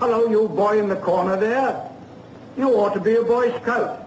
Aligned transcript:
Hello, 0.00 0.28
you 0.30 0.48
boy 0.48 0.78
in 0.78 0.88
the 0.88 0.94
corner 0.94 1.36
there. 1.36 1.90
You 2.56 2.68
ought 2.78 2.94
to 2.94 3.00
be 3.00 3.16
a 3.16 3.22
Boy 3.24 3.50
Scout. 3.60 3.98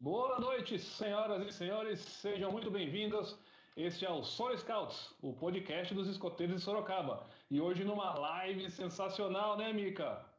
Boa 0.00 0.40
noite, 0.40 0.78
senhoras 0.78 1.46
e 1.46 1.52
senhores, 1.52 2.00
sejam 2.00 2.50
muito 2.50 2.70
bem-vindos. 2.70 3.36
Este 3.76 4.06
é 4.06 4.10
o 4.10 4.24
Solo 4.24 4.56
Scouts, 4.56 5.14
o 5.20 5.34
podcast 5.34 5.94
dos 5.94 6.08
escoteiros 6.08 6.56
de 6.56 6.62
Sorocaba. 6.62 7.26
E 7.50 7.60
hoje 7.60 7.84
numa 7.84 8.14
live 8.18 8.70
sensacional, 8.70 9.58
né, 9.58 9.70
Mica? 9.70 10.31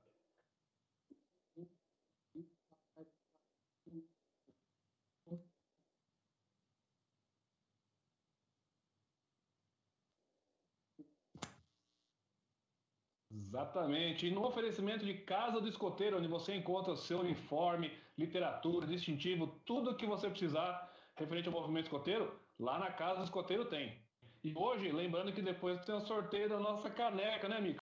Exatamente. 13.54 14.26
E 14.26 14.32
no 14.32 14.44
oferecimento 14.48 15.06
de 15.06 15.14
Casa 15.14 15.62
do 15.62 15.68
Escoteiro, 15.68 16.18
onde 16.18 16.28
você 16.28 16.56
encontra 16.56 16.92
o 16.92 16.98
seu 16.98 17.20
uniforme, 17.20 17.92
literatura, 18.18 18.88
distintivo, 18.88 19.46
tudo 19.64 19.92
o 19.92 19.96
que 19.96 20.08
você 20.08 20.28
precisar 20.28 20.92
referente 21.16 21.48
ao 21.48 21.54
movimento 21.54 21.86
escoteiro, 21.86 22.34
lá 22.60 22.80
na 22.80 22.92
Casa 22.92 23.20
do 23.20 23.26
Escoteiro 23.26 23.66
tem. 23.66 23.96
E 24.44 24.52
hoje, 24.58 24.92
lembrando 24.92 25.32
que 25.32 25.42
depois 25.44 25.86
tem 25.86 25.94
o 25.94 26.00
sorteio 26.02 26.50
da 26.50 26.60
nossa 26.60 26.90
caneca, 26.90 27.48
né, 27.48 27.62
Mico? 27.62 27.84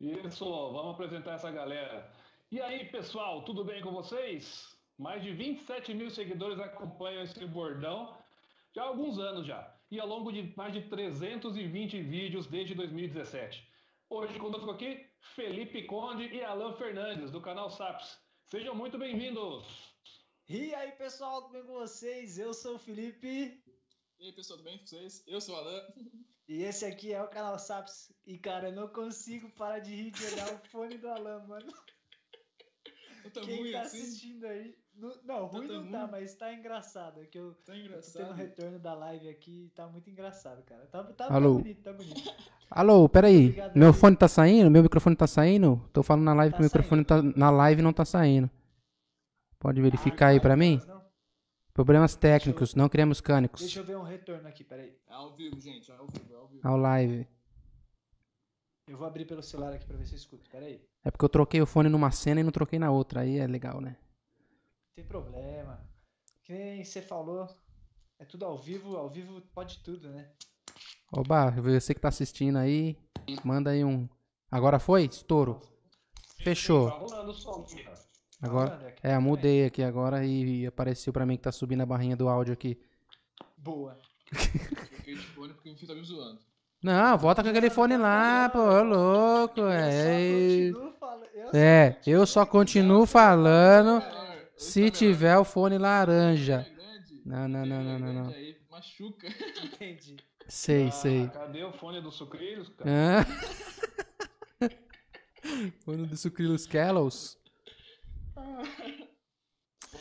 Isso, 0.00 0.44
vamos 0.44 0.94
apresentar 0.94 1.34
essa 1.34 1.52
galera. 1.52 2.12
E 2.50 2.60
aí, 2.60 2.84
pessoal, 2.90 3.44
tudo 3.44 3.64
bem 3.64 3.80
com 3.80 3.92
vocês? 3.92 4.73
Mais 4.96 5.22
de 5.22 5.32
27 5.32 5.92
mil 5.92 6.08
seguidores 6.08 6.58
acompanham 6.60 7.22
esse 7.24 7.44
bordão 7.46 8.16
já 8.72 8.82
há 8.82 8.86
alguns 8.86 9.18
anos 9.18 9.46
já. 9.46 9.74
E 9.90 9.98
ao 9.98 10.06
longo 10.06 10.32
de 10.32 10.54
mais 10.56 10.72
de 10.72 10.82
320 10.82 12.00
vídeos 12.02 12.46
desde 12.46 12.74
2017. 12.74 13.68
Hoje 14.08 14.38
conosco 14.38 14.70
aqui, 14.70 15.04
Felipe 15.34 15.82
Conde 15.84 16.24
e 16.24 16.42
Alan 16.42 16.74
Fernandes, 16.74 17.30
do 17.30 17.40
canal 17.40 17.70
SAPS. 17.70 18.18
Sejam 18.46 18.74
muito 18.74 18.96
bem-vindos! 18.96 19.66
E 20.48 20.74
aí, 20.74 20.92
pessoal, 20.92 21.42
tudo 21.42 21.52
bem 21.52 21.62
com 21.64 21.72
vocês? 21.72 22.38
Eu 22.38 22.52
sou 22.52 22.76
o 22.76 22.78
Felipe. 22.78 23.62
E 24.20 24.26
aí, 24.26 24.32
pessoal, 24.32 24.58
tudo 24.58 24.66
bem 24.66 24.78
com 24.78 24.86
vocês? 24.86 25.24
Eu 25.26 25.40
sou 25.40 25.56
o 25.56 25.58
Alan. 25.58 25.82
E 26.46 26.62
esse 26.62 26.84
aqui 26.84 27.10
é 27.10 27.22
o 27.22 27.28
canal 27.28 27.58
SAPS. 27.58 28.12
E, 28.26 28.36
cara, 28.36 28.68
eu 28.68 28.74
não 28.74 28.86
consigo 28.86 29.48
parar 29.52 29.78
de 29.78 29.94
rir 29.94 30.10
de 30.10 30.26
olhar 30.26 30.52
o 30.52 30.58
fone 30.68 30.98
do 30.98 31.08
Alan, 31.08 31.42
mano. 31.46 31.72
Quem 33.32 33.60
ruim 33.60 33.72
tá 33.72 33.80
assim? 33.80 34.02
assistindo 34.02 34.44
aí. 34.44 34.76
Não, 34.96 35.12
não 35.24 35.46
ruim 35.46 35.66
tão 35.66 35.82
não 35.84 35.90
tá, 35.90 36.00
ruim? 36.02 36.10
mas 36.12 36.34
tá 36.34 36.52
engraçado. 36.54 37.20
É 37.20 37.26
que 37.26 37.38
eu 37.38 37.50
Tá 37.52 37.56
tô 37.66 37.72
tendo 37.72 37.84
engraçado. 37.86 38.32
retorno 38.32 38.78
da 38.78 38.94
live 38.94 39.28
aqui 39.28 39.70
tá 39.74 39.86
muito 39.88 40.08
engraçado, 40.08 40.62
cara. 40.64 40.86
Tá, 40.86 41.02
tá, 41.04 41.28
tá 41.28 41.34
Alô? 41.34 41.58
bonito, 41.58 41.82
tá 41.82 41.92
bonito. 41.92 42.32
Alô, 42.70 43.08
peraí. 43.08 43.46
Obrigado, 43.48 43.76
Meu 43.76 43.92
fone 43.92 44.16
tá 44.16 44.28
saindo? 44.28 44.70
Meu 44.70 44.82
microfone 44.82 45.16
tá 45.16 45.26
saindo? 45.26 45.82
Tô 45.92 46.02
falando 46.02 46.24
na 46.24 46.34
live 46.34 46.52
Tá 46.52 46.56
que 46.58 46.62
o 46.62 46.64
microfone 46.64 47.04
tá, 47.04 47.22
na 47.22 47.50
live 47.50 47.82
não 47.82 47.92
tá 47.92 48.04
saindo. 48.04 48.48
Pode 49.58 49.80
verificar 49.80 50.28
aí 50.28 50.40
pra 50.40 50.56
mim? 50.56 50.80
Não? 50.86 51.02
Problemas 51.72 52.14
técnicos, 52.14 52.74
não 52.76 52.88
criamos 52.88 53.20
cânicos. 53.20 53.62
Deixa 53.62 53.80
eu 53.80 53.84
ver 53.84 53.96
um 53.96 54.02
retorno 54.04 54.46
aqui, 54.46 54.62
peraí. 54.62 54.96
É 55.08 55.12
ao 55.12 55.34
vivo, 55.34 55.60
gente. 55.60 55.90
É 55.90 55.96
ao 55.96 56.06
vivo, 56.06 56.32
é 56.32 56.36
ao 56.36 56.46
vivo. 56.46 56.60
Ao 56.68 56.76
live. 56.76 57.26
Eu 58.86 58.96
vou 58.96 59.06
abrir 59.06 59.24
pelo 59.24 59.42
celular 59.42 59.72
aqui 59.72 59.86
pra 59.86 59.96
ver 59.96 60.06
se 60.06 60.12
eu 60.12 60.18
escuto, 60.18 60.48
peraí. 60.50 60.80
É 61.04 61.10
porque 61.10 61.24
eu 61.24 61.28
troquei 61.28 61.60
o 61.60 61.66
fone 61.66 61.88
numa 61.88 62.10
cena 62.12 62.40
e 62.40 62.44
não 62.44 62.52
troquei 62.52 62.78
na 62.78 62.90
outra. 62.92 63.22
Aí 63.22 63.38
é 63.38 63.46
legal, 63.46 63.80
né? 63.80 63.96
Tem 64.94 65.04
problema. 65.04 65.80
Que 66.44 66.52
nem 66.52 66.84
você 66.84 67.02
falou, 67.02 67.48
é 68.18 68.24
tudo 68.24 68.44
ao 68.44 68.56
vivo, 68.56 68.96
ao 68.96 69.10
vivo 69.10 69.40
pode 69.52 69.82
tudo, 69.82 70.08
né? 70.08 70.30
Oba, 71.12 71.50
você 71.50 71.94
que 71.94 72.00
tá 72.00 72.08
assistindo 72.08 72.58
aí, 72.58 72.96
manda 73.44 73.70
aí 73.70 73.84
um. 73.84 74.08
Agora 74.50 74.78
foi? 74.78 75.04
Estouro. 75.04 75.60
Fechou. 76.38 76.90
Tá 76.90 76.96
rolando 76.98 77.30
o 77.30 77.34
som, 77.34 77.66
Mica. 77.74 77.92
Agora. 78.40 78.94
É, 79.02 79.18
mudei 79.18 79.64
aqui 79.64 79.82
agora 79.82 80.24
e 80.24 80.66
apareceu 80.66 81.12
pra 81.12 81.26
mim 81.26 81.36
que 81.36 81.42
tá 81.42 81.50
subindo 81.50 81.80
a 81.80 81.86
barrinha 81.86 82.16
do 82.16 82.28
áudio 82.28 82.52
aqui. 82.52 82.78
Boa. 83.56 83.98
Troquei 84.30 85.14
de 85.14 85.26
fone 85.28 85.54
porque 85.54 85.70
o 85.70 85.76
Fih 85.76 85.86
tá 85.86 85.94
me 85.94 86.04
zoando. 86.04 86.38
Não, 86.82 87.16
volta 87.16 87.42
com 87.42 87.48
aquele 87.48 87.70
fone 87.70 87.96
lá, 87.96 88.48
pô, 88.50 88.58
ô 88.58 88.82
louco. 88.82 89.60
É. 89.62 90.70
É, 91.52 92.00
eu 92.06 92.26
só 92.26 92.44
continuo 92.44 93.06
falando 93.06 94.02
se 94.56 94.90
tá 94.90 94.96
tiver 94.98 95.36
o 95.38 95.44
fone 95.44 95.78
laranja. 95.78 96.66
É. 96.68 96.74
Não, 97.24 97.48
não, 97.48 97.64
não, 97.66 97.82
não, 97.82 97.98
não, 97.98 98.12
não. 98.12 98.28
Aí 98.30 98.56
machuca. 98.70 99.26
entendi. 99.64 100.16
Sei, 100.46 100.88
Ah, 100.88 100.90
sei. 100.90 101.28
Cadê 101.28 101.64
o 101.64 101.72
fone 101.72 102.00
do 102.02 102.10
Sucrilhos, 102.12 102.68
cara? 102.70 102.90
Fone 105.84 106.06
do 106.06 106.16
Sucrilhos 106.16 106.66
Kellows. 106.66 107.38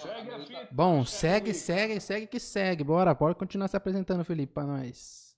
Segue 0.01 0.31
a 0.31 0.39
fita. 0.45 0.67
Bom, 0.71 1.05
segue, 1.05 1.53
segue, 1.53 1.99
segue 1.99 2.27
que 2.27 2.39
segue. 2.39 2.83
Bora, 2.83 3.13
pode 3.15 3.35
continuar 3.37 3.67
se 3.67 3.77
apresentando, 3.77 4.23
Felipe, 4.25 4.53
pra 4.53 4.63
nós. 4.65 5.35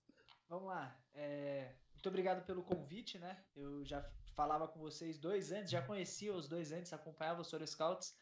Vamos 0.49 0.67
lá. 0.67 0.95
é, 1.13 1.73
muito 1.93 2.07
obrigado 2.09 2.45
pelo 2.45 2.63
convite, 2.63 3.17
né? 3.19 3.37
Eu 3.55 3.83
já 3.83 4.03
falava 4.35 4.67
com 4.67 4.79
vocês 4.79 5.17
dois 5.17 5.51
antes, 5.51 5.71
já 5.71 5.81
conhecia 5.81 6.33
os 6.33 6.47
dois 6.47 6.71
antes, 6.71 6.93
acompanhava 6.93 7.41
os 7.41 7.47
Soro 7.47 7.65
Scouts 7.65 8.13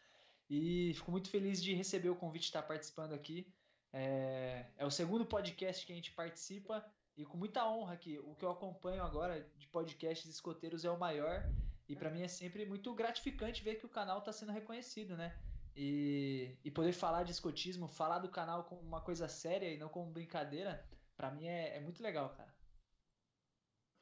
e 0.56 0.94
fico 0.94 1.12
muito 1.12 1.30
feliz 1.30 1.64
de 1.64 1.74
receber 1.74 2.10
o 2.10 2.16
convite 2.16 2.44
de 2.44 2.48
estar 2.48 2.64
participando 2.64 3.14
aqui. 3.14 3.52
É, 3.92 4.66
é 4.78 4.86
o 4.86 4.92
segundo 4.92 5.26
podcast 5.26 5.86
que 5.86 5.94
a 5.94 5.96
gente 5.96 6.12
participa 6.12 6.86
e 7.16 7.24
com 7.26 7.38
muita 7.38 7.68
honra 7.68 7.96
que 7.96 8.20
o 8.20 8.36
que 8.36 8.44
eu 8.44 8.52
acompanho 8.52 9.04
agora 9.04 9.48
de 9.58 9.68
podcasts 9.68 10.30
escoteiros 10.30 10.84
é 10.84 10.90
o 10.90 11.00
maior 11.00 11.44
e 11.88 11.96
para 11.96 12.10
mim 12.10 12.22
é 12.22 12.28
sempre 12.28 12.66
muito 12.66 12.94
gratificante 12.94 13.64
ver 13.64 13.76
que 13.76 13.86
o 13.86 13.90
canal 13.90 14.20
está 14.20 14.32
sendo 14.32 14.52
reconhecido, 14.52 15.16
né? 15.16 15.36
E, 15.76 16.56
e 16.64 16.70
poder 16.72 16.94
falar 16.94 17.24
de 17.24 17.32
escotismo, 17.32 17.88
falar 17.88 18.20
do 18.20 18.30
canal 18.30 18.64
como 18.64 18.82
uma 18.82 19.02
coisa 19.02 19.28
séria 19.28 19.72
e 19.74 19.78
não 19.78 19.90
como 19.90 20.12
brincadeira, 20.12 20.88
Pra 21.16 21.32
mim 21.32 21.46
é, 21.46 21.78
é 21.78 21.80
muito 21.80 22.02
legal, 22.02 22.30
cara. 22.36 22.54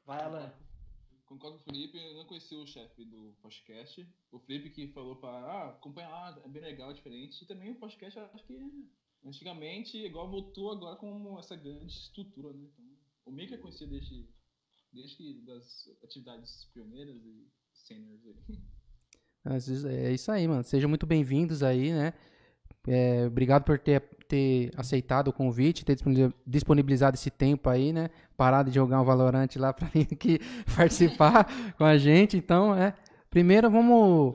Vai, 0.04 0.22
Alan. 0.22 0.52
Concordo 1.32 1.56
com 1.60 1.70
o 1.70 1.72
Felipe, 1.72 1.96
eu 1.96 2.14
não 2.14 2.26
conheci 2.26 2.54
o 2.54 2.66
chefe 2.66 3.06
do 3.06 3.34
podcast. 3.40 4.06
O 4.30 4.38
Felipe 4.38 4.68
que 4.68 4.88
falou 4.88 5.16
pra 5.16 5.30
ah, 5.30 5.70
acompanhar 5.70 6.10
lá, 6.10 6.42
é 6.44 6.48
bem 6.48 6.60
legal, 6.60 6.90
é 6.90 6.92
diferente. 6.92 7.42
E 7.42 7.46
também 7.46 7.70
o 7.70 7.76
podcast, 7.76 8.18
acho 8.18 8.44
que 8.44 8.60
antigamente, 9.24 9.96
igual 9.96 10.30
voltou 10.30 10.70
agora 10.70 10.94
como 10.96 11.38
essa 11.38 11.56
grande 11.56 11.86
estrutura, 11.86 12.52
né? 12.52 12.68
Então, 12.74 12.84
o 13.24 13.32
Mika 13.32 13.54
eu 13.54 13.60
conhecia 13.62 13.86
desde, 13.86 14.28
desde 14.92 15.40
das 15.46 15.88
atividades 16.04 16.66
pioneiras 16.74 17.16
e 17.16 17.48
seniors 17.72 18.26
aí. 18.26 18.60
É 20.04 20.12
isso 20.12 20.30
aí, 20.30 20.46
mano. 20.46 20.62
Sejam 20.64 20.90
muito 20.90 21.06
bem-vindos 21.06 21.62
aí, 21.62 21.92
né? 21.92 22.12
É, 22.86 23.24
obrigado 23.26 23.62
por 23.64 23.78
ter, 23.78 24.00
ter 24.26 24.70
aceitado 24.76 25.28
o 25.28 25.32
convite, 25.32 25.84
ter 25.84 25.94
disponibil- 25.94 26.32
disponibilizado 26.46 27.14
esse 27.16 27.30
tempo 27.30 27.68
aí, 27.70 27.92
né? 27.92 28.10
Parado 28.36 28.70
de 28.70 28.74
jogar 28.74 29.00
um 29.00 29.04
Valorante 29.04 29.58
lá 29.58 29.72
pra 29.72 29.86
vir 29.94 30.08
aqui 30.12 30.38
participar 30.76 31.46
com 31.78 31.84
a 31.84 31.96
gente. 31.96 32.36
Então, 32.36 32.74
é. 32.74 32.94
Primeiro, 33.30 33.70
vamos, 33.70 34.34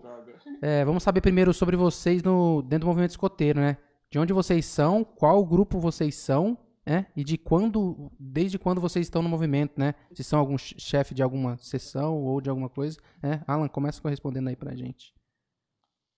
é, 0.62 0.84
vamos 0.86 1.04
saber 1.04 1.22
primeiro 1.22 1.54
sobre 1.54 1.76
vocês 1.76 2.24
no, 2.24 2.62
dentro 2.64 2.86
do 2.86 2.88
movimento 2.88 3.12
escoteiro, 3.12 3.60
né? 3.60 3.78
De 4.10 4.18
onde 4.18 4.32
vocês 4.34 4.66
são, 4.66 5.04
qual 5.04 5.46
grupo 5.46 5.78
vocês 5.80 6.16
são, 6.16 6.58
né? 6.86 7.06
E 7.16 7.24
de 7.24 7.38
quando, 7.38 8.10
desde 8.18 8.58
quando 8.58 8.80
vocês 8.80 9.06
estão 9.06 9.22
no 9.22 9.28
movimento, 9.30 9.74
né? 9.78 9.94
Se 10.14 10.24
são 10.24 10.40
algum 10.40 10.58
che- 10.58 10.76
chefe 10.80 11.14
de 11.14 11.22
alguma 11.22 11.58
sessão 11.58 12.16
ou 12.24 12.40
de 12.42 12.50
alguma 12.50 12.70
coisa, 12.70 12.98
né? 13.22 13.42
Alan, 13.46 13.68
começa 13.68 14.02
correspondendo 14.02 14.48
aí 14.50 14.56
pra 14.56 14.74
gente. 14.74 15.14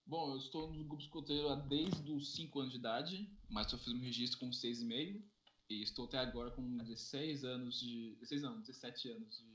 Bom, 0.09 0.31
eu 0.31 0.37
estou 0.37 0.73
no 0.73 0.83
grupo 0.85 1.03
escoteiro 1.03 1.55
desde 1.67 2.11
os 2.11 2.33
5 2.33 2.59
anos 2.59 2.71
de 2.73 2.79
idade, 2.79 3.29
mas 3.47 3.69
só 3.69 3.77
fiz 3.77 3.93
um 3.93 3.99
registro 3.99 4.39
com 4.39 4.49
6,5. 4.49 5.21
E 5.69 5.83
estou 5.83 6.05
até 6.05 6.17
agora 6.17 6.49
com 6.49 6.77
16 6.77 7.43
anos 7.45 7.79
de. 7.79 8.15
16 8.15 8.41
não, 8.41 8.59
17 8.59 9.09
anos 9.11 9.37
de. 9.37 9.45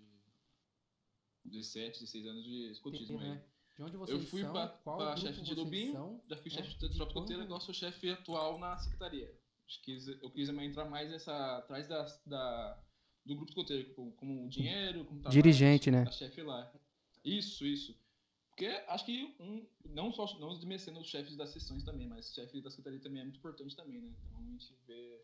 17, 1.47 1.99
16 1.99 2.27
anos 2.27 2.45
de 2.45 2.71
escotismo 2.71 3.19
aí. 3.19 3.31
né? 3.31 3.45
De 3.77 3.83
onde 3.83 4.13
Eu 4.13 4.21
fui 4.21 4.45
pra, 4.45 4.69
pra 4.69 5.17
chefe 5.17 5.43
de 5.43 5.55
Lubim, 5.55 5.93
já 6.29 6.37
fui 6.37 6.53
né? 6.53 6.57
chefe 6.57 6.79
de 6.79 6.89
tropa 6.91 7.11
escoteira, 7.11 7.43
agora 7.43 7.61
sou 7.61 7.75
chefe 7.75 8.11
atual 8.11 8.57
na 8.57 8.79
secretaria. 8.79 9.37
Acho 9.67 9.83
que 9.83 9.99
eu 10.23 10.31
quis 10.31 10.49
entrar 10.49 10.85
mais 10.85 11.11
nessa. 11.11 11.57
atrás 11.59 11.89
da, 11.89 12.05
da, 12.25 12.81
do 13.25 13.35
grupo 13.35 13.51
escoteiro, 13.51 13.93
como, 13.95 14.13
como 14.13 14.49
dinheiro, 14.49 15.05
como 15.05 15.21
trabalho, 15.21 15.43
Dirigente, 15.43 15.91
né? 15.91 16.05
da 16.05 16.13
chefe 16.13 16.43
lá. 16.43 16.73
Isso, 17.25 17.67
isso. 17.67 18.04
Porque 18.55 18.67
acho 18.87 19.05
que 19.05 19.35
um, 19.41 19.67
não 19.85 20.13
só 20.13 20.39
não 20.39 20.55
desmerecendo 20.55 21.01
os 21.01 21.09
chefes 21.09 21.37
das 21.37 21.51
sessões 21.51 21.83
também, 21.83 22.07
mas 22.07 22.33
chefe 22.33 22.61
da 22.61 22.71
secretaria 22.71 23.01
também 23.01 23.21
é 23.21 23.25
muito 23.25 23.39
importante 23.39 23.75
também, 23.75 24.01
né? 24.01 24.15
Então 24.25 24.39
a 24.39 24.45
gente 24.45 24.73
vê 24.87 25.21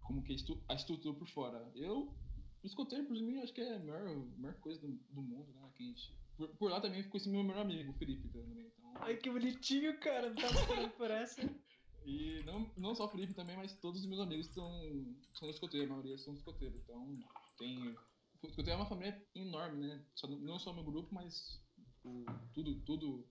como 0.00 0.24
que 0.24 0.34
a 0.68 0.74
estrutura 0.74 1.16
por 1.16 1.28
fora. 1.28 1.70
Eu, 1.76 2.12
o 2.60 2.66
escoteiro, 2.66 3.06
por 3.06 3.14
mim, 3.14 3.38
acho 3.38 3.52
que 3.52 3.60
é 3.60 3.76
a 3.76 3.78
maior, 3.78 4.16
maior 4.38 4.54
coisa 4.56 4.80
do, 4.80 4.88
do 4.88 5.22
mundo, 5.22 5.52
né? 5.52 5.70
Que 5.76 5.84
gente, 5.84 6.18
por, 6.36 6.48
por 6.56 6.70
lá 6.72 6.80
também 6.80 7.04
ficou 7.04 7.18
esse 7.18 7.28
meu 7.28 7.44
melhor 7.44 7.60
amigo, 7.62 7.92
o 7.92 7.94
Felipe 7.94 8.28
também. 8.28 8.66
Então... 8.66 8.92
Ai, 8.96 9.16
que 9.18 9.30
bonitinho, 9.30 9.96
cara. 10.00 10.28
Não 10.30 10.34
tava 10.34 10.88
por 10.88 11.10
essa. 11.10 11.40
E 12.04 12.42
não, 12.44 12.68
não 12.76 12.96
só 12.96 13.04
o 13.04 13.08
Felipe 13.08 13.32
também, 13.32 13.56
mas 13.56 13.78
todos 13.78 14.00
os 14.00 14.06
meus 14.08 14.20
amigos 14.20 14.48
são, 14.48 15.16
são 15.34 15.48
escoteiros, 15.48 15.88
a 15.88 15.92
maioria 15.92 16.18
são 16.18 16.34
escoteiros. 16.34 16.80
Então, 16.80 17.08
tem. 17.56 17.94
O 18.42 18.48
escoteiro 18.48 18.72
é 18.72 18.74
uma 18.82 18.88
família 18.88 19.24
enorme, 19.36 19.86
né? 19.86 20.04
Só, 20.16 20.26
não 20.26 20.58
só 20.58 20.72
o 20.72 20.74
meu 20.74 20.82
grupo, 20.82 21.14
mas 21.14 21.61
o, 22.04 22.24
tudo, 22.52 22.80
tudo 22.82 23.28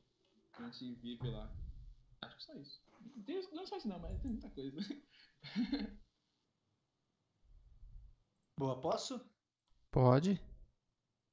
que 0.54 0.64
a 0.64 0.70
gente 0.70 0.96
vive 1.02 1.30
lá. 1.30 1.52
Acho 2.22 2.38
que 2.38 2.44
só 2.44 2.54
isso. 2.56 2.82
Tem, 3.26 3.42
não 3.54 3.66
só 3.66 3.78
isso 3.78 3.88
não, 3.88 4.00
mas 4.00 4.20
tem 4.22 4.32
muita 4.32 4.50
coisa. 4.50 4.78
Boa, 8.58 8.80
posso? 8.80 9.20
Pode. 9.90 10.40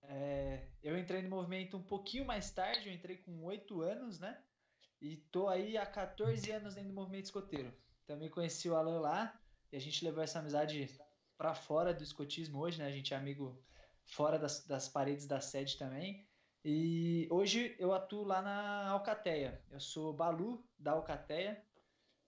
É, 0.03 0.67
eu 0.83 0.99
entrei 0.99 1.21
no 1.23 1.29
movimento 1.29 1.77
um 1.77 1.83
pouquinho 1.83 2.25
mais 2.25 2.51
tarde, 2.51 2.89
eu 2.89 2.95
entrei 2.95 3.19
com 3.19 3.45
8 3.45 3.83
anos, 3.83 4.19
né? 4.19 4.43
E 5.01 5.17
tô 5.31 5.49
aí 5.49 5.77
há 5.77 5.85
14 5.85 6.51
anos 6.51 6.75
dentro 6.75 6.91
do 6.91 6.95
movimento 6.95 7.27
escoteiro. 7.27 7.73
Também 8.07 8.31
conheci 8.31 8.69
o 8.69 8.75
Alan 8.75 9.01
lá 9.01 9.39
e 9.71 9.77
a 9.77 9.81
gente 9.81 10.05
levou 10.05 10.23
essa 10.23 10.39
amizade 10.39 10.89
para 11.37 11.55
fora 11.55 11.95
do 11.95 12.03
escotismo 12.03 12.59
hoje, 12.59 12.79
né? 12.79 12.87
A 12.87 12.91
gente 12.91 13.15
é 13.15 13.17
amigo 13.17 13.63
fora 14.07 14.39
das, 14.39 14.67
das 14.67 14.89
paredes 14.89 15.27
da 15.27 15.41
sede 15.41 15.77
também. 15.77 16.28
E 16.65 17.29
hoje 17.31 17.75
eu 17.79 17.93
atuo 17.93 18.25
lá 18.25 18.43
na 18.43 18.89
Alcateia. 18.89 19.63
Eu 19.71 19.81
sou 19.81 20.13
Balu 20.13 20.65
da 20.79 20.93
Alcateia 20.93 21.63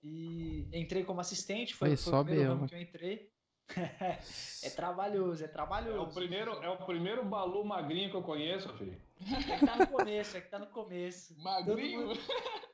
e 0.03 0.69
entrei 0.73 1.05
como 1.05 1.21
assistente, 1.21 1.75
foi, 1.75 1.97
foi 1.97 2.13
o 2.13 2.25
primeiro 2.25 2.51
ramo 2.51 2.69
que 2.69 2.75
eu 2.75 2.81
entrei. 2.81 3.31
é 4.65 4.71
trabalhoso, 4.71 5.45
é 5.45 5.49
trabalhoso. 5.49 5.99
É 5.99 6.01
o 6.01 6.09
primeiro, 6.09 6.53
é 6.63 6.69
o 6.69 6.77
primeiro 6.79 7.25
Balu 7.25 7.65
magrinho 7.65 8.11
que 8.11 8.17
eu 8.17 8.23
conheço, 8.23 8.69
filho. 8.77 9.01
É 9.51 9.59
que 9.59 9.67
tá 9.67 9.77
no 9.77 9.87
começo, 9.87 10.37
é 10.37 10.41
que 10.41 10.49
tá 10.49 10.59
no 10.59 10.67
começo. 10.69 11.39
Magrinho? 11.41 12.09
Mundo... 12.09 12.21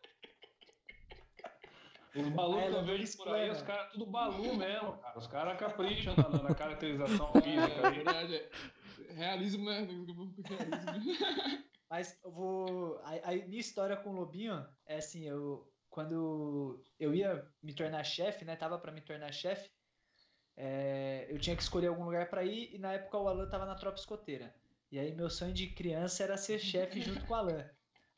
Os 2.16 2.28
Balu 2.30 2.58
é, 2.58 2.70
que 2.70 2.76
eu 2.76 2.84
vejo 2.84 3.16
por 3.18 3.28
aí, 3.28 3.50
os 3.50 3.60
caras 3.60 3.92
tudo 3.92 4.06
Balu 4.06 4.56
mesmo, 4.56 4.96
cara. 4.96 5.18
Os 5.18 5.26
caras 5.26 5.58
capricham 5.58 6.14
na, 6.16 6.42
na, 6.42 6.54
caracterização 6.54 7.30
física. 7.32 7.86
É 7.86 7.90
verdade, 7.90 8.36
é. 8.36 8.50
Realismo, 9.14 9.64
né? 9.64 9.80
Realismo. 9.80 10.34
Mas 11.88 12.18
eu 12.24 12.30
vou. 12.30 12.98
A, 13.04 13.30
a, 13.30 13.32
minha 13.46 13.60
história 13.60 13.96
com 13.96 14.10
o 14.10 14.14
Lobinho 14.14 14.66
é 14.86 14.96
assim, 14.96 15.24
eu. 15.24 15.70
Quando 15.88 16.82
eu 17.00 17.14
ia 17.14 17.48
me 17.62 17.72
tornar 17.72 18.04
chefe, 18.04 18.44
né? 18.44 18.54
Tava 18.54 18.78
para 18.78 18.92
me 18.92 19.00
tornar 19.00 19.32
chefe, 19.32 19.70
é, 20.56 21.26
eu 21.28 21.38
tinha 21.38 21.54
que 21.54 21.62
escolher 21.62 21.86
algum 21.86 22.04
lugar 22.04 22.28
para 22.28 22.44
ir 22.44 22.74
e 22.74 22.78
na 22.78 22.92
época 22.94 23.18
o 23.18 23.28
Alan 23.28 23.48
tava 23.48 23.66
na 23.66 23.74
tropa 23.74 23.98
escoteira. 23.98 24.54
E 24.90 24.98
aí 24.98 25.14
meu 25.14 25.28
sonho 25.28 25.52
de 25.52 25.68
criança 25.68 26.22
era 26.22 26.36
ser 26.36 26.58
chefe 26.58 27.00
junto 27.00 27.24
com 27.26 27.32
o 27.32 27.36
Alan. 27.36 27.68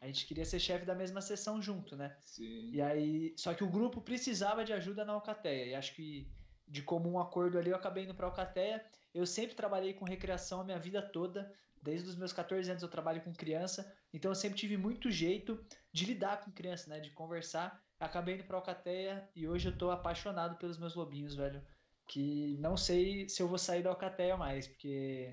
A 0.00 0.06
gente 0.06 0.26
queria 0.26 0.44
ser 0.44 0.60
chefe 0.60 0.84
da 0.84 0.94
mesma 0.94 1.20
sessão 1.20 1.60
junto, 1.60 1.96
né? 1.96 2.16
Sim. 2.20 2.70
E 2.72 2.80
aí, 2.80 3.34
só 3.36 3.52
que 3.52 3.64
o 3.64 3.70
grupo 3.70 4.00
precisava 4.00 4.64
de 4.64 4.72
ajuda 4.72 5.04
na 5.04 5.12
Alcateia. 5.12 5.66
E 5.66 5.74
acho 5.74 5.92
que 5.94 6.30
de 6.68 6.82
comum 6.82 7.18
acordo 7.18 7.58
ali 7.58 7.70
eu 7.70 7.76
acabei 7.76 8.04
indo 8.04 8.14
para 8.14 8.26
Alcateia. 8.26 8.84
Eu 9.18 9.26
sempre 9.26 9.54
trabalhei 9.54 9.92
com 9.94 10.04
recreação 10.04 10.60
a 10.60 10.64
minha 10.64 10.78
vida 10.78 11.02
toda. 11.02 11.52
Desde 11.82 12.08
os 12.08 12.16
meus 12.16 12.32
14 12.32 12.70
anos 12.70 12.82
eu 12.82 12.88
trabalho 12.88 13.22
com 13.22 13.32
criança, 13.32 13.90
então 14.12 14.30
eu 14.30 14.34
sempre 14.34 14.58
tive 14.58 14.76
muito 14.76 15.10
jeito 15.10 15.64
de 15.92 16.04
lidar 16.04 16.40
com 16.40 16.50
criança, 16.50 16.90
né, 16.90 16.98
de 16.98 17.10
conversar. 17.10 17.80
Acabei 18.00 18.34
indo 18.34 18.44
para 18.44 18.56
Alcateia 18.56 19.28
e 19.34 19.46
hoje 19.46 19.68
eu 19.68 19.76
tô 19.76 19.90
apaixonado 19.90 20.56
pelos 20.56 20.76
meus 20.76 20.94
lobinhos, 20.94 21.34
velho 21.34 21.62
que 22.08 22.56
não 22.58 22.76
sei 22.76 23.28
se 23.28 23.40
eu 23.42 23.46
vou 23.46 23.58
sair 23.58 23.82
da 23.82 23.90
Alcateia 23.90 24.36
mais, 24.36 24.66
porque 24.66 25.32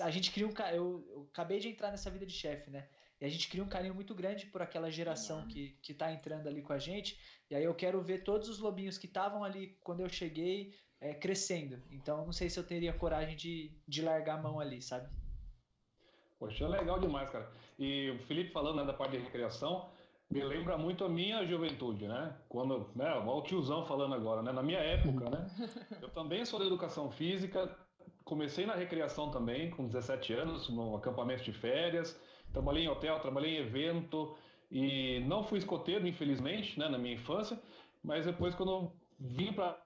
a 0.00 0.10
gente 0.10 0.32
cria 0.32 0.48
um 0.48 0.52
eu, 0.72 1.06
eu 1.10 1.28
acabei 1.30 1.60
de 1.60 1.68
entrar 1.68 1.90
nessa 1.90 2.10
vida 2.10 2.26
de 2.26 2.32
chefe, 2.32 2.70
né? 2.70 2.88
E 3.20 3.24
a 3.24 3.28
gente 3.28 3.48
cria 3.48 3.62
um 3.62 3.68
carinho 3.68 3.94
muito 3.94 4.14
grande 4.14 4.46
por 4.46 4.60
aquela 4.60 4.90
geração 4.90 5.46
que, 5.46 5.78
que 5.82 5.94
tá 5.94 6.12
entrando 6.12 6.48
ali 6.48 6.62
com 6.62 6.72
a 6.72 6.78
gente. 6.78 7.18
E 7.48 7.54
aí 7.54 7.62
eu 7.62 7.74
quero 7.74 8.02
ver 8.02 8.24
todos 8.24 8.48
os 8.48 8.58
lobinhos 8.58 8.98
que 8.98 9.06
estavam 9.06 9.44
ali 9.44 9.78
quando 9.82 10.00
eu 10.00 10.08
cheguei 10.08 10.74
é, 11.04 11.12
crescendo. 11.12 11.78
Então 11.90 12.24
não 12.24 12.32
sei 12.32 12.48
se 12.48 12.58
eu 12.58 12.64
teria 12.64 12.92
coragem 12.92 13.36
de, 13.36 13.70
de 13.86 14.00
largar 14.00 14.38
a 14.38 14.42
mão 14.42 14.58
ali, 14.58 14.80
sabe? 14.80 15.06
Poxa, 16.38 16.66
legal 16.66 16.98
demais, 16.98 17.28
cara. 17.28 17.50
E 17.78 18.10
o 18.10 18.18
Felipe 18.26 18.50
falando 18.50 18.76
né, 18.76 18.84
da 18.84 18.94
parte 18.94 19.12
de 19.12 19.18
recreação, 19.18 19.90
me 20.30 20.42
lembra 20.42 20.78
muito 20.78 21.04
a 21.04 21.08
minha 21.08 21.46
juventude, 21.46 22.08
né? 22.08 22.34
Quando, 22.48 22.90
né, 22.96 23.14
o 23.14 23.42
tiozão 23.42 23.84
falando 23.84 24.14
agora, 24.14 24.42
né? 24.42 24.50
Na 24.50 24.62
minha 24.62 24.78
época, 24.78 25.28
né? 25.28 25.46
Eu 26.00 26.08
também 26.08 26.44
sou 26.46 26.58
da 26.58 26.64
educação 26.64 27.10
física, 27.10 27.76
comecei 28.24 28.64
na 28.64 28.74
recreação 28.74 29.30
também, 29.30 29.70
com 29.70 29.86
17 29.86 30.32
anos, 30.32 30.70
no 30.70 30.96
acampamento 30.96 31.44
de 31.44 31.52
férias, 31.52 32.18
trabalhei 32.50 32.84
em 32.84 32.88
hotel, 32.88 33.20
trabalhei 33.20 33.58
em 33.58 33.60
evento 33.60 34.34
e 34.70 35.20
não 35.20 35.44
fui 35.44 35.58
escoteiro, 35.58 36.08
infelizmente, 36.08 36.78
né, 36.78 36.88
na 36.88 36.96
minha 36.96 37.14
infância, 37.14 37.60
mas 38.02 38.24
depois 38.24 38.54
quando 38.54 38.90
vim 39.20 39.52
para 39.52 39.83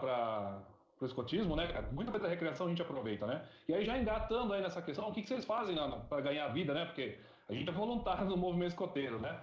para 0.00 0.62
o 1.00 1.04
escotismo, 1.06 1.54
né, 1.56 1.66
cara? 1.72 1.88
Muita 1.92 2.10
coisa 2.10 2.26
da 2.26 2.30
recreação 2.30 2.66
a 2.66 2.70
gente 2.70 2.82
aproveita, 2.82 3.26
né? 3.26 3.46
E 3.68 3.74
aí 3.74 3.84
já 3.84 3.96
engatando 3.96 4.52
aí 4.52 4.60
nessa 4.60 4.82
questão, 4.82 5.08
o 5.08 5.12
que, 5.12 5.22
que 5.22 5.28
vocês 5.28 5.44
fazem 5.44 5.76
para 6.08 6.20
ganhar 6.20 6.48
vida, 6.48 6.74
né? 6.74 6.84
Porque 6.84 7.18
a 7.48 7.52
gente 7.52 7.68
é 7.68 7.72
voluntário 7.72 8.26
no 8.26 8.36
movimento 8.36 8.70
escoteiro, 8.70 9.18
né? 9.18 9.40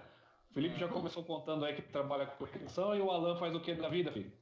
Felipe 0.52 0.78
já 0.78 0.88
começou 0.88 1.22
contando 1.24 1.64
aí 1.64 1.74
que 1.74 1.82
trabalha 1.82 2.26
com 2.26 2.44
recreação 2.44 2.94
e 2.94 3.00
o 3.00 3.10
Alan 3.10 3.36
faz 3.36 3.54
o 3.54 3.60
que 3.60 3.74
da 3.74 3.88
vida, 3.88 4.12
filho? 4.12 4.32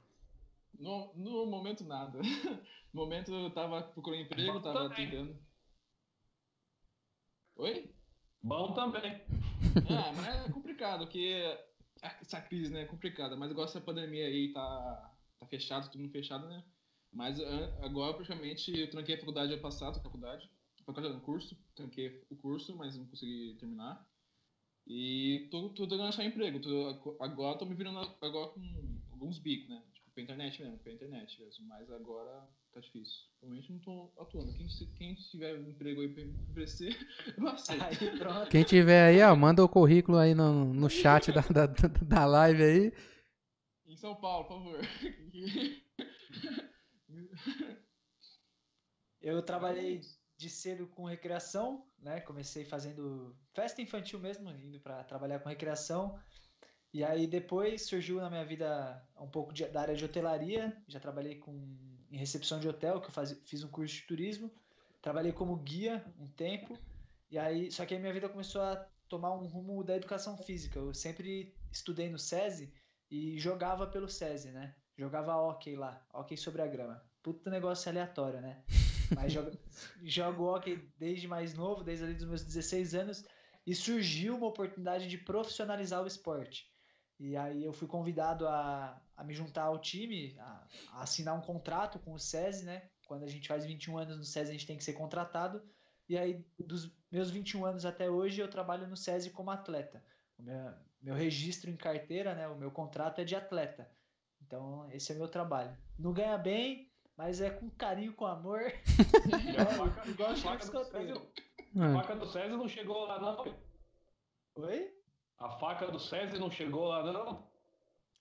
No, 0.78 1.12
no 1.14 1.46
momento, 1.46 1.84
nada. 1.84 2.20
No 2.92 3.00
momento, 3.00 3.34
eu 3.34 3.50
tava 3.50 3.82
procurando 3.82 4.22
emprego, 4.22 4.52
Bom 4.52 4.60
tava 4.60 4.88
também. 4.88 5.10
tentando. 5.10 5.36
Oi? 7.56 7.92
Bom 8.40 8.72
também. 8.72 9.10
É, 9.10 10.12
mas 10.14 10.46
é 10.46 10.52
complicado, 10.52 11.00
porque 11.00 11.58
essa 12.00 12.40
crise, 12.40 12.72
né, 12.72 12.82
é 12.82 12.86
complicada. 12.86 13.36
Mas 13.36 13.50
igual 13.50 13.64
essa 13.64 13.80
pandemia 13.80 14.26
aí 14.26 14.52
tá 14.52 15.13
fechado, 15.46 15.90
tudo 15.90 16.08
fechado, 16.08 16.48
né? 16.48 16.64
Mas 17.12 17.38
agora, 17.80 18.14
praticamente, 18.14 18.76
eu 18.76 18.90
tranquei 18.90 19.14
a 19.14 19.18
faculdade 19.18 19.52
ano 19.52 19.62
passado, 19.62 19.98
a 19.98 20.02
faculdade. 20.02 20.50
Faculdade 20.84 21.14
no 21.14 21.20
curso, 21.20 21.56
tranquei 21.74 22.22
o 22.28 22.36
curso, 22.36 22.76
mas 22.76 22.96
não 22.96 23.06
consegui 23.06 23.56
terminar. 23.58 24.06
E 24.86 25.48
tô, 25.50 25.70
tô 25.70 25.84
tentando 25.84 26.02
achar 26.08 26.24
emprego. 26.24 26.60
Tô, 26.60 27.16
agora 27.20 27.56
tô 27.56 27.64
me 27.64 27.74
virando 27.74 28.00
agora 28.20 28.48
com 28.48 28.60
alguns 29.12 29.38
bicos, 29.38 29.70
né? 29.70 29.82
Tipo, 29.94 30.10
pra 30.10 30.22
internet 30.22 30.62
mesmo, 30.62 30.78
pra 30.78 30.92
internet 30.92 31.40
mesmo. 31.40 31.66
Mas 31.66 31.90
agora 31.90 32.46
tá 32.72 32.80
difícil. 32.80 33.22
Realmente 33.40 33.72
não 33.72 33.78
tô 33.78 34.12
atuando. 34.18 34.52
Quem, 34.52 34.66
quem 34.96 35.14
tiver 35.14 35.54
um 35.54 35.70
emprego 35.70 36.02
aí 36.02 36.08
pra 36.08 36.24
me 36.24 36.34
oferecer, 36.50 36.94
eu 37.38 37.48
aceito. 37.48 37.82
Aí, 37.82 38.48
quem 38.50 38.62
tiver 38.62 39.06
aí, 39.06 39.22
ó, 39.22 39.34
manda 39.34 39.64
o 39.64 39.68
currículo 39.68 40.18
aí 40.18 40.34
no, 40.34 40.74
no 40.74 40.90
chat 40.90 41.32
da, 41.32 41.40
da, 41.40 41.66
da 41.66 42.26
live 42.26 42.62
aí. 42.62 42.92
Em 43.94 43.96
São 43.96 44.14
Paulo, 44.16 44.48
por 44.48 44.58
favor. 44.58 44.80
Eu 49.22 49.40
trabalhei 49.40 50.00
de 50.36 50.50
cedo 50.50 50.88
com 50.88 51.04
recreação, 51.04 51.86
né? 52.00 52.20
Comecei 52.20 52.64
fazendo 52.64 53.38
festa 53.52 53.80
infantil 53.80 54.18
mesmo, 54.18 54.50
indo 54.50 54.80
para 54.80 55.04
trabalhar 55.04 55.38
com 55.38 55.48
recreação. 55.48 56.18
E 56.92 57.04
aí 57.04 57.28
depois 57.28 57.86
surgiu 57.86 58.16
na 58.16 58.28
minha 58.28 58.44
vida 58.44 59.00
um 59.16 59.30
pouco 59.30 59.52
de, 59.52 59.64
da 59.68 59.82
área 59.82 59.94
de 59.94 60.04
hotelaria. 60.04 60.76
Já 60.88 60.98
trabalhei 60.98 61.36
com 61.36 61.52
em 62.10 62.16
recepção 62.16 62.58
de 62.58 62.68
hotel, 62.68 63.00
que 63.00 63.06
eu 63.06 63.12
faz, 63.12 63.40
fiz 63.44 63.62
um 63.62 63.70
curso 63.70 63.94
de 63.94 64.02
turismo. 64.02 64.50
Trabalhei 65.00 65.32
como 65.32 65.54
guia 65.54 66.04
um 66.18 66.26
tempo. 66.26 66.76
E 67.30 67.38
aí, 67.38 67.70
só 67.70 67.86
que 67.86 67.94
a 67.94 68.00
minha 68.00 68.12
vida 68.12 68.28
começou 68.28 68.60
a 68.60 68.74
tomar 69.08 69.32
um 69.34 69.46
rumo 69.46 69.84
da 69.84 69.94
educação 69.94 70.36
física. 70.36 70.80
Eu 70.80 70.92
sempre 70.92 71.54
estudei 71.70 72.10
no 72.10 72.18
SESI 72.18 72.74
e 73.14 73.38
jogava 73.38 73.86
pelo 73.86 74.08
SESI, 74.08 74.50
né? 74.50 74.74
Jogava 74.98 75.36
hockey 75.36 75.76
lá, 75.76 76.04
hockey 76.12 76.36
sobre 76.36 76.62
a 76.62 76.66
grama. 76.66 77.00
Puta 77.22 77.48
negócio 77.48 77.88
aleatório, 77.88 78.40
né? 78.40 78.64
Mas 79.14 79.32
jogo, 79.32 79.52
jogo 80.02 80.44
hockey 80.44 80.92
desde 80.98 81.28
mais 81.28 81.54
novo, 81.54 81.84
desde 81.84 82.04
ali 82.04 82.14
dos 82.14 82.26
meus 82.26 82.42
16 82.42 82.92
anos, 82.96 83.24
e 83.64 83.72
surgiu 83.72 84.36
uma 84.36 84.48
oportunidade 84.48 85.06
de 85.06 85.16
profissionalizar 85.16 86.02
o 86.02 86.08
esporte. 86.08 86.68
E 87.20 87.36
aí 87.36 87.64
eu 87.64 87.72
fui 87.72 87.86
convidado 87.86 88.48
a, 88.48 89.00
a 89.16 89.22
me 89.22 89.32
juntar 89.32 89.62
ao 89.62 89.78
time, 89.78 90.36
a, 90.40 90.66
a 90.94 91.02
assinar 91.02 91.36
um 91.36 91.40
contrato 91.40 92.00
com 92.00 92.14
o 92.14 92.18
SESI, 92.18 92.64
né? 92.64 92.90
Quando 93.06 93.22
a 93.22 93.28
gente 93.28 93.46
faz 93.46 93.64
21 93.64 93.96
anos 93.96 94.18
no 94.18 94.24
SESI, 94.24 94.50
a 94.50 94.52
gente 94.54 94.66
tem 94.66 94.76
que 94.76 94.82
ser 94.82 94.94
contratado. 94.94 95.62
E 96.08 96.18
aí, 96.18 96.44
dos 96.58 96.92
meus 97.12 97.30
21 97.30 97.64
anos 97.64 97.84
até 97.84 98.10
hoje, 98.10 98.40
eu 98.40 98.50
trabalho 98.50 98.88
no 98.88 98.96
SESI 98.96 99.30
como 99.30 99.52
atleta. 99.52 100.04
O 100.36 100.42
meu, 100.42 100.74
meu 101.04 101.14
registro 101.14 101.70
em 101.70 101.76
carteira, 101.76 102.34
né? 102.34 102.48
O 102.48 102.56
meu 102.56 102.70
contrato 102.70 103.20
é 103.20 103.24
de 103.24 103.36
atleta. 103.36 103.90
Então, 104.40 104.88
esse 104.90 105.12
é 105.12 105.14
meu 105.14 105.28
trabalho. 105.28 105.76
Não 105.98 106.14
ganha 106.14 106.38
bem, 106.38 106.90
mas 107.14 107.42
é 107.42 107.50
com 107.50 107.68
carinho, 107.68 108.14
com 108.14 108.26
amor. 108.26 108.72
igual 110.08 110.30
a 110.30 110.36
faca, 110.36 110.64
do 110.72 110.84
César, 110.84 111.22
a 111.78 111.92
faca 111.92 112.16
do 112.16 112.26
César 112.26 112.56
não 112.56 112.68
chegou 112.68 113.04
lá, 113.04 113.20
não. 113.20 113.54
Oi? 114.56 114.94
A 115.38 115.50
faca 115.50 115.90
do 115.90 116.00
César 116.00 116.38
não 116.38 116.50
chegou 116.50 116.86
lá, 116.86 117.12
não. 117.12 117.46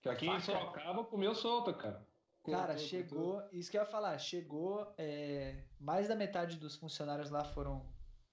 Que 0.02 0.10
aqui 0.10 0.26
faca... 0.26 0.38
em 0.38 0.42
Sorocaba 0.42 1.06
comeu 1.06 1.34
solta, 1.34 1.74
cara. 1.74 2.06
Cara, 2.46 2.78
chegou, 2.78 3.42
isso 3.54 3.72
que 3.72 3.78
eu 3.78 3.82
ia 3.82 3.88
falar, 3.88 4.18
chegou, 4.18 4.94
é, 4.98 5.64
mais 5.80 6.10
da 6.10 6.16
metade 6.16 6.58
dos 6.58 6.76
funcionários 6.76 7.30
lá 7.30 7.46
foram, 7.46 7.90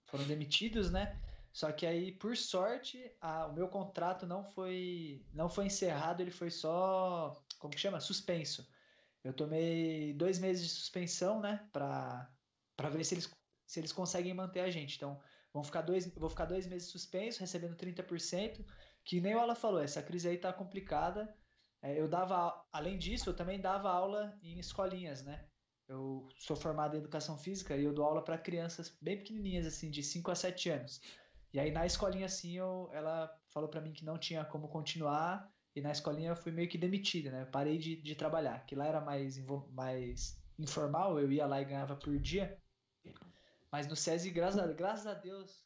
foram 0.06 0.24
demitidos, 0.24 0.90
né? 0.90 1.16
Só 1.52 1.72
que 1.72 1.86
aí, 1.86 2.12
por 2.16 2.36
sorte, 2.36 3.16
a- 3.20 3.46
o 3.46 3.52
meu 3.54 3.68
contrato 3.68 4.26
não 4.26 4.44
foi, 4.44 5.26
não 5.32 5.48
foi 5.48 5.66
encerrado, 5.66 6.20
ele 6.20 6.30
foi 6.30 6.50
só, 6.50 7.44
como 7.58 7.74
que 7.74 7.80
chama? 7.80 8.00
Suspenso. 8.00 8.68
Eu 9.24 9.34
tomei 9.34 10.14
dois 10.14 10.38
meses 10.38 10.64
de 10.64 10.70
suspensão, 10.70 11.40
né? 11.40 11.68
Pra 11.72 12.88
ver 12.90 13.04
se 13.04 13.14
eles, 13.14 13.30
se 13.66 13.80
eles 13.80 13.92
conseguem 13.92 14.34
manter 14.34 14.60
a 14.60 14.70
gente. 14.70 14.96
Então, 14.96 15.20
vão 15.52 15.62
ficar 15.62 15.82
dois, 15.82 16.12
vou 16.14 16.30
ficar 16.30 16.46
dois 16.46 16.66
meses 16.66 16.88
suspenso, 16.90 17.40
recebendo 17.40 17.76
30%, 17.76 18.64
que 19.04 19.20
nem 19.20 19.34
o 19.34 19.40
Alan 19.40 19.54
falou, 19.54 19.80
essa 19.82 20.02
crise 20.02 20.28
aí 20.28 20.38
tá 20.38 20.52
complicada. 20.52 21.36
É, 21.82 21.98
eu 21.98 22.08
dava, 22.08 22.66
além 22.72 22.98
disso, 22.98 23.30
eu 23.30 23.36
também 23.36 23.60
dava 23.60 23.90
aula 23.90 24.38
em 24.42 24.58
escolinhas, 24.58 25.22
né? 25.24 25.50
Eu 25.88 26.28
sou 26.36 26.56
formado 26.56 26.94
em 26.96 26.98
educação 27.00 27.36
física 27.38 27.76
e 27.76 27.84
eu 27.84 27.92
dou 27.92 28.04
aula 28.04 28.22
para 28.24 28.38
crianças 28.38 28.96
bem 29.00 29.18
pequenininhas, 29.18 29.66
assim, 29.66 29.90
de 29.90 30.02
5 30.02 30.30
a 30.30 30.34
7 30.36 30.68
anos. 30.70 31.00
E 31.52 31.58
aí 31.58 31.70
na 31.70 31.84
escolinha, 31.84 32.26
assim, 32.26 32.52
eu, 32.52 32.88
ela 32.92 33.34
falou 33.48 33.68
para 33.68 33.80
mim 33.80 33.92
que 33.92 34.04
não 34.04 34.18
tinha 34.18 34.44
como 34.44 34.68
continuar 34.68 35.50
e 35.74 35.80
na 35.80 35.92
escolinha 35.92 36.30
eu 36.30 36.36
fui 36.36 36.52
meio 36.52 36.68
que 36.68 36.78
demitida, 36.78 37.30
né? 37.30 37.42
Eu 37.42 37.46
parei 37.46 37.78
de, 37.78 37.96
de 37.96 38.14
trabalhar, 38.14 38.64
que 38.66 38.74
lá 38.74 38.86
era 38.86 39.00
mais, 39.00 39.38
mais 39.72 40.40
informal, 40.58 41.18
eu 41.18 41.30
ia 41.30 41.46
lá 41.46 41.60
e 41.60 41.64
ganhava 41.64 41.96
por 41.96 42.18
dia. 42.18 42.58
Mas 43.70 43.86
no 43.86 43.94
SESI, 43.94 44.30
graças 44.30 44.60
a, 44.60 44.66
graças 44.66 45.06
a 45.06 45.14
Deus, 45.14 45.64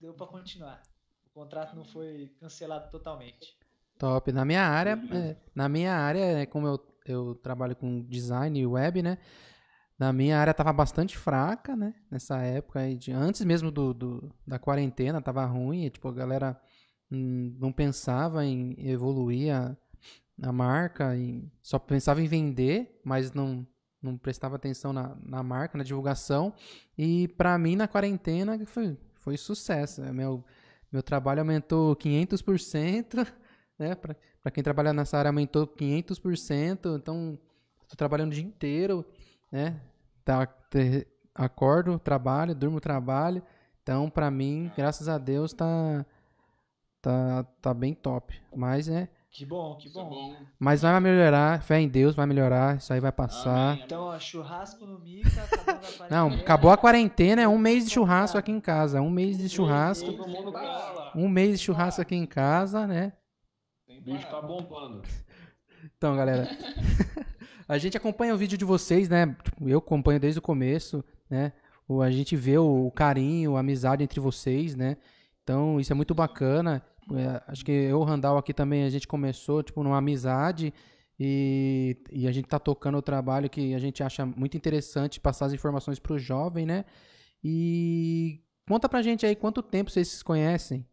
deu 0.00 0.14
para 0.14 0.26
continuar. 0.26 0.82
O 1.26 1.30
contrato 1.30 1.76
não 1.76 1.84
foi 1.84 2.34
cancelado 2.40 2.90
totalmente. 2.90 3.56
Top. 3.98 4.32
Na 4.32 4.44
minha 4.44 4.62
área, 4.62 4.98
é, 5.12 5.36
na 5.54 5.68
minha 5.68 5.94
área, 5.94 6.40
é, 6.40 6.46
como 6.46 6.66
eu, 6.66 6.96
eu 7.06 7.34
trabalho 7.36 7.76
com 7.76 8.02
design 8.02 8.58
e 8.58 8.66
web, 8.66 9.02
né? 9.02 9.18
Na 10.02 10.12
minha 10.12 10.36
área 10.36 10.52
tava 10.52 10.72
bastante 10.72 11.16
fraca, 11.16 11.76
né? 11.76 11.94
Nessa 12.10 12.38
época 12.42 12.80
aí, 12.80 12.96
de, 12.96 13.12
antes 13.12 13.44
mesmo 13.44 13.70
do, 13.70 13.94
do- 13.94 14.34
da 14.44 14.58
quarentena, 14.58 15.22
tava 15.22 15.44
ruim. 15.44 15.84
e, 15.84 15.90
tipo, 15.90 16.08
a 16.08 16.12
galera 16.12 16.60
hum, 17.08 17.56
não 17.60 17.70
pensava 17.70 18.44
em 18.44 18.74
evoluir 18.78 19.54
a, 19.54 19.76
a 20.42 20.52
marca, 20.52 21.16
e 21.16 21.48
só 21.62 21.78
pensava 21.78 22.20
em 22.20 22.26
vender, 22.26 23.00
mas 23.04 23.32
não, 23.32 23.64
não 24.02 24.18
prestava 24.18 24.56
atenção 24.56 24.92
na, 24.92 25.16
na 25.24 25.40
marca, 25.40 25.78
na 25.78 25.84
divulgação. 25.84 26.52
E 26.98 27.28
pra 27.28 27.56
mim, 27.56 27.76
na 27.76 27.86
quarentena, 27.86 28.58
foi, 28.66 28.98
foi 29.20 29.36
sucesso. 29.36 30.00
né? 30.00 30.10
Meu, 30.10 30.44
meu 30.90 31.04
trabalho 31.04 31.42
aumentou 31.42 31.94
500%, 31.94 33.24
né? 33.78 33.94
Pra 33.94 34.50
quem 34.50 34.64
trabalha 34.64 34.92
nessa 34.92 35.16
área, 35.16 35.28
aumentou 35.28 35.64
500%. 35.64 36.96
Então, 36.96 37.38
tô 37.88 37.94
trabalhando 37.94 38.32
o 38.32 38.34
dia 38.34 38.42
inteiro, 38.42 39.04
né? 39.52 39.80
Tá, 40.24 40.46
te- 40.46 41.06
acordo, 41.34 41.98
trabalho, 41.98 42.54
durmo, 42.54 42.80
trabalho. 42.80 43.42
Então, 43.82 44.08
pra 44.08 44.30
mim, 44.30 44.70
graças 44.76 45.08
a 45.08 45.18
Deus, 45.18 45.52
tá, 45.52 46.04
tá, 47.00 47.44
tá 47.60 47.74
bem 47.74 47.94
top. 47.94 48.40
Mas, 48.54 48.88
é, 48.88 49.08
Que 49.30 49.44
bom, 49.44 49.76
que 49.76 49.88
é 49.88 49.90
bom. 49.90 50.08
bom. 50.08 50.36
mas 50.58 50.82
vai 50.82 51.00
melhorar, 51.00 51.60
fé 51.62 51.80
em 51.80 51.88
Deus, 51.88 52.14
vai 52.14 52.26
melhorar, 52.26 52.76
isso 52.76 52.92
aí 52.92 53.00
vai 53.00 53.10
passar. 53.12 53.72
Amém, 53.72 53.82
Então, 53.84 54.02
ó, 54.04 54.18
churrasco 54.18 54.86
no 54.86 54.98
Mica, 55.00 55.28
acabando 55.42 55.70
a 55.86 55.92
quarentena. 55.92 56.06
Não, 56.10 56.28
acabou 56.36 56.70
a 56.70 56.76
quarentena, 56.78 57.42
é 57.42 57.48
um 57.48 57.58
mês 57.58 57.84
de 57.84 57.90
churrasco 57.90 58.38
aqui 58.38 58.52
em 58.52 58.60
casa. 58.60 59.00
Um 59.00 59.10
mês 59.10 59.36
de 59.36 59.48
churrasco. 59.48 60.14
Um 61.14 61.28
mês 61.28 61.58
de 61.58 61.64
churrasco 61.66 62.00
aqui 62.00 62.14
em 62.14 62.26
casa, 62.26 62.86
né? 62.86 63.12
Tem 63.86 63.98
O 63.98 64.02
bicho 64.02 64.26
tá 64.30 64.40
bombando. 64.40 65.02
Então, 65.96 66.16
galera, 66.16 66.48
a 67.72 67.78
gente 67.78 67.96
acompanha 67.96 68.34
o 68.34 68.36
vídeo 68.36 68.58
de 68.58 68.66
vocês, 68.66 69.08
né? 69.08 69.34
Tipo, 69.42 69.66
Eu 69.66 69.78
acompanho 69.78 70.20
desde 70.20 70.38
o 70.38 70.42
começo, 70.42 71.02
né? 71.30 71.54
A 72.02 72.10
gente 72.10 72.36
vê 72.36 72.58
o 72.58 72.90
carinho, 72.90 73.56
a 73.56 73.60
amizade 73.60 74.04
entre 74.04 74.20
vocês, 74.20 74.76
né? 74.76 74.98
Então, 75.42 75.80
isso 75.80 75.90
é 75.90 75.94
muito 75.94 76.14
bacana. 76.14 76.84
É, 77.14 77.42
acho 77.48 77.64
que 77.64 77.72
eu 77.72 77.98
o 77.98 78.04
Randall 78.04 78.36
aqui 78.36 78.52
também, 78.52 78.84
a 78.84 78.90
gente 78.90 79.08
começou, 79.08 79.62
tipo, 79.62 79.82
numa 79.82 79.96
amizade 79.96 80.72
e, 81.18 81.96
e 82.10 82.28
a 82.28 82.32
gente 82.32 82.46
tá 82.46 82.58
tocando 82.58 82.98
o 82.98 83.02
trabalho 83.02 83.48
que 83.48 83.74
a 83.74 83.78
gente 83.78 84.02
acha 84.02 84.26
muito 84.26 84.54
interessante 84.54 85.18
passar 85.18 85.46
as 85.46 85.54
informações 85.54 85.98
pro 85.98 86.18
jovem, 86.18 86.66
né? 86.66 86.84
E 87.42 88.42
conta 88.68 88.86
pra 88.86 89.00
gente 89.00 89.24
aí 89.24 89.34
quanto 89.34 89.62
tempo 89.62 89.90
vocês 89.90 90.08
se 90.08 90.22
conhecem. 90.22 90.86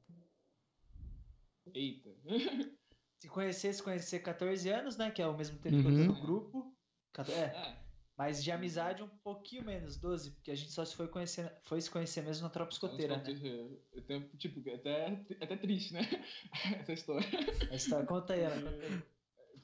Eita. 1.73 2.09
Se 3.29 3.33
conhecer, 3.33 3.73
se 3.73 3.83
conhecer 3.83 4.19
14 4.19 4.69
anos, 4.69 4.97
né? 4.97 5.11
Que 5.11 5.21
é 5.21 5.27
o 5.27 5.37
mesmo 5.37 5.59
tempo 5.59 5.77
que 5.81 5.87
eu 5.87 5.91
Uhum. 5.91 6.07
tô 6.07 6.13
no 6.13 6.21
grupo. 6.21 6.75
É, 7.29 7.31
É, 7.31 7.75
mas 8.17 8.43
de 8.43 8.51
amizade 8.51 9.03
um 9.03 9.07
pouquinho 9.07 9.63
menos, 9.63 9.97
12, 9.97 10.31
porque 10.31 10.51
a 10.51 10.55
gente 10.55 10.71
só 10.71 10.83
se 10.83 10.95
foi 10.95 11.07
conhecer, 11.07 11.51
foi 11.63 11.79
se 11.79 11.89
conhecer 11.91 12.23
mesmo 12.23 12.43
na 12.43 12.49
tropa 12.49 12.71
escoteira, 12.73 13.17
né? 13.17 13.23
Eu 13.93 14.01
tenho, 14.05 14.27
tipo, 14.37 14.59
até, 14.73 15.25
até 15.41 15.55
triste, 15.57 15.93
né? 15.93 16.01
Essa 16.81 16.93
história. 16.93 17.27
A 17.71 17.75
história, 17.75 18.05
conta 18.07 18.33
aí, 18.33 18.41
ela, 18.41 18.55
conta 18.61 18.85
aí. 18.85 19.03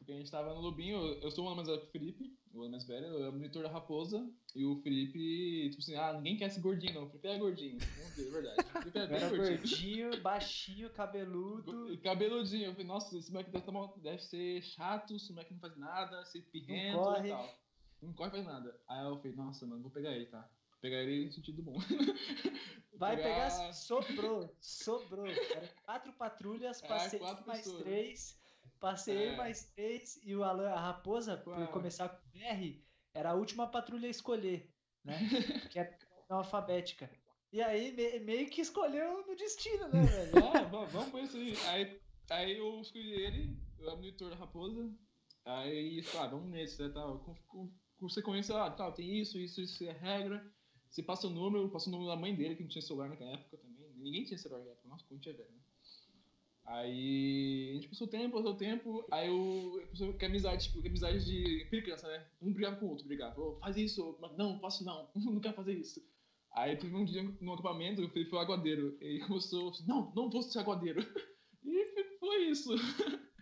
Porque 0.05 0.13
a 0.13 0.17
gente 0.17 0.29
tava 0.29 0.53
no 0.53 0.61
Lubinho, 0.61 0.97
eu, 0.97 1.13
eu 1.21 1.31
sou 1.31 1.43
um 1.43 1.47
ano 1.47 1.55
mais 1.55 1.67
velho 1.67 1.81
que 1.81 1.87
o 1.87 1.91
Felipe, 1.91 2.37
o 2.53 2.61
ano 2.61 2.71
mais 2.73 2.83
velho, 2.85 3.07
eu 3.07 3.23
era 3.23 3.31
monitor 3.31 3.63
da 3.63 3.69
Raposa, 3.69 4.29
e 4.55 4.63
o 4.63 4.75
Felipe, 4.83 5.67
tipo 5.71 5.81
assim, 5.81 5.95
ah, 5.95 6.13
ninguém 6.13 6.37
quer 6.37 6.45
esse 6.45 6.59
gordinho 6.59 6.93
não, 6.93 7.03
o 7.05 7.09
Felipe 7.09 7.27
é 7.27 7.39
gordinho, 7.39 7.79
ver, 7.79 8.27
é 8.27 8.29
verdade. 8.29 8.61
O 8.61 8.79
Felipe 8.81 8.99
é 8.99 9.07
bem 9.07 9.17
era 9.17 9.29
gordinho. 9.29 9.57
gordinho, 9.57 10.21
baixinho, 10.21 10.89
cabeludo. 10.91 11.97
Cabeludinho, 12.03 12.65
eu 12.65 12.71
falei, 12.73 12.85
nossa, 12.85 13.17
esse 13.17 13.31
moleque 13.31 13.49
deve, 13.49 13.65
tomar- 13.65 13.91
deve 13.97 14.21
ser 14.21 14.61
chato, 14.61 15.15
esse 15.15 15.31
moleque 15.33 15.53
não 15.53 15.59
faz 15.59 15.75
nada, 15.75 16.23
ser 16.25 16.41
pirrento 16.51 16.99
e 17.25 17.29
tal. 17.29 17.55
Não 18.03 18.13
corre 18.13 18.29
faz 18.29 18.45
nada. 18.45 18.79
Aí 18.87 19.03
eu 19.03 19.17
falei, 19.17 19.35
nossa, 19.35 19.65
mano, 19.65 19.81
vou 19.81 19.89
pegar 19.89 20.11
ele, 20.11 20.27
tá? 20.27 20.41
Vou 20.69 20.79
pegar 20.81 20.97
ele 21.01 21.25
no 21.25 21.31
sentido 21.31 21.63
bom. 21.63 21.77
Vai 22.97 23.17
pegar, 23.17 23.73
sobrou, 23.73 24.55
sobrou. 24.61 25.25
Eram 25.25 25.67
quatro 25.83 26.13
patrulhas, 26.13 26.81
É, 26.83 26.87
passei 26.87 27.19
quatro 27.19 27.45
mais 27.45 27.59
pessoas. 27.63 27.83
três, 27.83 28.39
passei 28.89 29.29
É. 29.29 29.35
mais 29.35 29.63
três, 29.73 30.19
e 30.23 30.35
o 30.35 30.43
Alan, 30.43 30.69
a 30.69 30.79
raposa, 30.79 31.37
por 31.37 31.57
Ué. 31.57 31.65
começar 31.67 32.07
com 32.09 32.37
R, 32.37 32.85
era 33.15 33.31
a 33.31 33.33
última 33.33 33.65
patrulha 33.67 34.07
a 34.07 34.11
escolher, 34.11 34.71
né? 35.03 35.17
que 35.71 35.79
é 35.79 35.97
na 36.29 36.35
alfabética. 36.35 37.09
E 37.51 37.61
aí, 37.63 37.91
me- 37.93 38.19
meio 38.19 38.47
que 38.49 38.61
escolheu 38.61 39.25
no 39.25 39.35
destino, 39.35 39.87
né, 39.87 40.03
velho? 40.03 40.31
Ah, 40.55 40.63
vamos, 40.85 41.09
por 41.09 41.19
isso 41.23 41.35
aí. 41.37 41.55
aí. 41.67 42.01
Aí 42.29 42.57
eu 42.57 42.79
escolhi 42.81 43.11
ele, 43.13 43.57
eu 43.79 43.87
era 43.87 43.95
monitor 43.95 44.29
da 44.29 44.35
Raposa. 44.35 44.93
Aí, 45.45 46.03
ah, 46.19 46.27
vamos 46.27 46.49
nesse, 46.51 46.81
né, 46.81 46.89
tal. 46.89 47.19
Com, 47.19 47.35
com, 47.47 47.71
com 47.97 48.09
sequência, 48.09 48.55
ah, 48.55 48.69
tal, 48.69 48.91
tem 48.93 49.19
isso, 49.19 49.37
isso, 49.39 49.61
isso 49.61 49.83
é 49.83 49.91
regra. 49.93 50.45
Você 50.91 51.01
passa 51.01 51.25
o 51.27 51.29
número, 51.31 51.69
passa 51.69 51.89
o 51.89 51.91
número 51.91 52.09
da 52.09 52.15
mãe 52.15 52.35
dele, 52.35 52.55
que 52.55 52.61
não 52.63 52.69
tinha 52.69 52.81
celular 52.83 53.09
naquela 53.09 53.31
época 53.31 53.57
também. 53.57 53.91
Ninguém 53.95 54.23
tinha 54.25 54.37
celular 54.37 54.59
naquela 54.59 54.75
época, 54.75 54.89
nossa, 54.89 55.05
como 55.07 55.19
tinha 55.19 55.33
velho, 55.35 55.51
né? 55.51 55.59
Aí 56.65 57.69
a 57.71 57.73
gente 57.75 57.89
passou 57.89 58.07
tempo, 58.07 58.37
passou 58.37 58.55
tempo, 58.55 59.05
aí 59.11 59.27
eu, 59.27 59.87
passou 59.91 60.13
que 60.13 60.25
amizade, 60.25 60.63
tipo, 60.63 60.81
que 60.81 60.87
amizade 60.87 61.23
de 61.23 61.65
criança, 61.69 62.07
né? 62.07 62.25
Um 62.41 62.51
brigava 62.51 62.77
com 62.77 62.87
o 62.87 62.89
outro, 62.89 63.05
brigava. 63.05 63.39
Ô, 63.39 63.57
faz 63.59 63.77
isso, 63.77 64.17
mas 64.19 64.35
não, 64.35 64.57
posso 64.57 64.83
não, 64.83 65.09
não 65.15 65.39
quero 65.39 65.55
fazer 65.55 65.73
isso. 65.73 66.01
Aí 66.51 66.75
teve 66.75 66.95
um 66.95 67.05
dia 67.05 67.21
no 67.41 67.53
acampamento, 67.53 68.01
o 68.01 68.09
Felipe 68.09 68.31
foi 68.31 68.39
aguadeiro. 68.39 68.97
E 69.01 69.19
começou, 69.19 69.69
assim, 69.69 69.85
não, 69.85 70.11
não 70.15 70.29
vou 70.29 70.41
ser 70.41 70.59
aguadeiro. 70.59 71.01
E 71.67 72.19
foi 72.19 72.43
isso. 72.49 72.69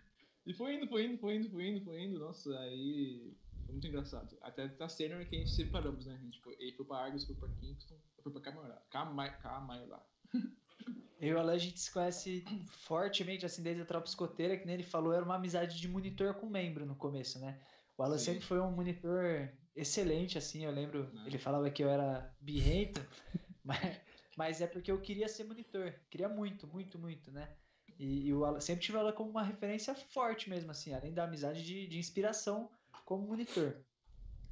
E 0.46 0.52
foi 0.52 0.74
indo, 0.74 0.86
foi 0.88 1.06
indo, 1.06 1.18
foi 1.18 1.36
indo, 1.36 1.50
foi 1.50 1.68
indo, 1.68 1.84
foi 1.84 2.02
indo. 2.02 2.18
Nossa, 2.18 2.58
aí 2.60 3.34
foi 3.64 3.72
muito 3.72 3.86
engraçado. 3.86 4.36
Até 4.42 4.68
tá 4.68 4.86
sendo 4.88 5.24
que 5.26 5.36
a 5.36 5.38
gente 5.38 5.50
se 5.50 5.56
separamos, 5.56 6.04
né? 6.04 6.18
A 6.20 6.24
gente 6.24 6.38
foi, 6.42 6.54
ele 6.58 6.72
foi 6.72 6.84
pra 6.84 6.98
Argos, 6.98 7.24
foi 7.24 7.34
pra 7.34 7.48
Kingston, 7.48 7.96
fui 8.22 8.30
pra 8.30 8.42
Camará. 8.42 8.82
Camar, 8.90 9.40
Camará. 9.40 10.04
Eu 11.20 11.28
e 11.28 11.34
o 11.34 11.38
Alan, 11.38 11.52
a 11.52 11.58
gente 11.58 11.80
se 11.80 11.90
conhece 11.90 12.44
fortemente, 12.80 13.46
assim, 13.46 13.62
desde 13.62 13.82
a 13.82 13.86
tropa 13.86 14.08
escoteira, 14.08 14.56
que 14.56 14.66
nem 14.66 14.74
ele 14.74 14.82
falou, 14.82 15.12
era 15.12 15.24
uma 15.24 15.36
amizade 15.36 15.80
de 15.80 15.88
monitor 15.88 16.34
com 16.34 16.46
membro 16.46 16.84
no 16.84 16.94
começo, 16.96 17.38
né? 17.38 17.60
O 17.96 18.02
Alan 18.02 18.18
Sim. 18.18 18.24
sempre 18.24 18.44
foi 18.44 18.60
um 18.60 18.70
monitor 18.70 19.48
excelente, 19.74 20.36
assim, 20.36 20.64
eu 20.64 20.70
lembro, 20.70 21.10
Né? 21.12 21.24
ele 21.26 21.38
falava 21.38 21.70
que 21.70 21.82
eu 21.82 21.88
era 21.88 22.34
birrento, 22.40 23.00
mas, 23.64 24.00
mas 24.36 24.60
é 24.60 24.66
porque 24.66 24.90
eu 24.90 25.00
queria 25.00 25.28
ser 25.28 25.44
monitor, 25.44 25.94
queria 26.10 26.28
muito, 26.28 26.66
muito, 26.66 26.98
muito, 26.98 27.30
né? 27.30 27.48
E, 27.98 28.26
e 28.26 28.34
o 28.34 28.44
Alan, 28.44 28.60
sempre 28.60 28.84
tive 28.84 28.98
ela 28.98 29.12
como 29.12 29.30
uma 29.30 29.42
referência 29.42 29.94
forte 29.94 30.50
mesmo, 30.50 30.70
assim, 30.70 30.92
além 30.92 31.14
da 31.14 31.24
amizade 31.24 31.64
de, 31.64 31.86
de 31.86 31.98
inspiração 31.98 32.70
como 33.04 33.26
monitor. 33.26 33.76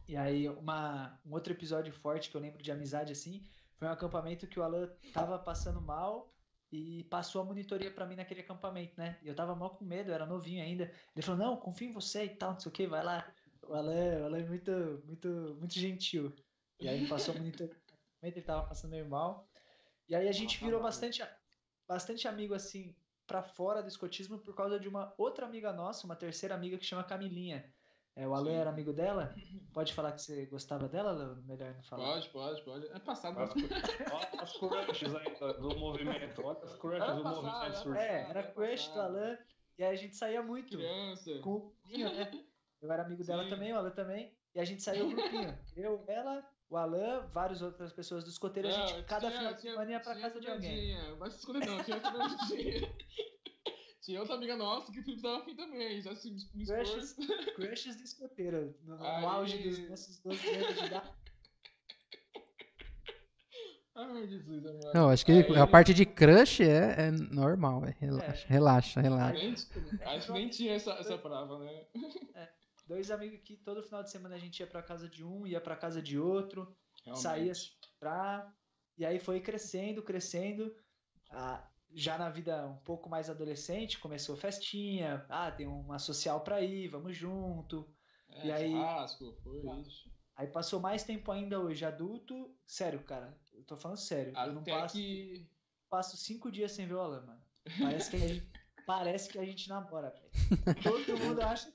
E 0.09 0.17
aí, 0.17 0.49
uma, 0.49 1.19
um 1.25 1.33
outro 1.33 1.53
episódio 1.53 1.93
forte 1.93 2.31
que 2.31 2.37
eu 2.37 2.41
lembro 2.41 2.63
de 2.63 2.71
amizade, 2.71 3.13
assim, 3.13 3.43
foi 3.83 3.89
um 3.89 3.93
acampamento 3.93 4.47
que 4.47 4.61
o 4.61 4.63
Alan 4.63 4.89
tava 5.13 5.37
passando 5.41 5.81
mal 5.81 6.33
e 6.71 7.03
passou 7.11 7.43
a 7.43 7.45
monitoria 7.45 7.91
pra 7.91 8.07
mim 8.07 8.15
naquele 8.15 8.41
acampamento, 8.41 8.95
né? 8.97 9.19
Eu 9.25 9.35
tava 9.35 9.57
mal 9.57 9.71
com 9.71 9.85
medo, 9.85 10.09
eu 10.09 10.15
era 10.15 10.25
novinho 10.25 10.63
ainda. 10.63 10.85
Ele 11.17 11.27
falou, 11.27 11.45
não, 11.45 11.57
confio 11.57 11.91
em 11.91 11.93
você 11.93 12.27
e 12.27 12.29
tal, 12.29 12.53
não 12.53 12.61
sei 12.61 12.71
o 12.71 12.73
que, 12.73 12.87
vai 12.87 13.03
lá. 13.03 13.29
O 13.61 13.75
Alan, 13.75 14.21
o 14.21 14.25
Alan 14.27 14.39
é 14.39 14.45
muito, 14.45 15.03
muito, 15.05 15.57
muito 15.59 15.75
gentil. 15.75 16.33
E 16.79 16.89
aí 16.89 17.09
passou 17.09 17.35
a 17.35 17.39
monitoria 17.39 17.77
ele 18.23 18.41
tava 18.41 18.69
passando 18.69 18.93
meio 18.93 19.09
mal. 19.09 19.49
E 20.09 20.15
aí 20.15 20.29
a 20.29 20.33
gente 20.33 20.63
virou 20.63 20.81
bastante, 20.81 21.21
bastante 21.89 22.29
amigo, 22.29 22.55
assim, 22.55 22.95
pra 23.27 23.43
fora 23.43 23.83
do 23.83 23.89
escotismo 23.89 24.39
por 24.39 24.55
causa 24.55 24.79
de 24.79 24.89
uma 24.89 25.13
outra 25.19 25.45
amiga 25.45 25.73
nossa, 25.73 26.07
uma 26.07 26.15
terceira 26.15 26.55
amiga 26.55 26.79
que 26.79 26.87
chama 26.87 27.03
Camilinha. 27.03 27.69
É, 28.15 28.29
o 28.29 28.35
Alan 28.35 28.51
Sim. 28.51 28.57
era 28.57 28.71
amigo 28.71 28.93
dela? 28.93 29.35
Pode 29.73 29.95
falar 29.95 30.13
que 30.13 30.21
você 30.21 30.45
gostava 30.47 30.87
dela, 30.87 31.11
Alan? 31.11 31.43
Melhor 31.47 31.75
não 31.75 31.83
falar. 31.83 32.05
Pode, 32.13 32.29
pode, 32.29 32.63
pode. 32.63 32.87
É 32.89 32.99
passado. 32.99 33.39
As, 33.41 33.51
olha 34.13 34.43
as 34.43 34.53
crushes 34.59 35.15
aí 35.15 35.35
do, 35.61 35.79
movimento. 35.79 36.45
Olha 36.45 36.59
as 36.63 36.77
crushes 36.77 37.03
Era 37.03 37.15
do 37.15 37.23
passado, 37.23 37.43
movimento. 37.87 37.95
É, 37.95 38.31
era 38.31 38.43
crush 38.53 38.89
do. 38.89 39.01
Alan. 39.01 39.39
E 39.79 39.83
aí 39.85 39.93
a 39.93 39.97
gente 39.97 40.15
saía 40.15 40.43
muito 40.43 40.77
Criança. 40.77 41.39
com 41.41 41.51
o 41.55 41.61
grupinho, 41.61 42.13
né? 42.15 42.31
Eu 42.83 42.93
era 42.93 43.03
amigo 43.03 43.25
dela 43.25 43.45
Sim. 43.45 43.49
também, 43.51 43.73
o 43.73 43.77
Alan 43.79 43.91
também. 43.91 44.37
E 44.55 44.61
a 44.61 44.65
gente 44.65 44.83
saía 44.83 45.05
o 45.05 45.09
grupinho. 45.09 45.59
Eu, 45.75 46.05
ela, 46.07 46.47
o 46.69 46.77
Alan, 46.77 47.27
várias 47.33 47.63
outras 47.63 47.91
pessoas 47.95 48.23
do 48.25 48.29
escoteiro. 48.29 48.69
A 48.69 48.73
gente, 48.73 48.93
Não, 48.93 49.03
cada 49.05 49.29
tinha- 49.29 49.39
final 49.39 49.55
de 49.55 49.61
semana 49.63 49.91
ia 49.91 50.01
pra 50.01 50.13
tinha 50.15 50.29
casa 50.29 50.39
de 50.41 50.51
alguém. 50.51 50.97
Se 51.31 51.37
esconder 51.39 51.67
não, 51.67 51.83
tinha 51.83 51.97
a 51.97 52.01
Fernandinha. 52.01 52.93
Tinha 54.03 54.19
outra 54.21 54.35
amiga 54.35 54.57
nossa 54.57 54.91
que 54.93 54.99
o 54.99 55.05
Felipe 55.05 55.23
tava 55.23 55.39
afim 55.43 55.55
também, 55.55 56.01
já 56.03 56.15
se 56.15 56.31
me 56.31 56.67
Crushes, 56.67 57.15
crushes 57.55 57.97
do 57.97 58.03
escoteiro. 58.03 58.75
No, 58.85 58.97
no 58.99 59.05
Aí- 59.07 59.25
auge 59.25 59.59
dos 59.59 59.79
nossos 59.89 60.19
12 60.21 60.49
anos 60.49 60.79
de 60.79 60.85
idade. 60.87 61.11
Ai, 63.95 64.27
Jesus, 64.27 64.65
amado. 64.67 64.91
Não, 64.95 65.09
acho 65.11 65.25
que 65.25 65.33
Aí- 65.33 65.57
a 65.57 65.67
parte 65.67 65.93
de 65.93 66.07
crush 66.07 66.63
é, 66.63 67.09
é 67.09 67.11
normal, 67.11 67.81
velho. 67.83 67.95
Relaxa, 68.01 68.47
relaxa, 68.49 69.01
relaxa. 69.01 69.39
Nem- 69.39 69.53
acho 69.53 70.27
que 70.27 70.33
nem 70.33 70.49
tinha 70.49 70.75
essa, 70.75 70.93
essa 70.95 71.19
prova, 71.19 71.59
né? 71.59 71.87
Dois 72.89 73.11
amigos 73.11 73.41
que 73.45 73.57
todo 73.59 73.83
final 73.83 74.03
de 74.03 74.11
semana 74.11 74.35
a 74.35 74.39
gente 74.39 74.59
ia 74.61 74.67
pra 74.67 74.83
casa 74.83 75.09
de 75.09 75.23
um, 75.25 75.47
ia 75.47 75.61
pra 75.61 75.77
casa 75.77 76.01
de 76.03 76.19
outro. 76.19 76.75
Realmente. 77.05 77.23
saía 77.23 77.53
pra. 78.01 78.53
E 78.99 79.05
aí 79.05 79.19
foi 79.19 79.41
crescendo, 79.41 80.03
crescendo. 80.03 80.75
Ah, 81.31 81.63
já 81.95 82.17
na 82.19 82.29
vida 82.31 82.67
um 82.67 82.77
pouco 82.79 83.09
mais 83.09 83.29
adolescente, 83.31 83.99
começou 83.99 84.37
festinha. 84.37 85.25
Ah, 85.29 85.51
tem 85.51 85.67
uma 85.67 85.99
social 85.99 86.41
pra 86.41 86.61
ir, 86.61 86.89
vamos 86.89 87.17
junto. 87.17 87.89
É, 88.29 88.47
e 88.47 88.53
aí- 88.53 88.71
churrasco, 88.73 89.33
foi 89.43 89.81
isso. 89.81 90.11
Aí 90.35 90.47
passou 90.47 90.81
mais 90.81 91.05
tempo 91.05 91.31
ainda 91.31 91.61
hoje, 91.61 91.85
adulto. 91.85 92.55
Sério, 92.67 93.03
cara, 93.05 93.39
eu 93.53 93.63
tô 93.65 93.77
falando 93.77 93.99
sério. 93.99 94.33
eu 94.37 94.53
não 94.55 94.63
Até 94.63 94.73
passo, 94.81 94.97
que. 94.97 95.47
passo 95.91 96.17
cinco 96.17 96.51
dias 96.51 96.73
sem 96.73 96.87
ver 96.87 96.95
o 96.95 97.01
Alan, 97.01 97.21
mano. 97.27 97.43
Parece 97.79 98.11
que 98.11 98.17
a 98.17 98.27
gente, 98.29 98.51
parece 98.87 99.29
que 99.31 99.39
a 99.39 99.45
gente 99.45 99.69
namora, 99.69 100.11
velho. 100.11 100.75
Todo 100.83 101.19
mundo 101.19 101.41
acha. 101.43 101.71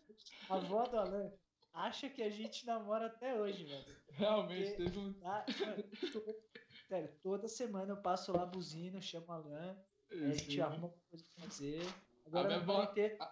A 0.49 0.55
avó 0.55 0.83
do 0.87 0.97
Alan 0.97 1.31
acha 1.73 2.09
que 2.09 2.23
a 2.23 2.29
gente 2.31 2.65
namora 2.65 3.05
até 3.05 3.39
hoje, 3.39 3.63
velho. 3.63 3.95
Realmente 4.09 4.69
Porque- 4.71 4.83
teve 4.85 4.97
um. 4.99 5.15
Ah, 5.23 5.45
mano, 5.59 5.83
to- 5.83 6.35
sério, 6.89 7.11
toda 7.21 7.47
semana 7.47 7.91
eu 7.93 8.01
passo 8.01 8.31
lá 8.31 8.45
buzino, 8.45 8.99
chamo 9.01 9.27
o 9.27 9.31
Alan, 9.31 9.77
aí 10.11 10.23
a 10.25 10.33
gente 10.33 10.51
Sim. 10.53 10.59
arruma 10.61 10.87
uma 10.87 10.93
coisa 11.09 11.25
pra 11.35 11.43
fazer. 11.45 11.81
Agora 12.25 12.47
minha 12.47 12.57
na 12.57 12.63
avó- 12.63 12.73
quarentena, 12.87 13.23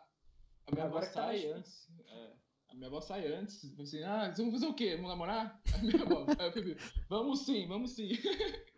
A 0.68 0.72
minha 0.72 0.86
avó 0.86 0.98
Agora 0.98 1.08
que 1.08 1.14
tá 1.14 1.22
mais 1.26 1.42
sai 1.42 1.52
antes. 1.52 1.90
é, 2.08 2.34
a 2.70 2.74
minha 2.76 2.88
avó 2.88 3.02
sai 3.02 3.28
antes. 3.34 3.62
tipo 3.62 3.82
Assim, 3.82 4.04
ah, 4.04 4.26
vocês 4.26 4.38
vão 4.38 4.52
fazer 4.52 4.66
o 4.68 4.74
quê? 4.74 4.96
Vamos 4.96 5.10
namorar? 5.10 5.62
A 5.74 5.78
minha 5.80 6.02
avó. 6.02 6.26
aí 6.40 6.48
eu 6.48 6.52
falei, 6.54 6.78
vamos 7.10 7.46
sim, 7.46 7.68
vamos 7.68 7.92
sim. 7.92 8.10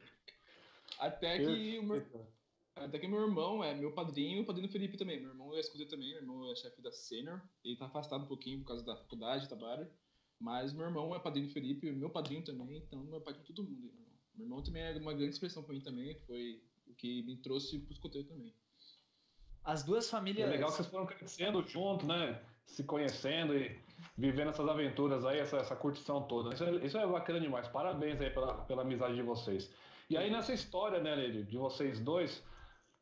Até 1.00 1.38
que 1.38 1.78
o 1.80 1.84
meu, 1.84 2.28
até 2.76 3.00
que 3.00 3.08
meu 3.08 3.22
irmão 3.22 3.64
é 3.64 3.74
meu 3.76 3.92
padrinho, 3.94 4.42
o 4.42 4.46
padrinho 4.46 4.68
do 4.68 4.72
Felipe 4.72 4.98
também. 4.98 5.20
Meu 5.20 5.30
irmão 5.30 5.56
é 5.56 5.60
escudeiro 5.60 5.90
também, 5.90 6.10
meu 6.10 6.22
irmão 6.22 6.52
é 6.52 6.56
chefe 6.56 6.82
da 6.82 6.92
Senior. 6.92 7.42
Ele 7.64 7.76
tá 7.76 7.86
afastado 7.86 8.24
um 8.24 8.28
pouquinho 8.28 8.60
por 8.62 8.68
causa 8.70 8.84
da 8.84 8.96
faculdade, 8.96 9.48
trabalho. 9.48 9.88
Mas 10.40 10.74
meu 10.74 10.86
irmão 10.86 11.16
é 11.16 11.20
padrinho 11.20 11.48
do 11.48 11.54
Felipe, 11.54 11.92
meu 11.92 12.10
padrinho 12.10 12.44
também, 12.44 12.78
então 12.78 13.04
meu 13.04 13.22
padrinho 13.22 13.46
de 13.46 13.54
todo 13.54 13.68
mundo. 13.70 13.80
Meu 13.82 13.90
irmão. 13.92 14.08
meu 14.36 14.46
irmão 14.46 14.64
também 14.64 14.84
é 14.84 14.98
uma 14.98 15.14
grande 15.14 15.34
expressão 15.34 15.64
pra 15.64 15.74
mim 15.74 15.82
também, 15.82 16.16
foi 16.26 16.64
o 16.90 16.94
que 16.96 17.24
me 17.24 17.38
trouxe 17.38 17.80
pro 17.80 17.94
escoteiro 17.94 18.28
também. 18.28 18.54
as 19.64 19.84
duas 19.84 20.08
É 20.08 20.12
famílias. 20.12 20.50
legal 20.50 20.70
que 20.70 20.76
vocês 20.78 20.88
foram 20.88 21.06
crescendo 21.06 21.62
junto, 21.68 22.06
né? 22.06 22.42
Se 22.66 22.84
conhecendo 22.84 23.56
e 23.56 23.80
vivendo 24.18 24.50
essas 24.50 24.68
aventuras 24.68 25.26
aí, 25.26 25.40
essa, 25.40 25.58
essa 25.58 25.76
curtição 25.76 26.22
toda. 26.24 26.54
Isso 26.54 26.64
é, 26.64 26.72
isso 26.86 26.98
é 26.98 27.08
bacana 27.08 27.40
demais. 27.40 27.68
Parabéns 27.68 28.20
aí 28.22 28.30
pela, 28.30 28.56
pela 28.66 28.82
amizade 28.82 29.16
de 29.16 29.22
vocês. 29.22 29.72
E 30.10 30.18
aí 30.18 30.30
nessa 30.32 30.54
história, 30.54 31.00
né, 31.02 31.16
Lady, 31.16 31.44
de 31.44 31.58
vocês 31.58 32.00
dois, 32.00 32.44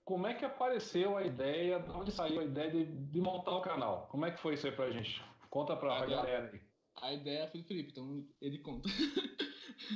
como 0.04 0.28
é 0.28 0.34
que 0.36 0.46
apareceu 0.46 1.18
a 1.18 1.24
ideia, 1.24 1.80
de 1.80 1.90
onde 1.92 2.12
saiu 2.12 2.40
a 2.42 2.44
ideia 2.44 2.70
de, 2.72 2.86
de 2.86 3.22
montar 3.22 3.56
o 3.58 3.62
canal? 3.62 4.08
Como 4.12 4.26
é 4.26 4.32
que 4.32 4.40
foi 4.40 4.54
isso 4.56 4.66
aí 4.68 4.72
pra 4.74 4.90
gente? 4.92 5.22
Conta 5.50 5.76
pra, 5.76 6.02
Legal. 6.02 6.24
galera 6.24 6.50
aí. 6.54 6.62
A 7.02 7.14
ideia 7.14 7.48
foi 7.48 7.62
do 7.62 7.68
Felipe, 7.68 7.92
então 7.92 8.26
ele 8.42 8.60
conta. 8.60 8.88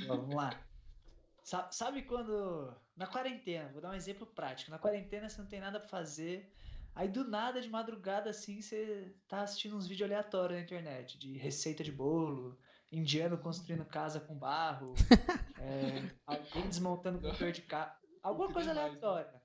Vamos 0.08 0.36
lá. 0.36 0.50
Sa- 1.50 1.72
Sabe 1.72 2.04
quando. 2.04 2.72
Na 2.96 3.08
quarentena, 3.08 3.72
vou 3.72 3.82
dar 3.82 3.90
um 3.90 3.96
exemplo 3.96 4.28
prático. 4.28 4.70
Na 4.70 4.78
quarentena 4.78 5.28
você 5.28 5.42
não 5.42 5.48
tem 5.48 5.60
nada 5.60 5.80
pra 5.80 5.90
fazer. 5.90 6.54
Aí 6.94 7.08
do 7.08 7.24
nada, 7.28 7.60
de 7.60 7.68
madrugada, 7.70 8.30
assim, 8.30 8.62
você 8.62 9.16
tá 9.28 9.42
assistindo 9.42 9.76
uns 9.76 9.88
vídeos 9.88 10.08
aleatórios 10.08 10.60
na 10.60 10.64
internet, 10.64 11.18
de 11.18 11.38
receita 11.38 11.84
de 11.84 11.92
bolo, 11.92 12.60
indiano 12.92 13.36
construindo 13.38 13.84
casa 13.86 14.20
com 14.20 14.38
barro, 14.38 14.94
é, 15.60 16.12
alguém 16.28 16.68
desmontando 16.68 17.20
motor 17.22 17.52
de 17.52 17.64
carro. 17.64 17.94
Alguma 18.22 18.52
coisa 18.52 18.72
né? 18.74 18.82
aleatória. 18.82 19.42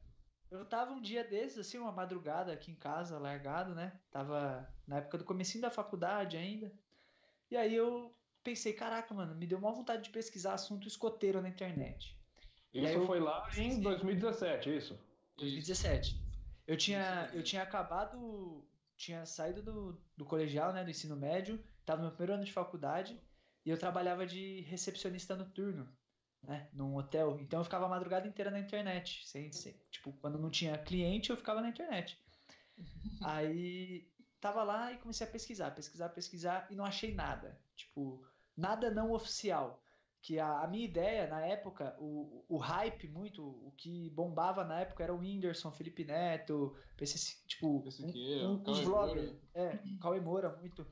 Eu 0.50 0.66
tava 0.66 0.92
um 0.92 1.00
dia 1.00 1.24
desses, 1.24 1.56
assim, 1.58 1.78
uma 1.78 1.92
madrugada 1.92 2.52
aqui 2.52 2.70
em 2.70 2.76
casa, 2.76 3.18
largado, 3.18 3.74
né? 3.74 3.98
Tava 4.10 4.68
na 4.86 4.98
época 4.98 5.18
do 5.18 5.24
comecinho 5.24 5.62
da 5.62 5.70
faculdade 5.70 6.36
ainda. 6.36 6.70
E 7.50 7.56
aí 7.56 7.74
eu 7.74 8.14
pensei, 8.44 8.72
caraca, 8.74 9.12
mano, 9.14 9.34
me 9.34 9.46
deu 9.46 9.58
uma 9.58 9.72
vontade 9.72 10.04
de 10.04 10.10
pesquisar 10.10 10.54
assunto 10.54 10.86
escoteiro 10.86 11.40
na 11.42 11.48
internet. 11.48 12.16
Aí 12.74 12.84
Isso 12.84 12.92
eu- 12.98 13.06
foi 13.06 13.18
lá 13.20 13.48
em 13.56 13.80
2017, 13.80 14.76
isso? 14.76 14.98
2017. 15.36 16.22
Eu 16.66 16.76
tinha, 16.76 17.30
eu 17.32 17.42
tinha 17.42 17.62
acabado, 17.62 18.64
tinha 18.96 19.24
saído 19.26 19.62
do, 19.62 20.00
do 20.16 20.24
colegial, 20.24 20.72
né, 20.72 20.84
do 20.84 20.90
ensino 20.90 21.16
médio, 21.16 21.62
tava 21.84 21.98
no 22.02 22.08
meu 22.08 22.12
primeiro 22.16 22.34
ano 22.34 22.44
de 22.44 22.52
faculdade 22.52 23.20
e 23.64 23.70
eu 23.70 23.78
trabalhava 23.78 24.26
de 24.26 24.60
recepcionista 24.62 25.34
noturno, 25.36 25.88
né, 26.42 26.68
num 26.72 26.94
hotel. 26.96 27.38
Então 27.40 27.60
eu 27.60 27.64
ficava 27.64 27.86
a 27.86 27.88
madrugada 27.88 28.26
inteira 28.26 28.50
na 28.50 28.58
internet, 28.60 29.26
sem, 29.26 29.50
sem- 29.52 29.78
tipo, 29.90 30.12
quando 30.14 30.38
não 30.38 30.50
tinha 30.50 30.76
cliente, 30.78 31.30
eu 31.30 31.36
ficava 31.36 31.60
na 31.60 31.68
internet. 31.68 32.18
Aí 33.22 34.10
tava 34.40 34.62
lá 34.62 34.92
e 34.92 34.98
comecei 34.98 35.26
a 35.26 35.30
pesquisar, 35.30 35.70
pesquisar, 35.70 36.08
pesquisar 36.10 36.66
e 36.70 36.74
não 36.74 36.84
achei 36.84 37.14
nada. 37.14 37.58
Tipo, 37.76 38.26
nada 38.56 38.90
não 38.90 39.12
oficial. 39.12 39.80
Que 40.22 40.38
a, 40.38 40.60
a 40.62 40.66
minha 40.66 40.86
ideia 40.86 41.26
na 41.26 41.44
época, 41.44 41.94
o, 42.00 42.44
o 42.48 42.56
hype 42.56 43.08
muito, 43.08 43.42
o 43.44 43.72
que 43.76 44.08
bombava 44.10 44.64
na 44.64 44.80
época 44.80 45.04
era 45.04 45.14
o 45.14 45.18
Whindersson, 45.18 45.70
Felipe 45.70 46.02
Neto, 46.02 46.74
PC, 46.96 47.18
tipo, 47.46 47.84
Esse 47.86 48.02
um- 48.02 48.08
aqui, 48.08 48.40
um- 48.42 48.54
uns 48.54 48.62
Cauê 48.80 48.84
vloggers. 48.84 49.34
É, 49.52 49.78
Cauê 50.00 50.20
Moura 50.20 50.56
muito. 50.56 50.86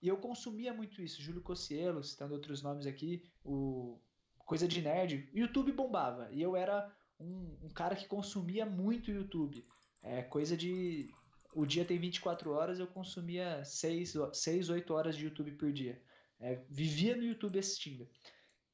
E 0.00 0.06
eu 0.06 0.16
consumia 0.18 0.72
muito 0.72 1.02
isso, 1.02 1.20
Júlio 1.20 1.42
Cossielo, 1.42 2.04
citando 2.04 2.34
outros 2.34 2.62
nomes 2.62 2.86
aqui, 2.86 3.28
o 3.44 3.98
Coisa 4.38 4.68
de 4.68 4.80
Nerd. 4.80 5.28
YouTube 5.34 5.72
bombava. 5.72 6.28
E 6.30 6.40
eu 6.40 6.54
era 6.54 6.88
um, 7.18 7.56
um 7.64 7.68
cara 7.70 7.96
que 7.96 8.06
consumia 8.06 8.64
muito 8.64 9.10
YouTube. 9.10 9.64
É 10.04 10.22
coisa 10.22 10.56
de. 10.56 11.08
O 11.56 11.66
dia 11.66 11.84
tem 11.84 11.98
24 11.98 12.52
horas, 12.52 12.78
eu 12.78 12.86
consumia 12.86 13.64
6, 13.64 14.14
6 14.32 14.68
8 14.70 14.94
horas 14.94 15.16
de 15.16 15.24
YouTube 15.24 15.50
por 15.52 15.72
dia. 15.72 16.00
É, 16.38 16.56
vivia 16.68 17.16
no 17.16 17.24
YouTube 17.24 17.58
assistindo. 17.58 18.08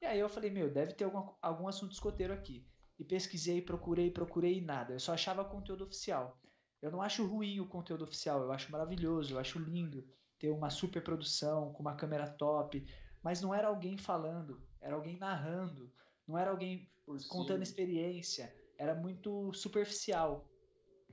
E 0.01 0.05
aí 0.05 0.19
eu 0.19 0.29
falei, 0.29 0.49
meu, 0.49 0.69
deve 0.71 0.93
ter 0.93 1.05
algum, 1.05 1.33
algum 1.41 1.67
assunto 1.67 1.93
escoteiro 1.93 2.33
aqui. 2.33 2.67
E 2.99 3.03
pesquisei, 3.05 3.61
procurei, 3.61 4.11
procurei 4.11 4.61
nada. 4.61 4.93
Eu 4.93 4.99
só 4.99 5.13
achava 5.13 5.45
conteúdo 5.45 5.83
oficial. 5.85 6.37
Eu 6.81 6.91
não 6.91 7.01
acho 7.01 7.25
ruim 7.25 7.61
o 7.61 7.67
conteúdo 7.69 8.03
oficial, 8.03 8.41
eu 8.41 8.51
acho 8.51 8.69
maravilhoso, 8.69 9.33
eu 9.33 9.39
acho 9.39 9.57
lindo 9.57 10.05
ter 10.37 10.49
uma 10.49 10.69
super 10.69 11.01
produção 11.01 11.71
com 11.71 11.81
uma 11.81 11.95
câmera 11.95 12.29
top, 12.29 12.85
mas 13.23 13.41
não 13.41 13.53
era 13.53 13.69
alguém 13.69 13.97
falando, 13.97 14.61
era 14.81 14.93
alguém 14.93 15.17
narrando, 15.17 15.89
não 16.27 16.37
era 16.37 16.51
alguém 16.51 16.85
contando 17.29 17.63
experiência, 17.63 18.53
era 18.77 18.93
muito 18.93 19.53
superficial. 19.53 20.45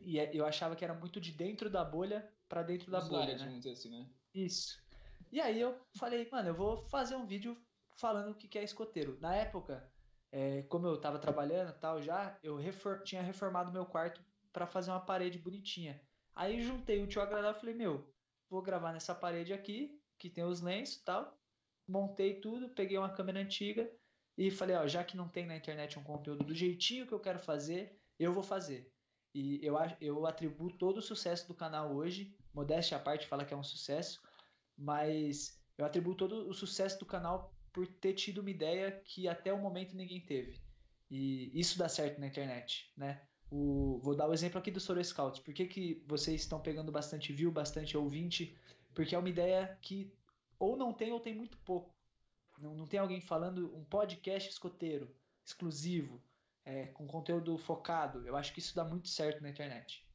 E 0.02 0.18
é- 0.18 0.34
eu 0.34 0.44
achava 0.44 0.74
que 0.74 0.84
era 0.84 0.94
muito 0.94 1.20
de 1.20 1.30
dentro 1.30 1.70
da 1.70 1.84
bolha 1.84 2.28
para 2.48 2.64
dentro 2.64 2.90
da 2.90 2.98
Os 2.98 3.08
bolha, 3.08 3.26
né? 3.26 3.34
assim, 3.34 3.60
né? 3.88 4.10
Isso. 4.34 4.82
E 5.30 5.40
aí 5.40 5.60
eu 5.60 5.78
falei, 5.96 6.28
mano, 6.30 6.48
eu 6.48 6.54
vou 6.54 6.82
fazer 6.88 7.14
um 7.14 7.26
vídeo 7.26 7.56
falando 7.96 8.32
o 8.32 8.34
que 8.34 8.58
é 8.58 8.64
escoteiro. 8.64 9.18
Na 9.20 9.34
época, 9.34 9.88
é, 10.32 10.62
como 10.62 10.86
eu 10.86 11.00
tava 11.00 11.18
trabalhando 11.18 11.78
tal 11.78 12.02
já, 12.02 12.38
eu 12.42 12.56
refor- 12.56 13.02
tinha 13.02 13.22
reformado 13.22 13.72
meu 13.72 13.86
quarto 13.86 14.24
pra 14.52 14.66
fazer 14.66 14.90
uma 14.90 15.00
parede 15.00 15.38
bonitinha. 15.38 16.00
Aí 16.34 16.60
juntei 16.60 17.02
o 17.02 17.06
tio 17.06 17.22
agradável 17.22 17.56
e 17.56 17.60
falei, 17.60 17.74
meu, 17.74 18.12
vou 18.48 18.62
gravar 18.62 18.92
nessa 18.92 19.14
parede 19.14 19.52
aqui, 19.52 20.00
que 20.18 20.28
tem 20.30 20.44
os 20.44 20.60
lenços 20.60 20.96
e 20.96 21.04
tal. 21.04 21.38
Montei 21.86 22.40
tudo, 22.40 22.68
peguei 22.70 22.98
uma 22.98 23.12
câmera 23.12 23.40
antiga 23.40 23.90
e 24.36 24.50
falei, 24.50 24.76
ó, 24.76 24.86
já 24.86 25.04
que 25.04 25.16
não 25.16 25.28
tem 25.28 25.46
na 25.46 25.56
internet 25.56 25.98
um 25.98 26.04
conteúdo 26.04 26.44
do 26.44 26.54
jeitinho 26.54 27.06
que 27.06 27.12
eu 27.12 27.20
quero 27.20 27.38
fazer, 27.38 28.00
eu 28.18 28.32
vou 28.32 28.42
fazer. 28.42 28.92
E 29.34 29.64
eu, 29.64 29.76
eu 30.00 30.26
atribuo 30.26 30.70
todo 30.76 30.98
o 30.98 31.02
sucesso 31.02 31.46
do 31.46 31.54
canal 31.54 31.94
hoje, 31.94 32.36
modéstia 32.52 32.96
à 32.96 33.00
parte, 33.00 33.26
fala 33.26 33.44
que 33.44 33.54
é 33.54 33.56
um 33.56 33.62
sucesso, 33.62 34.20
mas 34.80 35.60
eu 35.76 35.84
atribuo 35.84 36.14
todo 36.14 36.48
o 36.48 36.54
sucesso 36.54 36.98
do 36.98 37.06
canal 37.06 37.54
por 37.70 37.86
ter 37.86 38.14
tido 38.14 38.38
uma 38.38 38.50
ideia 38.50 38.90
que 39.04 39.28
até 39.28 39.52
o 39.52 39.60
momento 39.60 39.94
ninguém 39.94 40.20
teve. 40.20 40.58
E 41.10 41.50
isso 41.58 41.78
dá 41.78 41.88
certo 41.88 42.18
na 42.18 42.26
internet, 42.26 42.90
né? 42.96 43.22
O, 43.50 43.98
vou 44.02 44.16
dar 44.16 44.28
o 44.28 44.32
exemplo 44.32 44.58
aqui 44.58 44.70
do 44.70 44.80
Soro 44.80 45.04
Scouts. 45.04 45.40
Por 45.40 45.52
que, 45.52 45.66
que 45.66 46.02
vocês 46.06 46.40
estão 46.40 46.60
pegando 46.60 46.90
bastante 46.90 47.32
view, 47.32 47.52
bastante 47.52 47.96
ouvinte? 47.96 48.56
Porque 48.94 49.14
é 49.14 49.18
uma 49.18 49.28
ideia 49.28 49.78
que 49.82 50.12
ou 50.58 50.76
não 50.76 50.92
tem 50.92 51.12
ou 51.12 51.20
tem 51.20 51.34
muito 51.34 51.58
pouco. 51.58 51.94
Não, 52.58 52.74
não 52.74 52.86
tem 52.86 53.00
alguém 53.00 53.20
falando 53.20 53.74
um 53.76 53.84
podcast 53.84 54.48
escoteiro, 54.48 55.14
exclusivo, 55.44 56.22
é, 56.64 56.86
com 56.86 57.06
conteúdo 57.06 57.58
focado. 57.58 58.26
Eu 58.26 58.36
acho 58.36 58.52
que 58.52 58.60
isso 58.60 58.74
dá 58.74 58.84
muito 58.84 59.08
certo 59.08 59.42
na 59.42 59.50
internet. 59.50 60.06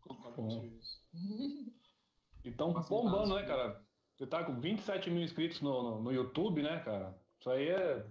Concordo 0.00 0.36
com 0.36 0.64
isso. 0.64 1.02
Então, 2.44 2.72
Nossa, 2.72 2.88
bombando, 2.88 3.34
né, 3.34 3.44
cara? 3.44 3.84
Você 4.16 4.26
tá 4.26 4.44
com 4.44 4.60
27 4.60 5.10
mil 5.10 5.22
inscritos 5.22 5.60
no, 5.60 5.82
no, 5.82 6.02
no 6.02 6.12
YouTube, 6.12 6.62
né, 6.62 6.80
cara? 6.80 7.18
Isso 7.38 7.50
aí 7.50 7.68
é 7.68 8.06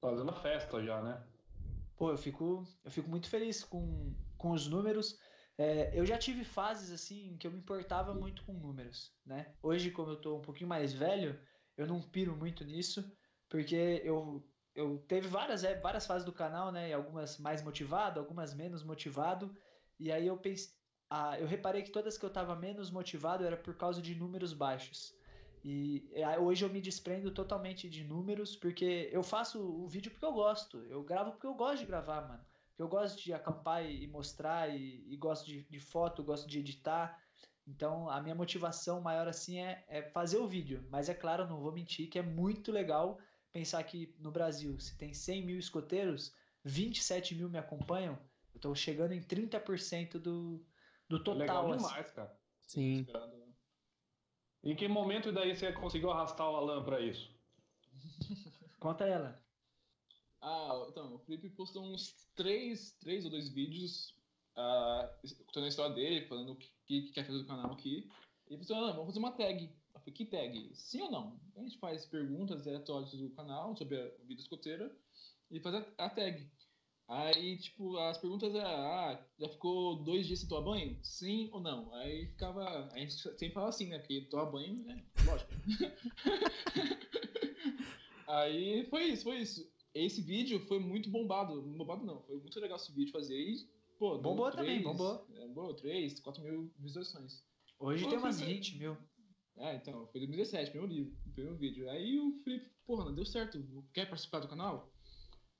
fazendo 0.00 0.32
festa 0.32 0.82
já, 0.82 1.02
né? 1.02 1.22
Pô, 1.96 2.10
eu 2.10 2.18
fico, 2.18 2.64
eu 2.84 2.90
fico 2.90 3.08
muito 3.08 3.28
feliz 3.28 3.64
com, 3.64 4.14
com 4.36 4.52
os 4.52 4.68
números. 4.68 5.18
É, 5.58 5.90
eu 5.98 6.04
já 6.04 6.18
tive 6.18 6.44
fases 6.44 6.90
assim 6.92 7.36
que 7.38 7.46
eu 7.46 7.50
me 7.50 7.58
importava 7.58 8.14
muito 8.14 8.44
com 8.44 8.52
números, 8.52 9.12
né? 9.24 9.54
Hoje, 9.62 9.90
como 9.90 10.10
eu 10.10 10.20
tô 10.20 10.36
um 10.36 10.42
pouquinho 10.42 10.68
mais 10.68 10.92
velho, 10.92 11.40
eu 11.76 11.86
não 11.86 12.02
piro 12.02 12.36
muito 12.36 12.62
nisso, 12.62 13.10
porque 13.48 14.02
eu, 14.04 14.46
eu 14.74 14.98
teve 15.08 15.26
várias, 15.28 15.64
é, 15.64 15.74
várias 15.80 16.06
fases 16.06 16.24
do 16.24 16.32
canal, 16.32 16.70
né? 16.70 16.92
Algumas 16.92 17.38
mais 17.38 17.62
motivado, 17.62 18.20
algumas 18.20 18.54
menos 18.54 18.84
motivado. 18.84 19.56
E 19.98 20.12
aí 20.12 20.26
eu 20.26 20.36
pensei, 20.36 20.75
ah, 21.08 21.38
eu 21.38 21.46
reparei 21.46 21.82
que 21.82 21.90
todas 21.90 22.18
que 22.18 22.24
eu 22.24 22.30
tava 22.30 22.56
menos 22.56 22.90
motivado 22.90 23.44
era 23.44 23.56
por 23.56 23.76
causa 23.76 24.02
de 24.02 24.14
números 24.14 24.52
baixos. 24.52 25.14
E 25.64 26.08
é, 26.12 26.38
hoje 26.38 26.64
eu 26.64 26.68
me 26.70 26.80
desprendo 26.80 27.30
totalmente 27.30 27.88
de 27.88 28.04
números, 28.04 28.54
porque 28.54 29.08
eu 29.12 29.22
faço 29.22 29.60
o 29.60 29.88
vídeo 29.88 30.10
porque 30.10 30.24
eu 30.24 30.32
gosto. 30.32 30.78
Eu 30.84 31.02
gravo 31.02 31.32
porque 31.32 31.46
eu 31.46 31.54
gosto 31.54 31.80
de 31.80 31.86
gravar, 31.86 32.22
mano. 32.28 32.44
Eu 32.78 32.88
gosto 32.88 33.22
de 33.22 33.32
acampar 33.32 33.84
e, 33.84 34.06
mostrar, 34.06 34.68
e, 34.68 35.04
e 35.08 35.16
gosto 35.16 35.46
de, 35.46 35.64
de 35.64 35.80
foto, 35.80 36.22
gosto 36.22 36.46
de 36.48 36.58
editar. 36.58 37.20
Então 37.66 38.08
a 38.08 38.20
minha 38.20 38.34
motivação 38.34 39.00
maior 39.00 39.26
assim 39.26 39.58
é, 39.58 39.84
é 39.88 40.02
fazer 40.02 40.38
o 40.38 40.46
vídeo. 40.46 40.86
Mas 40.90 41.08
é 41.08 41.14
claro, 41.14 41.48
não 41.48 41.60
vou 41.60 41.72
mentir 41.72 42.08
que 42.08 42.18
é 42.18 42.22
muito 42.22 42.70
legal 42.70 43.18
pensar 43.52 43.82
que 43.82 44.14
no 44.20 44.30
Brasil, 44.30 44.78
se 44.78 44.96
tem 44.96 45.14
100 45.14 45.46
mil 45.46 45.58
escoteiros, 45.58 46.32
27 46.62 47.34
mil 47.34 47.48
me 47.48 47.58
acompanham. 47.58 48.18
Eu 48.54 48.60
tô 48.60 48.74
chegando 48.74 49.12
em 49.12 49.20
30% 49.20 50.18
do, 50.18 50.64
do 51.08 51.22
total. 51.22 51.38
Legal 51.38 51.72
assim. 51.72 51.86
demais, 51.86 52.10
cara. 52.10 52.40
Sim. 52.62 53.06
Né? 53.12 53.46
Em 54.64 54.74
que 54.74 54.88
momento 54.88 55.30
daí 55.30 55.54
você 55.54 55.72
conseguiu 55.72 56.10
arrastar 56.10 56.50
o 56.50 56.56
Alan 56.56 56.84
pra 56.84 57.00
isso? 57.00 57.30
Conta 58.80 59.04
ela. 59.04 59.40
Ah, 60.40 60.86
então, 60.88 61.14
o 61.14 61.18
Felipe 61.20 61.48
postou 61.50 61.84
uns 61.84 62.14
três, 62.34 62.92
três 63.00 63.24
ou 63.24 63.30
dois 63.30 63.48
vídeos 63.48 64.14
ah, 64.56 65.10
contando 65.46 65.64
a 65.64 65.68
história 65.68 65.94
dele, 65.94 66.26
falando 66.26 66.52
o 66.52 66.56
que, 66.56 66.72
que 66.84 67.12
quer 67.12 67.24
fazer 67.26 67.38
do 67.38 67.46
canal 67.46 67.72
aqui. 67.72 68.10
E 68.48 68.54
ele 68.54 68.64
falou, 68.64 68.84
ah, 68.84 68.92
vamos 68.92 69.06
fazer 69.06 69.18
uma 69.18 69.32
tag. 69.32 69.64
Eu 69.94 70.00
falei, 70.00 70.14
que 70.14 70.24
tag? 70.24 70.70
Sim 70.74 71.02
ou 71.02 71.10
não? 71.10 71.40
A 71.56 71.60
gente 71.60 71.78
faz 71.78 72.06
perguntas 72.06 72.66
aleatórias 72.66 73.12
do 73.12 73.30
canal 73.30 73.76
sobre 73.76 74.00
a 74.00 74.08
vida 74.24 74.40
escoteira 74.40 74.94
e 75.50 75.60
faz 75.60 75.74
a, 75.74 75.86
a 75.98 76.10
tag. 76.10 76.50
Aí, 77.08 77.56
tipo, 77.58 77.96
as 77.98 78.18
perguntas 78.18 78.52
eram, 78.54 78.68
ah, 78.68 79.24
já 79.38 79.48
ficou 79.48 80.02
dois 80.02 80.26
dias 80.26 80.40
sem 80.40 80.48
tomar 80.48 80.62
banho? 80.62 80.98
Sim 81.04 81.48
ou 81.52 81.60
não? 81.60 81.94
Aí 81.94 82.26
ficava, 82.26 82.88
a 82.92 82.98
gente 82.98 83.14
sempre 83.14 83.50
fala 83.50 83.68
assim, 83.68 83.86
né? 83.88 83.98
Porque 84.00 84.22
tomar 84.22 84.46
banho, 84.46 84.74
né? 84.84 85.04
Lógico. 85.24 85.52
Aí 88.26 88.84
foi 88.86 89.04
isso, 89.04 89.22
foi 89.22 89.38
isso. 89.38 89.70
Esse 89.94 90.20
vídeo 90.20 90.60
foi 90.66 90.78
muito 90.78 91.08
bombado. 91.08 91.62
Bombado 91.62 92.04
não, 92.04 92.20
foi 92.22 92.36
muito 92.38 92.58
legal 92.60 92.76
esse 92.76 92.92
vídeo 92.92 93.12
fazer. 93.12 93.38
E, 93.38 93.56
pô, 93.98 94.14
deu 94.14 94.22
Bombou 94.22 94.50
também, 94.50 94.80
três- 94.80 94.84
bombou. 94.84 95.26
É, 95.36 95.46
bombou 95.46 95.74
3, 95.74 96.20
4 96.20 96.42
mil 96.42 96.72
visualizações. 96.78 97.42
Hoje 97.78 98.04
Pô, 98.04 98.10
tem 98.10 98.18
umas 98.18 98.38
Felipe. 98.40 98.54
20 98.56 98.78
mil. 98.78 98.96
É, 99.58 99.76
então, 99.76 100.06
foi 100.08 100.20
2017, 100.20 100.70
primeiro 100.70 100.92
livro, 100.94 101.16
primeiro 101.32 101.56
vídeo. 101.56 101.88
Aí 101.88 102.18
o 102.18 102.32
Felipe, 102.42 102.68
porra, 102.84 103.04
não 103.06 103.14
deu 103.14 103.24
certo, 103.24 103.62
quer 103.94 104.06
participar 104.06 104.40
do 104.40 104.48
canal? 104.48 104.92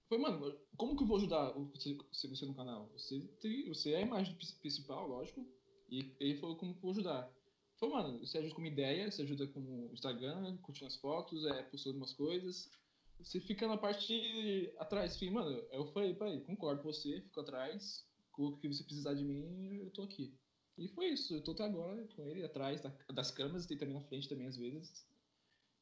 Foi, 0.08 0.18
mano, 0.18 0.56
como 0.76 0.96
que 0.96 1.02
eu 1.02 1.06
vou 1.06 1.16
ajudar 1.16 1.50
você, 1.52 1.96
você- 2.12 2.46
no 2.46 2.54
canal? 2.54 2.88
Você, 2.92 3.20
tem, 3.40 3.66
você 3.68 3.92
é 3.92 3.96
a 3.98 4.02
imagem 4.02 4.34
pri- 4.36 4.46
principal, 4.60 5.08
lógico, 5.08 5.44
e 5.88 6.14
ele 6.20 6.38
falou 6.38 6.56
como 6.56 6.72
que 6.72 6.78
eu 6.78 6.82
vou 6.82 6.90
ajudar. 6.92 7.32
Foi, 7.78 7.88
mano, 7.88 8.18
você 8.20 8.38
ajuda 8.38 8.54
com 8.54 8.60
uma 8.60 8.68
ideia, 8.68 9.10
você 9.10 9.22
ajuda 9.22 9.46
com 9.48 9.60
o 9.60 9.92
Instagram, 9.92 10.56
curtindo 10.58 10.86
as 10.86 10.96
fotos, 10.96 11.44
é, 11.46 11.62
postando 11.64 11.96
umas 11.98 12.12
coisas. 12.12 12.70
Você 13.18 13.40
fica 13.40 13.66
na 13.66 13.76
parte 13.76 14.72
atrás, 14.78 15.16
enfim, 15.16 15.30
mano, 15.30 15.50
eu 15.72 15.86
falei, 15.92 16.14
pai, 16.14 16.38
concordo 16.40 16.82
com 16.82 16.92
você, 16.92 17.20
fico 17.22 17.40
atrás, 17.40 18.06
com 18.30 18.44
o 18.46 18.56
que 18.58 18.68
você 18.68 18.84
precisar 18.84 19.14
de 19.14 19.24
mim, 19.24 19.78
eu 19.78 19.90
tô 19.90 20.02
aqui. 20.02 20.32
E 20.78 20.88
foi 20.88 21.08
isso, 21.08 21.34
eu 21.34 21.42
tô 21.42 21.52
até 21.52 21.64
agora 21.64 22.06
com 22.14 22.26
ele 22.28 22.44
atrás 22.44 22.80
da- 22.80 22.94
das 23.12 23.30
câmeras 23.30 23.68
e 23.70 23.76
também 23.76 23.94
na 23.94 24.02
frente 24.02 24.28
também 24.28 24.46
às 24.46 24.56
vezes. 24.56 25.06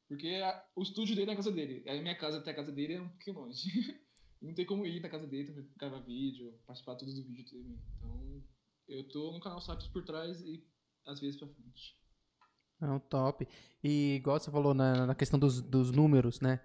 Porque 0.08 0.28
a- 0.28 0.64
o 0.76 0.82
estúdio 0.82 1.14
dele 1.16 1.30
é 1.30 1.34
na 1.34 1.36
casa 1.36 1.50
dele. 1.50 1.82
A 1.88 1.94
minha 2.00 2.16
casa 2.16 2.38
até 2.38 2.52
a 2.52 2.54
casa 2.54 2.70
dele 2.72 2.94
é 2.94 3.00
um 3.00 3.08
pouquinho 3.08 3.36
longe. 3.40 3.64
Não 4.40 4.54
tem 4.54 4.66
como 4.66 4.86
ir 4.86 5.00
na 5.00 5.08
casa 5.08 5.26
dele 5.26 5.68
gravar 5.76 6.00
vídeo, 6.00 6.52
participar 6.66 6.96
tudo 6.96 7.14
do 7.14 7.22
vídeo 7.24 7.44
também. 7.50 7.78
Então, 7.96 8.42
eu 8.88 9.08
tô 9.08 9.32
no 9.32 9.40
canal 9.40 9.60
Sapios 9.60 9.88
por 9.88 10.04
trás 10.04 10.40
e 10.42 10.62
às 11.06 11.20
vezes 11.20 11.36
pra 11.38 11.48
frente. 11.48 11.96
Não, 12.80 12.98
top. 12.98 13.46
E 13.82 14.16
igual 14.16 14.38
você 14.38 14.50
falou 14.50 14.74
na, 14.74 15.06
na 15.06 15.14
questão 15.14 15.38
dos, 15.38 15.60
dos 15.60 15.90
números, 15.90 16.40
né? 16.40 16.60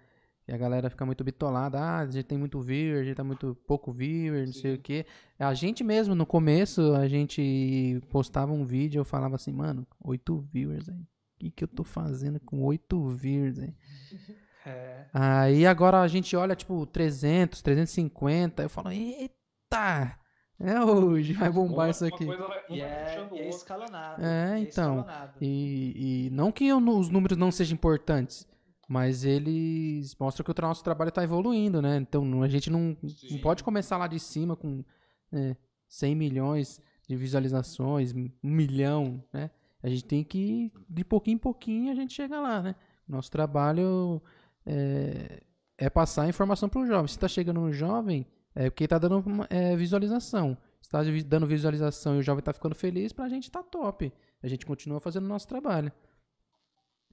E 0.46 0.52
a 0.52 0.56
galera 0.56 0.90
fica 0.90 1.06
muito 1.06 1.22
bitolada. 1.22 1.78
Ah, 1.78 1.98
a 2.00 2.06
gente 2.06 2.24
tem 2.24 2.36
muito 2.36 2.60
viewer, 2.60 3.00
a 3.00 3.04
gente 3.04 3.16
tá 3.16 3.24
muito 3.24 3.54
pouco 3.66 3.92
viewer, 3.92 4.46
não 4.46 4.52
sei 4.52 4.72
Sim. 4.72 4.78
o 4.78 4.82
quê. 4.82 5.06
A 5.38 5.54
gente 5.54 5.84
mesmo, 5.84 6.14
no 6.14 6.26
começo, 6.26 6.92
a 6.94 7.06
gente 7.06 8.00
postava 8.10 8.52
um 8.52 8.64
vídeo, 8.64 9.00
eu 9.00 9.04
falava 9.04 9.36
assim, 9.36 9.52
mano, 9.52 9.86
oito 10.04 10.40
viewers, 10.52 10.88
aí. 10.88 11.00
O 11.00 11.06
que, 11.38 11.50
que 11.50 11.64
eu 11.64 11.68
tô 11.68 11.84
fazendo 11.84 12.38
com 12.40 12.62
oito 12.64 13.08
viewers, 13.10 13.58
aí? 13.58 13.74
É. 14.66 15.06
Aí 15.12 15.66
agora 15.66 16.00
a 16.00 16.08
gente 16.08 16.36
olha, 16.36 16.54
tipo, 16.54 16.84
300, 16.86 17.62
350, 17.62 18.62
eu 18.62 18.68
falo, 18.70 18.90
eita, 18.92 20.16
é 20.58 20.80
hoje, 20.82 21.32
vai 21.32 21.50
bombar 21.50 21.86
Uma- 21.86 21.90
isso 21.90 22.04
uma 22.04 22.14
aqui. 22.14 22.26
coisa 22.26 22.46
vai- 22.46 22.62
E 22.68 22.80
é, 22.80 23.28
e 23.32 23.38
é 23.38 23.48
escalonado. 23.48 24.22
É, 24.22 24.54
é 24.54 24.58
então, 24.60 24.98
escalonado. 25.00 25.32
E, 25.40 26.26
e 26.26 26.30
não 26.30 26.52
que 26.52 26.66
eu- 26.66 26.78
os 26.78 27.08
números 27.08 27.38
não 27.38 27.50
sejam 27.50 27.74
importantes, 27.74 28.46
mas 28.88 29.24
eles 29.24 30.14
mostram 30.20 30.44
que 30.44 30.50
o 30.50 30.62
nosso 30.66 30.84
trabalho 30.84 31.08
está 31.08 31.22
evoluindo, 31.24 31.80
né? 31.80 31.96
Então 31.96 32.42
a 32.42 32.48
gente 32.48 32.68
não, 32.68 32.96
não 33.30 33.38
pode 33.38 33.64
começar 33.64 33.96
lá 33.96 34.06
de 34.06 34.18
cima 34.18 34.54
com 34.56 34.84
é, 35.32 35.56
100 35.88 36.14
milhões 36.16 36.82
de 37.08 37.16
visualizações, 37.16 38.12
um 38.12 38.28
milhão, 38.42 39.22
né? 39.32 39.50
A 39.82 39.88
gente 39.88 40.04
tem 40.04 40.22
que, 40.24 40.38
ir 40.66 40.72
de 40.88 41.04
pouquinho 41.04 41.36
em 41.36 41.38
pouquinho, 41.38 41.90
a 41.90 41.94
gente 41.94 42.12
chega 42.12 42.38
lá, 42.40 42.60
né? 42.60 42.74
Nosso 43.08 43.30
trabalho 43.30 44.20
é, 44.66 45.42
é 45.78 45.90
passar 45.90 46.22
a 46.22 46.28
informação 46.28 46.68
para 46.68 46.80
o 46.80 46.86
jovem. 46.86 47.08
Se 47.08 47.16
está 47.16 47.28
chegando 47.28 47.60
no 47.60 47.72
jovem, 47.72 48.26
é 48.54 48.68
porque 48.70 48.84
está 48.84 48.98
dando 48.98 49.18
uma, 49.20 49.46
é, 49.50 49.76
visualização. 49.76 50.56
Se 50.80 50.88
está 50.88 51.02
dando 51.26 51.46
visualização 51.46 52.16
e 52.16 52.18
o 52.18 52.22
jovem 52.22 52.40
está 52.40 52.52
ficando 52.52 52.74
feliz, 52.74 53.12
para 53.12 53.24
a 53.24 53.28
gente 53.28 53.50
tá 53.50 53.62
top. 53.62 54.12
A 54.42 54.48
gente 54.48 54.64
continua 54.64 55.00
fazendo 55.00 55.24
o 55.24 55.28
nosso 55.28 55.46
trabalho, 55.46 55.92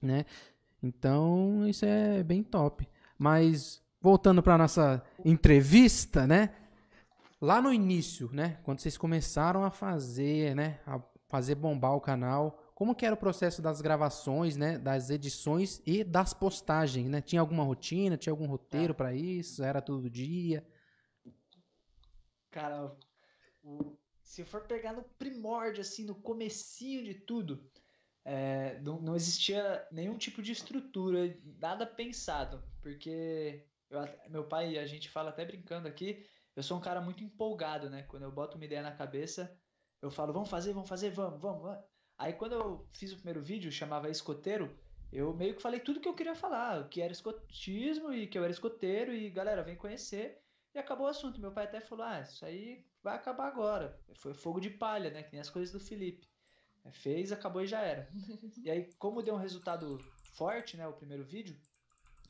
né? 0.00 0.24
Então, 0.82 1.66
isso 1.66 1.84
é 1.84 2.22
bem 2.22 2.42
top. 2.42 2.88
Mas, 3.18 3.82
voltando 4.00 4.42
para 4.42 4.56
nossa 4.56 5.02
entrevista, 5.24 6.26
né? 6.26 6.54
Lá 7.40 7.60
no 7.60 7.72
início, 7.72 8.30
né? 8.32 8.58
Quando 8.62 8.80
vocês 8.80 8.96
começaram 8.96 9.64
a 9.64 9.70
fazer, 9.70 10.54
né? 10.54 10.80
A 10.86 11.00
fazer 11.28 11.54
bombar 11.54 11.94
o 11.94 12.00
canal, 12.00 12.67
como 12.78 12.94
que 12.94 13.04
era 13.04 13.12
o 13.12 13.18
processo 13.18 13.60
das 13.60 13.80
gravações, 13.80 14.56
né? 14.56 14.78
Das 14.78 15.10
edições 15.10 15.82
e 15.84 16.04
das 16.04 16.32
postagens, 16.32 17.08
né? 17.10 17.20
Tinha 17.20 17.40
alguma 17.40 17.64
rotina? 17.64 18.16
Tinha 18.16 18.32
algum 18.32 18.46
roteiro 18.46 18.94
para 18.94 19.12
isso? 19.12 19.64
Era 19.64 19.82
todo 19.82 20.08
dia? 20.08 20.64
Cara, 22.52 22.96
o- 23.64 23.96
se 24.22 24.44
for 24.44 24.60
pegar 24.60 24.92
no 24.92 25.02
primórdio, 25.02 25.80
assim, 25.80 26.04
no 26.04 26.14
comecinho 26.14 27.02
de 27.02 27.14
tudo, 27.14 27.68
é, 28.24 28.78
não, 28.82 29.00
não 29.02 29.16
existia 29.16 29.84
nenhum 29.90 30.16
tipo 30.16 30.40
de 30.40 30.52
estrutura, 30.52 31.36
nada 31.60 31.84
pensado, 31.84 32.62
porque 32.80 33.66
eu 33.90 33.98
meu 34.30 34.44
pai, 34.44 34.78
a 34.78 34.86
gente 34.86 35.08
fala 35.10 35.30
até 35.30 35.44
brincando 35.44 35.88
aqui, 35.88 36.24
eu 36.54 36.62
sou 36.62 36.78
um 36.78 36.80
cara 36.80 37.00
muito 37.00 37.24
empolgado, 37.24 37.90
né? 37.90 38.04
Quando 38.04 38.22
eu 38.22 38.30
boto 38.30 38.56
uma 38.56 38.64
ideia 38.64 38.82
na 38.82 38.92
cabeça, 38.92 39.52
eu 40.00 40.12
falo, 40.12 40.32
vamos 40.32 40.48
fazer, 40.48 40.72
vamos 40.72 40.88
fazer, 40.88 41.10
vamos, 41.10 41.40
vamos, 41.40 41.62
vamos. 41.62 41.97
Aí 42.18 42.32
quando 42.32 42.52
eu 42.52 42.88
fiz 42.92 43.12
o 43.12 43.16
primeiro 43.16 43.40
vídeo, 43.40 43.70
chamava 43.70 44.10
Escoteiro, 44.10 44.76
eu 45.12 45.32
meio 45.32 45.54
que 45.54 45.62
falei 45.62 45.80
tudo 45.80 46.00
que 46.00 46.08
eu 46.08 46.14
queria 46.14 46.34
falar, 46.34 46.82
o 46.82 46.88
que 46.88 47.00
era 47.00 47.12
escotismo 47.12 48.12
e 48.12 48.26
que 48.26 48.36
eu 48.36 48.42
era 48.42 48.52
escoteiro, 48.52 49.14
e 49.14 49.30
galera, 49.30 49.62
vem 49.62 49.76
conhecer. 49.76 50.42
E 50.74 50.78
acabou 50.78 51.06
o 51.06 51.10
assunto. 51.10 51.40
Meu 51.40 51.52
pai 51.52 51.64
até 51.64 51.80
falou: 51.80 52.04
Ah, 52.04 52.20
isso 52.20 52.44
aí 52.44 52.84
vai 53.02 53.14
acabar 53.16 53.46
agora. 53.48 53.98
Foi 54.16 54.34
fogo 54.34 54.60
de 54.60 54.68
palha, 54.68 55.10
né? 55.10 55.22
Que 55.22 55.32
nem 55.32 55.40
as 55.40 55.48
coisas 55.48 55.72
do 55.72 55.80
Felipe. 55.80 56.28
É, 56.84 56.92
Fez, 56.92 57.32
acabou 57.32 57.62
e 57.62 57.66
já 57.66 57.80
era. 57.80 58.08
E 58.64 58.70
aí, 58.70 58.92
como 58.98 59.22
deu 59.22 59.34
um 59.34 59.38
resultado 59.38 59.98
forte, 60.34 60.76
né? 60.76 60.86
O 60.86 60.92
primeiro 60.92 61.24
vídeo, 61.24 61.56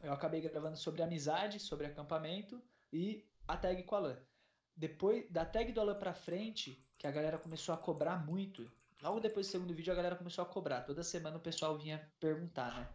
eu 0.03 0.13
acabei 0.13 0.41
gravando 0.41 0.77
sobre 0.77 1.03
amizade, 1.03 1.59
sobre 1.59 1.87
acampamento 1.87 2.63
e 2.93 3.27
a 3.47 3.57
tag 3.57 3.83
com 3.83 3.95
o 3.97 3.99
Alan. 3.99 4.19
Depois 4.77 5.29
da 5.31 5.45
tag 5.45 5.73
do 5.73 5.81
Alan 5.81 5.99
pra 5.99 6.15
frente, 6.15 6.79
que 6.97 7.07
a 7.07 7.11
galera 7.11 7.39
começou 7.39 7.75
a 7.75 7.79
cobrar 7.79 8.25
muito, 8.25 8.71
logo 9.03 9.21
depois 9.21 9.47
do 9.47 9.51
segundo 9.51 9.75
vídeo 9.75 9.93
a 9.93 9.97
galera 9.97 10.17
começou 10.17 10.43
a 10.43 10.47
cobrar. 10.47 10.83
Toda 10.83 11.03
semana 11.03 11.37
o 11.37 11.41
pessoal 11.41 11.79
vinha 11.79 12.11
perguntar, 12.19 12.75
né? 12.75 12.89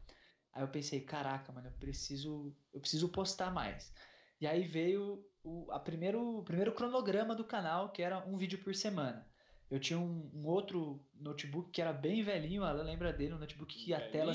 Aí 0.53 0.61
eu 0.61 0.67
pensei, 0.67 1.01
caraca, 1.01 1.51
mano, 1.51 1.67
eu 1.67 1.71
preciso, 1.73 2.55
eu 2.73 2.79
preciso 2.79 3.09
postar 3.09 3.51
mais. 3.51 3.91
E 4.39 4.45
aí 4.45 4.67
veio 4.67 5.25
o, 5.43 5.71
a 5.71 5.79
primeiro, 5.79 6.39
o 6.39 6.43
primeiro 6.43 6.73
cronograma 6.73 7.35
do 7.35 7.43
canal, 7.43 7.91
que 7.91 8.01
era 8.01 8.19
um 8.27 8.37
vídeo 8.37 8.59
por 8.63 8.75
semana. 8.75 9.27
Eu 9.69 9.79
tinha 9.79 9.97
um, 9.97 10.29
um 10.33 10.45
outro 10.45 11.03
notebook 11.15 11.71
que 11.71 11.81
era 11.81 11.91
bem 11.91 12.23
velhinho, 12.23 12.63
ela 12.63 12.83
lembra 12.83 13.11
dele, 13.11 13.33
um 13.33 13.39
notebook 13.39 13.73
que 13.73 13.93
a 13.93 14.09
tela, 14.09 14.33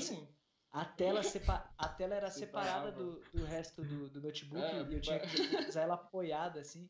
a 0.71 0.83
tela, 0.83 1.23
sepa, 1.23 1.71
a 1.77 1.87
tela 1.87 2.15
era 2.15 2.29
separada 2.31 2.91
do, 2.91 3.21
do 3.33 3.45
resto 3.45 3.83
do, 3.83 4.09
do 4.09 4.21
notebook 4.21 4.61
É, 4.61 4.81
e 4.83 4.93
eu 4.95 4.99
tinha 4.99 5.19
que 5.19 5.27
usar 5.69 5.81
ela 5.81 5.93
apoiada, 5.93 6.59
assim. 6.59 6.89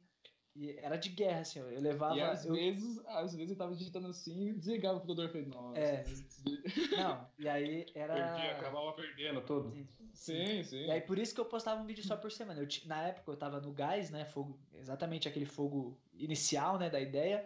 E 0.55 0.71
era 0.79 0.97
de 0.97 1.09
guerra, 1.09 1.41
assim, 1.41 1.59
eu 1.59 1.79
levava... 1.79 2.17
E 2.17 2.21
às 2.21 2.45
eu- 2.45 2.53
vezes, 2.53 2.99
às 3.05 3.33
vezes 3.33 3.51
eu 3.51 3.57
tava 3.57 3.75
digitando 3.75 4.07
assim 4.07 4.49
e 4.49 4.53
desligava 4.53 4.97
o 4.97 5.01
computador 5.01 5.29
e 5.29 5.31
falei, 5.31 5.47
nossa. 5.47 5.79
É. 5.79 6.03
Não, 6.97 7.29
e 7.37 7.47
aí 7.47 7.85
era... 7.93 8.13
Perdia, 8.13 8.51
acabava 8.57 8.93
perdendo 8.93 9.41
tudo. 9.41 9.87
Sim, 10.13 10.63
sim. 10.63 10.85
E 10.85 10.91
aí 10.91 11.01
por 11.01 11.17
isso 11.17 11.33
que 11.33 11.39
eu 11.39 11.45
postava 11.45 11.81
um 11.81 11.85
vídeo 11.85 12.03
só 12.03 12.17
por 12.17 12.31
semana. 12.31 12.61
Eu 12.61 12.67
na 12.85 13.07
época 13.07 13.31
eu 13.31 13.37
tava 13.37 13.61
no 13.61 13.71
gás, 13.71 14.09
né? 14.09 14.25
Fogo, 14.25 14.59
exatamente 14.73 15.27
aquele 15.27 15.45
fogo 15.45 15.97
inicial, 16.13 16.77
né? 16.77 16.89
Da 16.89 16.99
ideia. 16.99 17.45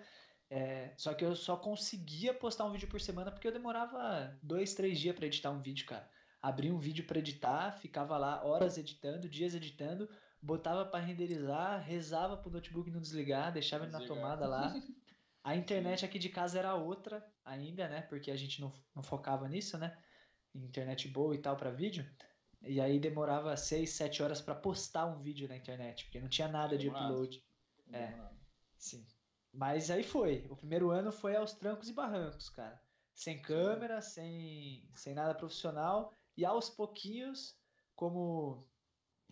É, 0.49 0.91
só 0.97 1.13
que 1.13 1.23
eu 1.25 1.35
só 1.35 1.57
conseguia 1.57 2.33
postar 2.33 2.65
um 2.65 2.71
vídeo 2.71 2.87
por 2.87 3.01
semana 3.01 3.31
porque 3.31 3.47
eu 3.47 3.51
demorava 3.51 4.37
dois, 4.41 4.73
três 4.73 4.99
dias 4.99 5.15
pra 5.15 5.25
editar 5.25 5.51
um 5.51 5.61
vídeo, 5.61 5.85
cara. 5.85 6.09
Abria 6.41 6.73
um 6.73 6.79
vídeo 6.79 7.05
pra 7.05 7.19
editar, 7.19 7.71
ficava 7.71 8.17
lá 8.17 8.43
horas 8.43 8.77
editando, 8.77 9.29
dias 9.29 9.55
editando, 9.55 10.09
botava 10.43 10.85
pra 10.85 10.99
renderizar, 10.99 11.81
rezava 11.81 12.35
pro 12.37 12.51
notebook 12.51 12.91
não 12.91 12.99
desligar, 12.99 13.51
deixava 13.53 13.85
ele 13.85 13.93
na 13.93 13.99
Desligar. 13.99 14.21
tomada 14.21 14.47
lá. 14.47 14.73
A 15.45 15.55
internet 15.57 16.05
aqui 16.05 16.17
de 16.17 16.29
casa 16.29 16.57
era 16.57 16.73
outra 16.73 17.25
ainda, 17.43 17.89
né? 17.89 18.03
Porque 18.03 18.31
a 18.31 18.35
gente 18.35 18.61
não, 18.61 18.71
não 18.95 19.03
focava 19.03 19.47
nisso, 19.49 19.77
né? 19.77 19.97
Internet 20.55 21.09
boa 21.09 21.35
e 21.35 21.37
tal 21.37 21.57
pra 21.57 21.69
vídeo. 21.69 22.09
E 22.61 22.79
aí 22.79 22.97
demorava 22.97 23.57
6, 23.57 23.89
7 23.89 24.23
horas 24.23 24.39
pra 24.39 24.55
postar 24.55 25.05
um 25.05 25.21
vídeo 25.21 25.49
na 25.49 25.57
internet, 25.57 26.05
porque 26.05 26.21
não 26.21 26.29
tinha 26.29 26.47
nada 26.47 26.77
de 26.77 26.85
Demorado. 26.85 27.11
upload. 27.11 27.43
É. 27.91 28.17
Sim. 28.77 29.05
Mas 29.51 29.91
aí 29.91 30.01
foi. 30.01 30.47
O 30.49 30.55
primeiro 30.55 30.91
ano 30.91 31.11
foi 31.11 31.35
aos 31.35 31.51
trancos 31.51 31.89
e 31.89 31.93
barrancos, 31.93 32.49
cara. 32.49 32.81
Sem 33.13 33.41
câmera, 33.41 34.01
sem, 34.01 34.89
sem 34.95 35.13
nada 35.13 35.35
profissional. 35.35 36.13
E 36.37 36.45
aos 36.45 36.69
pouquinhos, 36.69 37.59
como, 37.97 38.65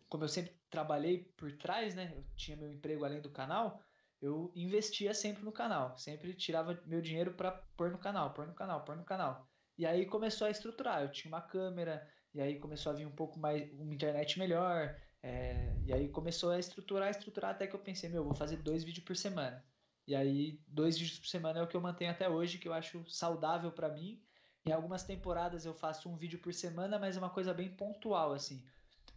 como 0.10 0.26
eu 0.26 0.28
sempre 0.30 0.61
trabalhei 0.72 1.20
por 1.38 1.52
trás, 1.58 1.94
né? 1.94 2.12
Eu 2.16 2.26
tinha 2.36 2.58
meu 2.58 2.72
emprego 2.72 3.06
além 3.06 3.22
do 3.22 3.30
canal, 3.30 3.84
eu 4.22 4.52
investia 4.56 5.14
sempre 5.14 5.44
no 5.44 5.52
canal. 5.52 5.98
Sempre 5.98 6.34
tirava 6.34 6.82
meu 6.86 7.02
dinheiro 7.02 7.34
pra 7.34 7.52
pôr 7.78 7.92
no 7.92 7.98
canal, 7.98 8.34
pôr 8.34 8.48
no 8.48 8.56
canal, 8.56 8.84
pôr 8.84 8.96
no 8.96 9.04
canal. 9.04 9.48
E 9.78 9.86
aí 9.86 10.06
começou 10.06 10.48
a 10.48 10.52
estruturar. 10.52 11.02
Eu 11.04 11.12
tinha 11.12 11.32
uma 11.32 11.42
câmera, 11.42 12.08
e 12.34 12.42
aí 12.42 12.60
começou 12.60 12.92
a 12.92 12.96
vir 12.96 13.06
um 13.06 13.12
pouco 13.12 13.40
mais, 13.40 13.72
uma 13.74 13.94
internet 13.94 14.40
melhor. 14.40 14.96
é, 15.24 15.76
e 15.86 15.94
aí 15.94 16.10
começou 16.10 16.52
a 16.52 16.60
estruturar, 16.60 17.10
estruturar, 17.12 17.52
até 17.52 17.68
que 17.68 17.76
eu 17.76 17.80
pensei, 17.80 18.10
meu, 18.10 18.24
vou 18.24 18.34
fazer 18.34 18.58
dois 18.58 18.84
vídeos 18.84 19.06
por 19.06 19.16
semana. 19.16 19.64
E 20.08 20.16
aí, 20.16 20.60
dois 20.68 20.98
vídeos 20.98 21.20
por 21.20 21.28
semana 21.28 21.60
é 21.60 21.64
o 21.64 21.68
que 21.68 21.76
eu 21.76 21.82
mantenho 21.82 22.12
até 22.12 22.28
hoje, 22.30 22.58
que 22.58 22.68
eu 22.68 22.74
acho 22.74 23.08
saudável 23.10 23.72
pra 23.72 23.90
mim. 23.90 24.22
Em 24.66 24.72
algumas 24.72 25.04
temporadas 25.04 25.66
eu 25.66 25.74
faço 25.74 26.10
um 26.10 26.18
vídeo 26.18 26.40
por 26.40 26.54
semana, 26.54 27.00
mas 27.00 27.16
é 27.16 27.20
uma 27.20 27.30
coisa 27.30 27.54
bem 27.54 27.76
pontual, 27.76 28.34
assim. 28.34 28.64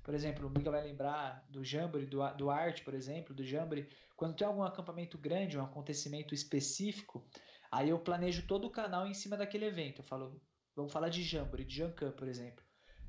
Por 0.04 0.14
exemplo, 0.14 0.46
o 0.46 0.50
Miga 0.50 0.70
vai 0.70 0.82
lembrar 0.84 1.44
do 1.48 1.64
Jamboree, 1.64 2.06
do, 2.06 2.20
do 2.36 2.50
Arte, 2.50 2.84
por 2.84 2.92
exemplo, 2.94 3.34
do 3.34 3.42
Jamboree. 3.42 3.88
Quando 4.14 4.36
tem 4.36 4.46
algum 4.46 4.62
acampamento 4.62 5.16
grande, 5.18 5.58
um 5.58 5.64
acontecimento 5.64 6.34
específico, 6.34 7.26
aí 7.72 7.88
eu 7.88 7.98
planejo 7.98 8.46
todo 8.46 8.66
o 8.66 8.70
canal 8.70 9.06
em 9.06 9.14
cima 9.14 9.36
daquele 9.36 9.64
evento. 9.64 10.02
Eu 10.02 10.04
falo, 10.04 10.40
vamos 10.76 10.92
falar 10.92 11.08
de 11.08 11.22
Jamboree, 11.22 11.64
de 11.64 11.76
Jancan, 11.76 12.12
por 12.12 12.28
exemplo. 12.28 12.62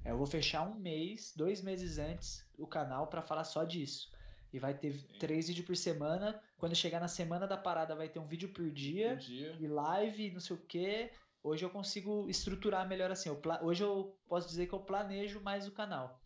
É, 0.05 0.12
Eu 0.12 0.17
vou 0.17 0.25
fechar 0.25 0.65
um 0.65 0.75
mês, 0.75 1.34
dois 1.36 1.62
meses 1.62 1.97
antes, 1.97 2.47
o 2.58 2.65
canal 2.65 3.08
para 3.08 3.21
falar 3.21 3.43
só 3.43 3.65
disso. 3.65 4.10
E 4.53 4.58
vai 4.58 4.73
ter 4.73 4.93
três 5.19 5.49
vídeos 5.49 5.65
por 5.67 5.75
semana. 5.75 6.41
Quando 6.58 6.73
chegar 6.75 7.01
na 7.01 7.10
semana 7.10 7.45
da 7.45 7.58
parada, 7.58 7.93
vai 7.93 8.08
ter 8.08 8.19
um 8.19 8.27
vídeo 8.27 8.53
por 8.53 8.71
dia 8.71 9.15
Um 9.15 9.17
dia. 9.17 9.58
e 9.60 9.67
live, 9.67 10.31
não 10.31 10.39
sei 10.39 10.55
o 10.55 10.60
quê. 10.65 11.12
Hoje 11.43 11.65
eu 11.65 11.69
consigo 11.69 12.29
estruturar 12.29 12.88
melhor 12.88 13.12
assim. 13.12 13.27
Eu 13.27 13.41
Hoje 13.62 13.84
eu 13.84 14.17
posso 14.29 14.47
dizer 14.47 14.67
que 14.67 14.73
eu 14.73 14.79
planejo 14.79 15.41
mais 15.41 15.67
o 15.67 15.71
canal. 15.73 16.21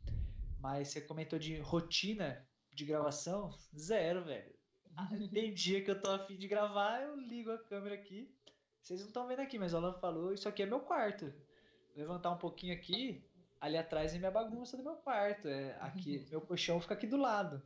Mas 0.59 0.89
você 0.89 1.01
comentou 1.01 1.39
de 1.39 1.57
rotina 1.59 2.45
de 2.73 2.85
gravação? 2.85 3.51
Zero, 3.77 4.23
velho. 4.23 4.53
Ah, 4.95 5.09
Tem 5.33 5.53
dia 5.53 5.83
que 5.83 5.89
eu 5.89 6.01
tô 6.01 6.11
afim 6.11 6.37
de 6.37 6.47
gravar, 6.47 7.01
eu 7.01 7.15
ligo 7.15 7.51
a 7.51 7.57
câmera 7.57 7.95
aqui. 7.95 8.33
Vocês 8.81 8.99
não 8.99 9.07
estão 9.07 9.27
vendo 9.27 9.41
aqui, 9.41 9.57
mas 9.57 9.73
o 9.73 9.77
Alan 9.77 9.93
falou, 9.99 10.33
isso 10.33 10.47
aqui 10.47 10.63
é 10.63 10.65
meu 10.65 10.79
quarto. 10.79 11.25
Vou 11.25 11.97
levantar 11.97 12.31
um 12.31 12.37
pouquinho 12.37 12.73
aqui, 12.73 13.23
ali 13.59 13.77
atrás 13.77 14.13
é 14.13 14.17
minha 14.17 14.31
bagunça 14.31 14.77
do 14.77 14.83
meu 14.83 14.95
quarto. 14.95 15.47
É, 15.47 15.77
aqui, 15.79 16.25
meu 16.31 16.41
colchão 16.41 16.79
fica 16.81 16.93
aqui 16.93 17.07
do 17.07 17.17
lado. 17.17 17.61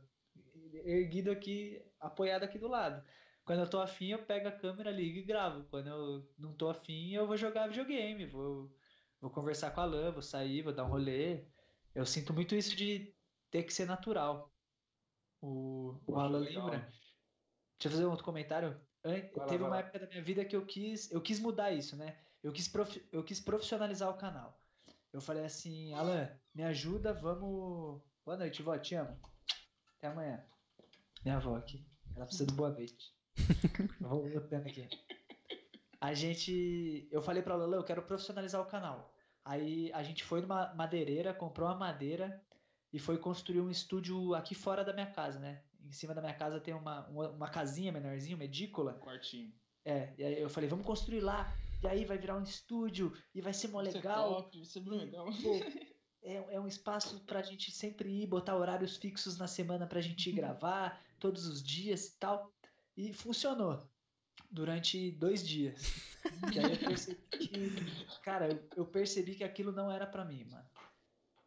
Erguido 0.84 1.30
aqui, 1.30 1.80
apoiado 2.00 2.42
aqui 2.42 2.58
do 2.58 2.68
lado. 2.68 3.02
Quando 3.44 3.60
eu 3.60 3.70
tô 3.70 3.78
afim, 3.78 4.08
eu 4.08 4.24
pego 4.24 4.48
a 4.48 4.52
câmera, 4.52 4.90
ligo 4.90 5.18
e 5.18 5.22
gravo. 5.22 5.64
Quando 5.70 5.88
eu 5.88 6.28
não 6.38 6.54
tô 6.54 6.68
afim, 6.68 7.12
eu 7.12 7.26
vou 7.26 7.36
jogar 7.36 7.68
videogame, 7.68 8.26
vou, 8.26 8.70
vou 9.20 9.30
conversar 9.30 9.70
com 9.70 9.80
a 9.80 9.84
Alan, 9.84 10.10
vou 10.12 10.22
sair, 10.22 10.62
vou 10.62 10.72
dar 10.72 10.84
um 10.84 10.88
rolê. 10.88 11.44
Eu 11.94 12.04
sinto 12.06 12.32
muito 12.32 12.54
isso 12.54 12.74
de 12.76 13.14
ter 13.50 13.62
que 13.62 13.72
ser 13.72 13.86
natural. 13.86 14.52
O, 15.40 16.00
o 16.06 16.16
Alan 16.18 16.38
legal. 16.40 16.64
lembra? 16.66 16.80
Deixa 16.80 17.86
eu 17.86 17.90
fazer 17.90 18.06
um 18.06 18.10
outro 18.10 18.24
comentário. 18.24 18.80
An- 19.04 19.30
lá, 19.36 19.46
Teve 19.46 19.62
uma 19.64 19.78
época 19.78 19.98
da 19.98 20.06
minha 20.06 20.22
vida 20.22 20.44
que 20.44 20.56
eu 20.56 20.64
quis, 20.66 21.10
eu 21.12 21.20
quis 21.20 21.38
mudar 21.38 21.70
isso, 21.72 21.96
né? 21.96 22.18
Eu 22.42 22.52
quis, 22.52 22.66
profi- 22.68 23.06
eu 23.12 23.22
quis 23.22 23.40
profissionalizar 23.40 24.08
o 24.10 24.16
canal. 24.18 24.60
Eu 25.12 25.20
falei 25.20 25.44
assim, 25.44 25.92
Alan, 25.94 26.28
me 26.54 26.62
ajuda, 26.64 27.12
vamos. 27.12 28.02
Boa 28.24 28.36
noite, 28.36 28.62
vó, 28.62 28.76
te 28.78 28.94
amo. 28.94 29.16
Até 29.98 30.08
amanhã. 30.08 30.44
Minha 31.24 31.36
avó 31.36 31.56
aqui. 31.56 31.86
Ela 32.16 32.26
precisa 32.26 32.46
de 32.46 32.54
boa 32.54 32.70
noite. 32.70 33.14
Vou 34.00 34.28
botando 34.30 34.66
aqui. 34.66 34.88
A 36.00 36.12
gente. 36.14 37.08
Eu 37.10 37.22
falei 37.22 37.42
pra 37.42 37.54
Lola, 37.56 37.76
eu 37.76 37.84
quero 37.84 38.02
profissionalizar 38.02 38.60
o 38.60 38.66
canal. 38.66 39.13
Aí 39.44 39.92
a 39.92 40.02
gente 40.02 40.24
foi 40.24 40.40
numa 40.40 40.72
madeireira, 40.74 41.34
comprou 41.34 41.68
uma 41.68 41.76
madeira 41.76 42.42
e 42.92 42.98
foi 42.98 43.18
construir 43.18 43.60
um 43.60 43.70
estúdio 43.70 44.34
aqui 44.34 44.54
fora 44.54 44.82
da 44.82 44.92
minha 44.92 45.10
casa, 45.10 45.38
né? 45.38 45.62
Em 45.84 45.92
cima 45.92 46.14
da 46.14 46.20
minha 46.22 46.34
casa 46.34 46.58
tem 46.60 46.72
uma, 46.72 47.06
uma, 47.08 47.28
uma 47.30 47.48
casinha 47.48 47.92
menorzinha, 47.92 48.36
uma 48.36 48.44
edícula. 48.44 48.94
Quartinho. 48.94 49.52
É, 49.84 50.14
e 50.16 50.24
aí 50.24 50.40
eu 50.40 50.48
falei, 50.48 50.68
vamos 50.68 50.86
construir 50.86 51.20
lá. 51.20 51.52
E 51.82 51.86
aí 51.86 52.06
vai 52.06 52.16
virar 52.16 52.36
um 52.36 52.42
estúdio 52.42 53.12
e 53.34 53.42
vai 53.42 53.52
ser 53.52 53.68
mó 53.68 53.82
Vai 53.82 53.92
ser 53.92 53.98
legal. 53.98 54.42
top, 54.44 54.56
vai 54.56 54.66
ser 54.66 54.80
legal. 54.80 55.26
Pô, 55.26 55.54
é, 56.22 56.54
é 56.54 56.60
um 56.60 56.66
espaço 56.66 57.20
pra 57.26 57.42
gente 57.42 57.70
sempre 57.70 58.08
ir, 58.08 58.26
botar 58.26 58.56
horários 58.56 58.96
fixos 58.96 59.36
na 59.36 59.46
semana 59.46 59.86
pra 59.86 60.00
gente 60.00 60.30
ir 60.30 60.32
gravar, 60.40 60.98
todos 61.18 61.46
os 61.46 61.62
dias 61.62 62.06
e 62.06 62.18
tal. 62.18 62.50
E 62.96 63.12
funcionou 63.12 63.86
durante 64.50 65.10
dois 65.12 65.46
dias. 65.46 65.80
E 66.52 66.58
aí 66.58 66.72
eu 66.72 66.78
percebi 66.78 67.20
que, 67.30 68.20
cara, 68.22 68.48
eu, 68.48 68.68
eu 68.76 68.86
percebi 68.86 69.34
que 69.34 69.44
aquilo 69.44 69.72
não 69.72 69.90
era 69.90 70.06
pra 70.06 70.24
mim, 70.24 70.44
mano. 70.44 70.64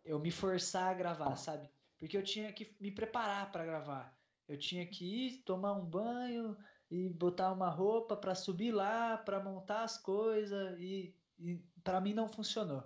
Eu 0.03 0.19
me 0.19 0.31
forçar 0.31 0.91
a 0.91 0.93
gravar, 0.93 1.35
sabe? 1.35 1.69
Porque 1.97 2.15
eu 2.15 2.23
tinha 2.23 2.51
que 2.53 2.75
me 2.79 2.91
preparar 2.91 3.51
pra 3.51 3.65
gravar. 3.65 4.15
Eu 4.47 4.57
tinha 4.57 4.85
que 4.85 5.27
ir 5.27 5.37
tomar 5.43 5.73
um 5.73 5.83
banho 5.83 6.55
e 6.89 7.09
botar 7.09 7.51
uma 7.51 7.69
roupa 7.69 8.15
pra 8.15 8.35
subir 8.35 8.71
lá, 8.71 9.17
pra 9.17 9.43
montar 9.43 9.83
as 9.83 9.97
coisas 9.97 10.79
e, 10.79 11.13
e 11.39 11.59
para 11.83 11.99
mim 11.99 12.13
não 12.13 12.29
funcionou. 12.29 12.83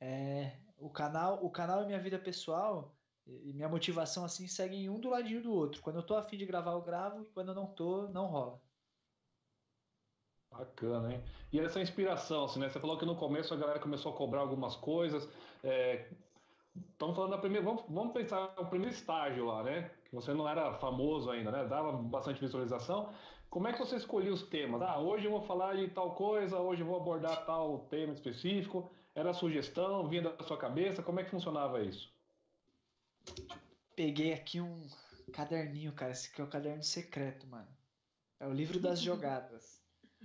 É, 0.00 0.58
o 0.78 0.90
canal, 0.90 1.44
o 1.44 1.50
canal 1.50 1.82
e 1.82 1.86
minha 1.86 2.00
vida 2.00 2.18
pessoal 2.18 2.94
e 3.26 3.52
minha 3.52 3.68
motivação 3.68 4.24
assim 4.24 4.46
seguem 4.46 4.88
um 4.88 5.00
do 5.00 5.10
ladinho 5.10 5.42
do 5.42 5.52
outro. 5.52 5.80
Quando 5.82 5.96
eu 5.96 6.02
tô 6.02 6.16
afim 6.16 6.36
de 6.36 6.46
gravar, 6.46 6.72
eu 6.72 6.82
gravo 6.82 7.22
e 7.22 7.26
quando 7.26 7.48
eu 7.48 7.54
não 7.54 7.66
tô, 7.66 8.08
não 8.08 8.26
rola. 8.26 8.60
Bacana, 10.58 11.12
hein? 11.12 11.22
E 11.52 11.60
essa 11.60 11.80
inspiração, 11.80 12.44
assim, 12.44 12.58
né? 12.58 12.68
Você 12.68 12.80
falou 12.80 12.98
que 12.98 13.06
no 13.06 13.16
começo 13.16 13.52
a 13.52 13.56
galera 13.56 13.78
começou 13.78 14.12
a 14.12 14.16
cobrar 14.16 14.40
algumas 14.40 14.76
coisas. 14.76 15.28
Estamos 16.92 17.14
falando 17.14 17.30
da 17.30 17.38
primeira. 17.38 17.64
Vamos, 17.64 17.84
vamos 17.88 18.12
pensar 18.12 18.54
no 18.56 18.66
primeiro 18.66 18.94
estágio 18.94 19.46
lá, 19.46 19.62
né? 19.62 19.90
Que 20.08 20.14
você 20.14 20.32
não 20.32 20.48
era 20.48 20.74
famoso 20.74 21.30
ainda, 21.30 21.50
né? 21.50 21.64
Dava 21.64 21.92
bastante 21.92 22.40
visualização. 22.40 23.12
Como 23.48 23.68
é 23.68 23.72
que 23.72 23.78
você 23.78 23.96
escolhia 23.96 24.32
os 24.32 24.42
temas? 24.42 24.82
Ah, 24.82 24.98
hoje 24.98 25.26
eu 25.26 25.30
vou 25.30 25.42
falar 25.42 25.76
de 25.76 25.88
tal 25.88 26.14
coisa, 26.14 26.58
hoje 26.58 26.82
eu 26.82 26.86
vou 26.86 26.96
abordar 26.96 27.46
tal 27.46 27.86
tema 27.90 28.12
específico. 28.12 28.90
Era 29.14 29.32
sugestão, 29.32 30.06
vinha 30.08 30.22
da 30.22 30.44
sua 30.44 30.58
cabeça? 30.58 31.02
Como 31.02 31.20
é 31.20 31.24
que 31.24 31.30
funcionava 31.30 31.80
isso? 31.80 32.12
Peguei 33.94 34.34
aqui 34.34 34.60
um 34.60 34.86
caderninho, 35.32 35.92
cara. 35.92 36.12
Esse 36.12 36.30
aqui 36.30 36.40
é 36.40 36.44
o 36.44 36.48
caderno 36.48 36.82
secreto, 36.82 37.46
mano. 37.46 37.68
É 38.38 38.46
o 38.46 38.52
livro 38.52 38.78
das 38.78 39.00
jogadas. 39.00 39.82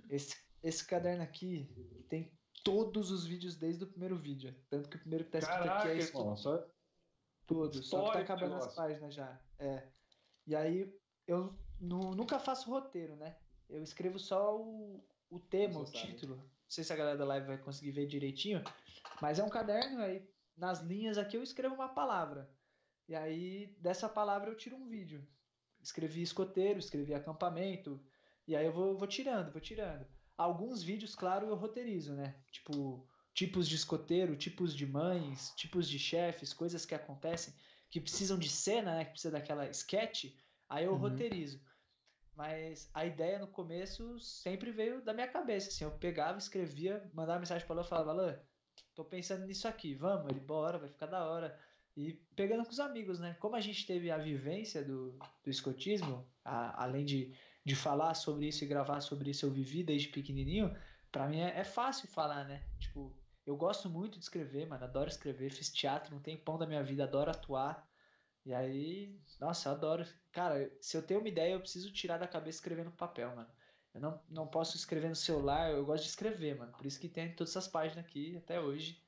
Esse, 0.10 0.36
esse 0.64 0.86
caderno 0.86 1.24
aqui 1.24 1.70
tem 2.10 2.32
todos 2.64 3.10
os 3.12 3.26
vídeos 3.26 3.56
desde 3.56 3.84
o 3.84 3.88
primeiro 3.88 4.18
vídeo. 4.18 4.56
Tanto 4.70 4.90
que 4.90 4.98
o 4.98 5.00
primeiro 5.00 5.26
que 5.26 5.32
tá 5.32 5.40
escrito 5.40 5.60
Caraca, 5.60 5.80
aqui 5.80 5.88
é 5.90 5.98
isso 5.98 6.10
irmão, 6.18 6.36
só- 6.38 6.66
Tudo, 7.48 7.84
só 7.84 8.08
que 8.08 8.14
tá 8.14 8.20
acabando 8.20 8.56
as 8.56 8.74
páginas 8.76 9.14
já. 9.14 9.42
É. 9.60 9.88
E 10.48 10.56
aí 10.56 10.94
eu 11.28 11.58
nu- 11.80 12.16
nunca 12.16 12.40
faço 12.40 12.70
roteiro, 12.70 13.16
né? 13.16 13.38
Eu 13.70 13.82
escrevo 13.82 14.20
só 14.20 14.58
o, 14.60 15.04
o 15.30 15.40
tema, 15.40 15.80
o 15.80 15.86
sabe. 15.86 16.00
título. 16.14 16.50
sei 16.68 16.84
se 16.84 16.94
a 16.94 16.96
galera 16.96 17.18
da 17.18 17.26
live 17.26 17.48
vai 17.48 17.58
conseguir 17.58 17.92
ver 17.92 18.06
direitinho, 18.08 18.64
mas 19.22 19.40
é 19.40 19.44
um 19.44 19.50
caderno 19.50 20.02
aí 20.02 20.26
nas 20.56 20.80
linhas 20.82 21.18
aqui 21.18 21.36
eu 21.36 21.44
escrevo 21.44 21.76
uma 21.76 21.90
palavra. 21.90 22.50
E 23.10 23.16
aí 23.16 23.76
dessa 23.80 24.08
palavra 24.08 24.50
eu 24.50 24.56
tiro 24.56 24.76
um 24.78 24.88
vídeo. 24.88 25.28
Escrevi 25.82 26.22
escoteiro, 26.22 26.80
escrevi 26.80 27.14
acampamento, 27.14 28.02
e 28.48 28.56
aí 28.56 28.66
eu 28.66 28.74
vou, 28.74 28.98
vou 28.98 29.08
tirando, 29.08 29.52
vou 29.52 29.62
tirando. 29.62 30.06
Alguns 30.38 30.82
vídeos, 30.82 31.16
claro, 31.16 31.48
eu 31.48 31.56
roteirizo, 31.56 32.14
né? 32.14 32.36
Tipo, 32.52 33.08
tipos 33.34 33.68
de 33.68 33.76
escoteiro, 33.76 34.36
tipos 34.36 34.76
de 34.76 34.86
mães, 34.86 35.54
tipos 35.56 35.88
de 35.88 36.00
chefes, 36.00 36.54
coisas 36.54 36.86
que 36.86 36.96
acontecem 36.96 37.54
que 37.92 38.00
precisam 38.00 38.40
de 38.40 38.50
cena, 38.50 38.96
né? 38.96 39.06
Que 39.06 39.12
precisa 39.12 39.32
daquela 39.32 39.70
sketch, 39.70 40.34
aí 40.68 40.86
eu 40.86 40.94
uhum. 40.94 40.98
roteirizo. 40.98 41.62
Mas 42.34 42.90
a 42.94 43.06
ideia 43.06 43.38
no 43.38 43.48
começo 43.48 44.18
sempre 44.20 44.72
veio 44.72 45.04
da 45.04 45.14
minha 45.14 45.28
cabeça, 45.28 45.68
assim, 45.68 45.84
eu 45.84 45.92
pegava, 45.92 46.38
escrevia, 46.38 47.08
mandava 47.14 47.40
mensagem 47.40 47.68
para 47.68 47.76
Alan, 47.76 47.84
falava, 47.84 48.12
Alan, 48.12 48.40
tô 48.96 49.04
pensando 49.04 49.46
nisso 49.46 49.68
aqui, 49.68 49.94
vamos, 49.94 50.32
ele, 50.32 50.40
bora, 50.40 50.80
vai 50.80 50.88
ficar 50.88 51.08
da 51.08 51.26
hora. 51.26 51.60
E 51.96 52.14
pegando 52.36 52.64
com 52.64 52.72
os 52.72 52.80
amigos, 52.80 53.20
né? 53.20 53.36
Como 53.40 53.58
a 53.58 53.60
gente 53.60 53.86
teve 53.86 54.10
a 54.10 54.18
vivência 54.18 54.82
do, 54.82 55.20
do 55.44 55.50
escotismo, 55.50 56.26
a, 56.44 56.82
além 56.82 57.04
de, 57.04 57.36
de 57.64 57.76
falar 57.76 58.14
sobre 58.16 58.48
isso 58.48 58.64
e 58.64 58.68
gravar 58.68 59.02
sobre 59.02 59.30
isso, 59.32 59.46
eu 59.46 59.52
vivi 59.52 59.84
desde 59.84 60.10
pequenininho, 60.10 60.76
para 61.12 61.28
mim 61.28 61.40
é, 61.40 61.60
é, 61.60 61.64
fácil 61.64 62.08
falar, 62.08 62.46
né? 62.46 62.64
Tipo, 62.80 63.16
eu 63.46 63.56
gosto 63.56 63.90
muito 63.90 64.18
de 64.18 64.24
escrever, 64.24 64.68
mano, 64.68 64.84
adoro 64.84 65.10
escrever, 65.10 65.52
fiz 65.52 65.70
teatro 65.70 66.16
um 66.16 66.20
tempão 66.20 66.58
da 66.58 66.66
minha 66.66 66.84
vida, 66.84 67.04
adoro 67.04 67.30
atuar. 67.30 67.88
E 68.46 68.54
aí, 68.54 69.20
nossa, 69.40 69.70
eu 69.70 69.74
adoro. 69.74 70.06
Cara, 70.32 70.72
se 70.80 70.98
eu 70.98 71.04
tenho 71.04 71.20
uma 71.20 71.30
ideia, 71.30 71.54
eu 71.54 71.60
preciso 71.60 71.94
tirar 71.94 72.18
da 72.18 72.28
cabeça 72.28 72.58
escrever 72.58 72.86
no 72.86 72.92
papel, 72.92 73.36
mano. 73.36 73.50
Eu 73.94 74.02
não, 74.02 74.22
não 74.30 74.48
posso 74.48 74.78
escrever 74.78 75.10
no 75.10 75.16
celular, 75.16 75.70
eu 75.70 75.86
gosto 75.86 76.04
de 76.04 76.10
escrever, 76.10 76.58
mano. 76.58 76.72
Por 76.72 76.86
isso 76.86 77.00
que 77.00 77.10
tem 77.10 77.36
todas 77.36 77.52
essas 77.52 77.68
páginas 77.68 78.06
aqui 78.06 78.38
até 78.38 78.60
hoje. 78.60 79.04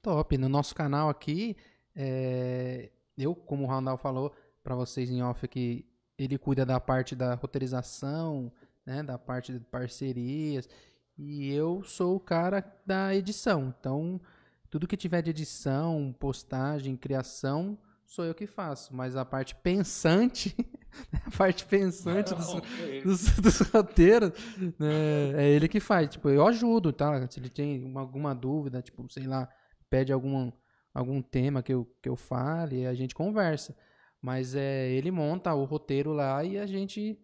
Top. 0.00 0.38
No 0.38 0.48
nosso 0.48 0.74
canal 0.74 1.10
aqui, 1.10 1.56
é... 1.94 2.90
eu, 3.18 3.34
como 3.34 3.64
o 3.64 3.66
Randall 3.66 3.98
falou 3.98 4.34
para 4.62 4.74
vocês 4.74 5.10
em 5.10 5.22
off 5.22 5.44
aqui, 5.44 5.89
ele 6.24 6.36
cuida 6.36 6.66
da 6.66 6.78
parte 6.78 7.16
da 7.16 7.34
roteirização, 7.34 8.52
né, 8.84 9.02
da 9.02 9.18
parte 9.18 9.52
de 9.52 9.60
parcerias, 9.60 10.68
e 11.16 11.50
eu 11.52 11.82
sou 11.82 12.16
o 12.16 12.20
cara 12.20 12.64
da 12.84 13.14
edição. 13.14 13.74
Então, 13.78 14.20
tudo 14.68 14.86
que 14.86 14.96
tiver 14.96 15.22
de 15.22 15.30
edição, 15.30 16.14
postagem, 16.18 16.96
criação, 16.96 17.78
sou 18.04 18.24
eu 18.24 18.34
que 18.34 18.46
faço. 18.46 18.94
Mas 18.94 19.16
a 19.16 19.24
parte 19.24 19.54
pensante, 19.54 20.54
a 21.26 21.30
parte 21.36 21.64
pensante 21.64 22.34
dos, 22.34 22.54
dos, 23.02 23.36
dos, 23.36 23.60
roteiros, 23.68 24.32
né, 24.78 25.32
é 25.36 25.48
ele 25.48 25.68
que 25.68 25.80
faz. 25.80 26.10
Tipo, 26.10 26.28
eu 26.28 26.46
ajudo, 26.46 26.92
tá? 26.92 27.26
Se 27.30 27.40
ele 27.40 27.48
tem 27.48 27.84
uma, 27.84 28.00
alguma 28.00 28.34
dúvida, 28.34 28.82
tipo, 28.82 29.10
sei 29.10 29.26
lá, 29.26 29.48
pede 29.88 30.12
algum, 30.12 30.52
algum 30.92 31.22
tema 31.22 31.62
que 31.62 31.72
eu, 31.72 31.86
que 32.02 32.08
eu 32.08 32.16
fale, 32.16 32.86
a 32.86 32.94
gente 32.94 33.14
conversa. 33.14 33.74
Mas 34.20 34.54
é, 34.54 34.90
ele 34.90 35.10
monta 35.10 35.54
o 35.54 35.64
roteiro 35.64 36.12
lá 36.12 36.44
e 36.44 36.58
a 36.58 36.66
gente 36.66 37.18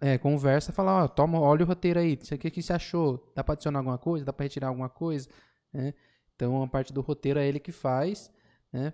é, 0.00 0.18
conversa, 0.18 0.72
fala, 0.72 1.04
ó, 1.04 1.08
toma, 1.08 1.40
olha 1.40 1.64
o 1.64 1.68
roteiro 1.68 1.98
aí, 2.00 2.14
o 2.14 2.38
que, 2.38 2.50
que 2.50 2.62
você 2.62 2.72
achou? 2.72 3.32
Dá 3.34 3.42
para 3.42 3.54
adicionar 3.54 3.78
alguma 3.80 3.98
coisa? 3.98 4.24
Dá 4.24 4.32
para 4.32 4.44
retirar 4.44 4.68
alguma 4.68 4.88
coisa? 4.88 5.28
É, 5.72 5.94
então 6.34 6.62
a 6.62 6.68
parte 6.68 6.92
do 6.92 7.00
roteiro 7.00 7.38
é 7.38 7.46
ele 7.46 7.60
que 7.60 7.72
faz, 7.72 8.30
né? 8.72 8.92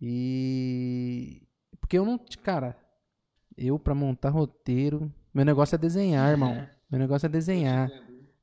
E 0.00 1.46
porque 1.80 1.98
eu 1.98 2.04
não, 2.04 2.18
cara, 2.42 2.76
eu 3.56 3.78
para 3.78 3.94
montar 3.94 4.30
roteiro, 4.30 5.12
meu 5.32 5.44
negócio 5.44 5.74
é 5.74 5.78
desenhar, 5.78 6.30
irmão. 6.30 6.66
Meu 6.90 6.98
negócio 6.98 7.26
é 7.26 7.28
desenhar. 7.28 7.90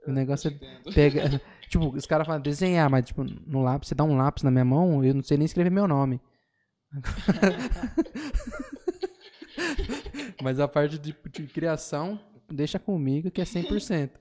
Meu 0.05 0.15
negócio 0.15 0.49
é 0.49 0.91
pegar, 0.91 1.29
tipo, 1.69 1.89
os 1.89 2.05
caras 2.05 2.25
falam 2.25 2.41
desenhar, 2.41 2.89
mas 2.89 3.05
tipo, 3.05 3.23
no 3.23 3.61
lápis, 3.61 3.89
você 3.89 3.95
dá 3.95 4.03
um 4.03 4.17
lápis 4.17 4.43
na 4.43 4.51
minha 4.51 4.65
mão, 4.65 5.03
eu 5.03 5.13
não 5.13 5.21
sei 5.21 5.37
nem 5.37 5.45
escrever 5.45 5.69
meu 5.69 5.87
nome. 5.87 6.21
Mas 10.41 10.59
a 10.59 10.67
parte 10.67 10.97
de, 10.97 11.13
de, 11.13 11.47
criação, 11.47 12.19
deixa 12.47 12.79
comigo 12.79 13.31
que 13.31 13.41
é 13.41 13.43
100%. 13.43 14.11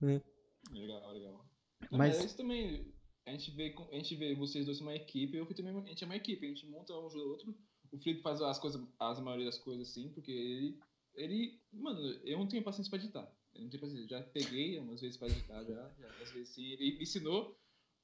Né? 0.00 0.22
Legal, 0.70 1.12
legal. 1.12 1.46
Mas... 1.90 2.34
Também, 2.34 2.94
a 3.26 3.32
gente, 3.32 3.50
vê, 3.50 3.74
a 3.92 3.96
gente 3.96 4.16
vê 4.16 4.34
vocês 4.34 4.64
dois 4.64 4.80
uma 4.80 4.94
equipe, 4.94 5.36
eu 5.36 5.46
também, 5.54 5.76
a 5.76 5.88
gente 5.88 6.02
é 6.02 6.06
uma 6.06 6.16
equipe, 6.16 6.46
a 6.46 6.48
gente 6.48 6.66
monta 6.66 6.94
um 6.94 7.08
do 7.08 7.28
outro. 7.28 7.54
O 7.92 7.98
Felipe 7.98 8.22
faz 8.22 8.40
as 8.40 8.58
coisas, 8.58 8.82
as 8.98 9.20
maioria 9.20 9.46
das 9.46 9.58
coisas 9.58 9.88
assim, 9.88 10.10
porque 10.12 10.32
ele, 10.32 10.78
ele, 11.14 11.60
mano, 11.72 12.00
eu 12.24 12.38
não 12.38 12.48
tenho 12.48 12.62
paciência 12.62 12.90
pra 12.90 12.98
editar. 12.98 13.30
Eu 13.54 13.62
não 13.62 13.70
tenho 13.70 13.80
paciência, 13.80 14.08
já 14.08 14.22
peguei 14.22 14.78
umas 14.78 15.00
vezes 15.00 15.16
pra 15.16 15.28
editar, 15.28 15.64
já, 15.64 15.94
já 15.98 16.08
às 16.22 16.30
vezes 16.32 16.54
sim. 16.54 16.66
Ele 16.72 16.96
me 16.96 17.02
ensinou 17.02 17.58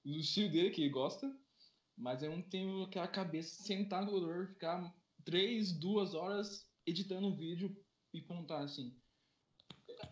o 0.05 0.11
estilo 0.11 0.50
dele, 0.50 0.70
que 0.70 0.83
ele 0.83 0.90
gosta, 0.90 1.31
mas 1.96 2.22
eu 2.22 2.30
não 2.30 2.42
tenho 2.42 2.83
aquela 2.83 3.09
cabeça 3.09 3.57
de 3.57 3.62
sentar 3.62 4.02
no 4.02 4.11
computador, 4.11 4.48
ficar 4.48 4.94
três, 5.24 5.72
duas 5.72 6.14
horas 6.14 6.68
editando 6.87 7.28
um 7.28 7.37
vídeo 7.37 7.76
e 8.12 8.20
contar 8.20 8.61
assim. 8.61 8.96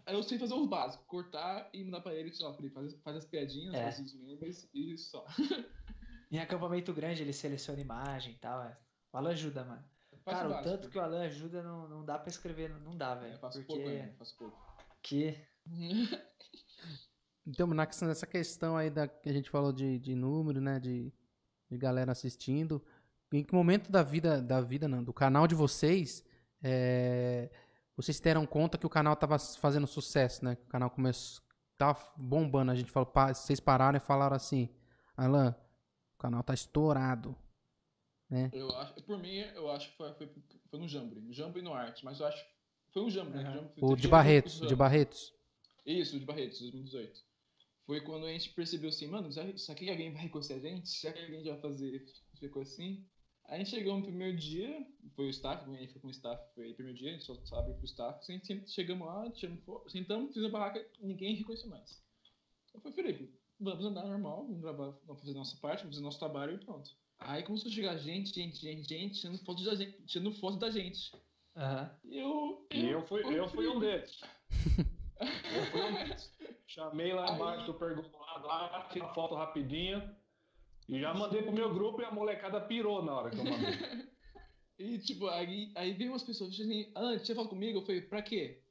Eu 0.06 0.22
sei 0.22 0.38
fazer 0.38 0.54
o 0.54 0.66
básico, 0.66 1.04
cortar 1.04 1.68
e 1.72 1.84
mandar 1.84 2.00
pra 2.00 2.14
ele 2.14 2.32
só. 2.32 2.54
Faz, 2.54 2.94
faz 3.02 3.16
as 3.16 3.24
piadinhas, 3.24 3.74
é. 3.74 3.82
faz 3.82 4.00
os 4.00 4.14
memes 4.14 4.68
e 4.72 4.96
só. 4.96 5.24
em 6.30 6.38
acampamento 6.38 6.94
grande 6.94 7.22
ele 7.22 7.32
seleciona 7.32 7.80
imagem 7.80 8.32
e 8.32 8.38
tal. 8.38 8.62
É. 8.62 8.78
O 9.12 9.18
Alan 9.18 9.30
ajuda, 9.30 9.64
mano. 9.64 9.84
Faz 10.24 10.38
Cara, 10.38 10.60
o, 10.60 10.62
tanto 10.62 10.88
que 10.88 10.98
o 10.98 11.00
Alan 11.00 11.24
ajuda 11.24 11.62
não, 11.62 11.88
não 11.88 12.04
dá 12.04 12.18
pra 12.18 12.30
escrever, 12.30 12.70
não 12.80 12.96
dá, 12.96 13.14
velho. 13.14 13.34
É, 13.34 13.38
faço 13.38 13.58
porque... 13.58 13.74
pouco, 13.74 13.88
né? 13.88 14.14
Faço 14.18 14.36
pouco. 14.36 14.76
Que. 15.02 15.36
então, 17.46 17.66
nessa 17.66 18.26
questão 18.26 18.76
aí 18.76 18.88
da, 18.88 19.08
que 19.08 19.28
a 19.28 19.32
gente 19.32 19.50
falou 19.50 19.72
de, 19.72 19.98
de 19.98 20.14
número, 20.14 20.60
né? 20.60 20.78
De, 20.78 21.12
de 21.72 21.78
galera 21.78 22.12
assistindo. 22.12 22.82
Em 23.32 23.42
que 23.42 23.54
momento 23.54 23.90
da 23.90 24.02
vida, 24.02 24.42
da 24.42 24.60
vida 24.60 24.86
não, 24.86 25.02
do 25.02 25.12
canal 25.12 25.46
de 25.46 25.54
vocês, 25.54 26.22
é, 26.62 27.50
vocês 27.96 28.20
deram 28.20 28.46
conta 28.46 28.76
que 28.76 28.86
o 28.86 28.90
canal 28.90 29.16
tava 29.16 29.38
fazendo 29.38 29.86
sucesso, 29.86 30.44
né? 30.44 30.58
O 30.66 30.68
canal 30.68 30.90
começou, 30.90 31.42
tava 31.78 32.00
bombando. 32.16 32.70
A 32.70 32.74
gente 32.74 32.90
falou, 32.90 33.10
vocês 33.28 33.58
pararam 33.58 33.96
e 33.96 34.00
falaram 34.00 34.36
assim, 34.36 34.68
Alan, 35.16 35.56
o 36.14 36.18
canal 36.18 36.42
tá 36.42 36.52
estourado, 36.52 37.34
né? 38.28 38.50
Eu 38.52 38.70
acho, 38.76 38.94
por 39.02 39.18
mim, 39.18 39.38
eu 39.54 39.70
acho 39.70 39.90
que 39.90 39.96
foi, 39.96 40.12
foi, 40.12 40.30
foi 40.70 40.78
no 40.78 40.86
Jambre, 40.86 41.20
no 41.20 41.32
Jambre 41.32 41.60
e 41.60 41.64
no 41.64 41.72
Arte, 41.72 42.04
mas 42.04 42.20
eu 42.20 42.26
acho 42.26 42.44
foi 42.92 43.02
um 43.02 43.10
Jambre, 43.10 43.38
uhum. 43.38 43.44
né? 43.44 43.70
O 43.80 43.96
de 43.96 44.06
Barretos, 44.06 44.60
de 44.60 44.76
Barretos. 44.76 45.32
Isso, 45.86 46.18
de 46.18 46.26
Barretos, 46.26 46.60
2018. 46.60 47.31
Foi 47.86 48.00
quando 48.00 48.26
a 48.26 48.32
gente 48.32 48.50
percebeu 48.50 48.90
assim, 48.90 49.08
mano, 49.08 49.32
será, 49.32 49.74
que 49.74 49.90
alguém 49.90 50.12
vai 50.12 50.22
reconhecer 50.22 50.54
a 50.54 50.58
gente? 50.58 50.88
Será 50.88 51.12
que 51.12 51.22
alguém 51.22 51.44
vai 51.44 51.60
fazer 51.60 52.04
ficou 52.38 52.62
assim? 52.62 53.04
A 53.46 53.58
gente 53.58 53.70
chegou 53.70 53.96
no 53.96 54.04
primeiro 54.04 54.36
dia, 54.36 54.86
foi 55.14 55.26
o 55.26 55.30
staff, 55.30 55.68
a 55.68 55.76
gente 55.76 55.92
foi 55.92 56.00
com 56.00 56.08
o 56.08 56.10
staff, 56.10 56.54
foi 56.54 56.70
o 56.70 56.74
primeiro 56.74 56.98
dia, 56.98 57.10
a 57.10 57.12
gente 57.12 57.24
só 57.24 57.34
sabe 57.44 57.74
pro 57.74 57.84
staff. 57.84 58.18
A 58.26 58.32
gente 58.32 58.70
chegamos 58.70 59.06
lá, 59.06 59.30
sentamos, 59.88 60.28
fizemos 60.28 60.48
a 60.48 60.58
barraca, 60.58 60.86
ninguém 61.00 61.34
reconheceu 61.34 61.68
mais. 61.68 62.02
Eu 62.72 62.80
falei, 62.80 62.96
Felipe, 62.96 63.34
vamos 63.60 63.84
andar 63.84 64.06
normal, 64.06 64.46
vamos 64.46 64.60
gravar, 64.60 64.90
vamos 65.04 65.20
fazer 65.20 65.34
nossa 65.34 65.56
parte, 65.56 65.80
vamos 65.80 65.96
fazer 65.96 66.04
nosso 66.04 66.18
trabalho 66.18 66.54
e 66.54 66.64
pronto. 66.64 66.90
Aí 67.18 67.42
começou 67.42 67.70
a 67.70 67.74
chegar 67.74 67.96
gente, 67.98 68.34
gente, 68.34 68.56
gente, 68.56 68.88
gente, 68.88 69.20
tirando 69.20 69.38
foto 69.44 69.62
da 69.62 69.74
gente. 69.74 70.02
Tirando 70.06 70.32
foto 70.32 70.56
da 70.56 70.70
gente. 70.70 71.12
Uhum. 71.54 72.10
Eu, 72.10 72.66
eu, 72.70 72.90
eu, 72.90 73.06
fui, 73.06 73.38
eu 73.38 73.48
fui 73.48 73.68
um 73.68 73.78
deles. 73.78 74.20
eu 75.20 75.66
fui 75.70 75.80
um 75.82 75.94
deles. 75.94 76.32
Chamei 76.72 77.12
lá 77.12 77.30
embaixo 77.30 77.66
do 77.66 77.74
perguntado 77.74 78.46
lá, 78.46 78.86
tirei 78.88 79.02
uma 79.02 79.12
foto 79.12 79.34
rapidinho. 79.34 80.02
E 80.88 80.98
já 80.98 81.12
mandei 81.12 81.42
pro 81.42 81.52
meu 81.52 81.72
grupo 81.72 82.00
e 82.00 82.04
a 82.04 82.10
molecada 82.10 82.58
pirou 82.62 83.02
na 83.04 83.14
hora 83.14 83.30
que 83.30 83.38
eu 83.38 83.44
mandei. 83.44 84.08
e 84.78 84.98
tipo, 84.98 85.28
aí, 85.28 85.70
aí 85.76 85.92
veio 85.92 86.12
umas 86.12 86.22
pessoas 86.22 86.58
assim, 86.58 86.90
ah, 86.94 87.18
você 87.18 87.34
falou 87.34 87.50
comigo? 87.50 87.78
Eu 87.78 87.82
falei, 87.84 88.00
pra 88.00 88.22
quê? 88.22 88.62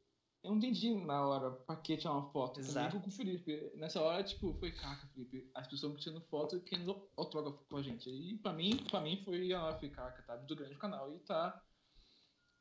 Eu 0.44 0.50
não 0.50 0.58
entendi 0.58 0.96
na 0.96 1.28
hora 1.28 1.52
pra 1.52 1.76
que 1.76 1.96
tirar 1.96 2.14
uma 2.14 2.32
foto. 2.32 2.60
Exato. 2.60 3.00
com 3.00 3.08
o 3.08 3.12
Felipe. 3.12 3.72
Nessa 3.76 4.02
hora, 4.02 4.24
tipo, 4.24 4.52
foi 4.56 4.72
caca, 4.72 5.08
Felipe. 5.14 5.52
As 5.54 5.68
pessoas 5.68 6.02
tirando 6.02 6.22
foto 6.22 6.58
e 6.58 6.62
querendo 6.62 7.08
autógrafo 7.16 7.64
com 7.70 7.78
a 7.78 7.84
gente. 7.84 8.10
E 8.10 8.36
pra 8.40 8.52
mim, 8.52 8.84
pra 8.90 9.00
mim 9.00 9.22
foi, 9.24 9.54
ah, 9.54 9.78
foi 9.80 9.90
caca, 9.90 10.24
tá 10.24 10.38
muito 10.38 10.56
grande 10.56 10.74
o 10.74 10.80
canal 10.80 11.14
e 11.14 11.20
tá. 11.20 11.64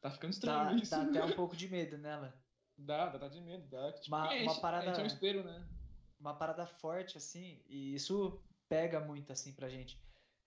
Tá 0.02 0.10
ficando 0.10 0.32
estranho 0.32 0.68
tá, 0.68 0.74
isso. 0.74 0.90
Dá 0.90 1.02
até 1.02 1.24
um 1.24 1.32
pouco 1.34 1.56
de 1.56 1.66
medo 1.66 1.96
nela. 1.96 2.38
Dá, 2.80 3.08
dá, 3.08 3.18
dá 3.18 3.28
de 3.28 3.40
medo. 3.40 3.66
Dá. 3.68 3.92
Tipo, 3.92 4.16
uma, 4.16 4.32
uma 4.34 4.60
parada. 4.60 4.84
A 4.84 4.86
gente 4.88 5.00
é 5.00 5.04
um 5.04 5.06
espelho, 5.06 5.44
né? 5.44 5.66
Uma 6.18 6.34
parada 6.34 6.66
forte, 6.66 7.16
assim, 7.16 7.62
e 7.66 7.94
isso 7.94 8.42
pega 8.68 9.00
muito, 9.00 9.32
assim, 9.32 9.52
pra 9.52 9.68
gente. 9.68 9.98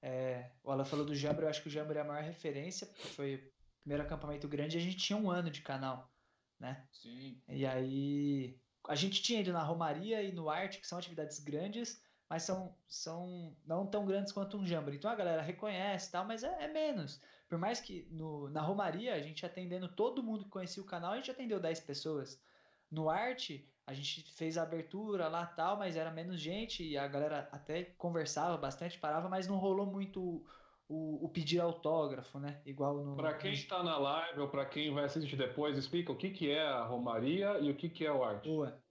É, 0.02 0.52
o 0.64 0.72
Alan 0.72 0.86
falou 0.86 1.06
do 1.06 1.16
Jambre, 1.16 1.46
eu 1.46 1.50
acho 1.50 1.62
que 1.62 1.68
o 1.68 1.72
Jambre 1.72 1.98
é 1.98 2.02
a 2.02 2.06
maior 2.06 2.24
referência, 2.24 2.86
porque 2.88 3.08
foi 3.08 3.36
o 3.36 3.82
primeiro 3.82 4.04
acampamento 4.04 4.48
grande 4.48 4.78
e 4.78 4.80
a 4.80 4.84
gente 4.84 4.98
tinha 4.98 5.18
um 5.18 5.32
ano 5.32 5.50
de 5.50 5.62
canal, 5.62 6.12
né? 6.60 6.86
Sim. 6.92 7.42
E 7.48 7.66
aí. 7.66 8.60
A 8.86 8.96
gente 8.96 9.22
tinha 9.22 9.40
ido 9.40 9.54
na 9.54 9.64
Romaria 9.64 10.22
e 10.22 10.34
no 10.34 10.50
Arte, 10.50 10.80
que 10.80 10.86
são 10.86 10.98
atividades 10.98 11.40
grandes, 11.40 12.04
mas 12.34 12.42
são, 12.42 12.76
são 12.88 13.56
não 13.64 13.86
tão 13.86 14.08
grandes 14.08 14.32
quanto 14.32 14.58
um 14.58 14.66
Jambre. 14.66 14.96
Então 14.96 15.12
a 15.12 15.14
galera 15.14 15.44
reconhece 15.44 16.12
tal, 16.12 16.26
mas 16.26 16.44
é, 16.44 16.64
é 16.64 16.68
menos. 16.68 17.22
Por 17.48 17.60
mais 17.60 17.80
que 17.80 18.08
no, 18.10 18.50
na 18.50 18.60
Romaria, 18.60 19.14
a 19.14 19.20
gente 19.20 19.46
atendendo 19.46 19.88
todo 19.88 20.24
mundo 20.24 20.44
que 20.44 20.50
conhecia 20.50 20.82
o 20.82 20.86
canal, 20.88 21.12
a 21.12 21.16
gente 21.18 21.30
atendeu 21.30 21.60
10 21.60 21.82
pessoas. 21.82 22.42
No 22.90 23.08
Arte, 23.08 23.72
A 23.86 23.94
gente 23.94 24.24
fez 24.34 24.58
a 24.58 24.64
abertura 24.64 25.28
lá 25.28 25.46
tal, 25.46 25.78
mas 25.78 25.96
era 25.96 26.10
menos 26.10 26.40
gente 26.40 26.84
e 26.84 26.98
a 26.98 27.08
galera 27.08 27.48
até 27.52 27.84
conversava 27.84 28.58
bastante, 28.58 28.98
parava, 28.98 29.30
mas 29.30 29.48
não 29.48 29.58
rolou 29.58 29.86
muito 29.86 30.44
o, 30.88 31.24
o 31.24 31.30
pedir 31.30 31.60
autógrafo, 31.60 32.40
né? 32.40 32.64
Igual 32.66 33.06
no. 33.06 33.16
Para 33.16 33.38
quem 33.38 33.54
está 33.54 33.84
na 33.84 33.96
live 34.00 34.40
ou 34.40 34.48
para 34.48 34.66
quem 34.66 34.92
vai 34.92 35.04
assistir 35.04 35.36
depois, 35.36 35.78
explica 35.78 36.12
o 36.12 36.18
que, 36.18 36.32
que 36.32 36.50
é 36.50 36.66
a 36.66 36.84
Romaria 36.84 37.60
e 37.60 37.70
o 37.70 37.76
que, 37.76 37.90
que 37.90 38.04
é 38.04 38.12
o 38.12 38.24
arte. 38.24 38.50
Boa. 38.50 38.82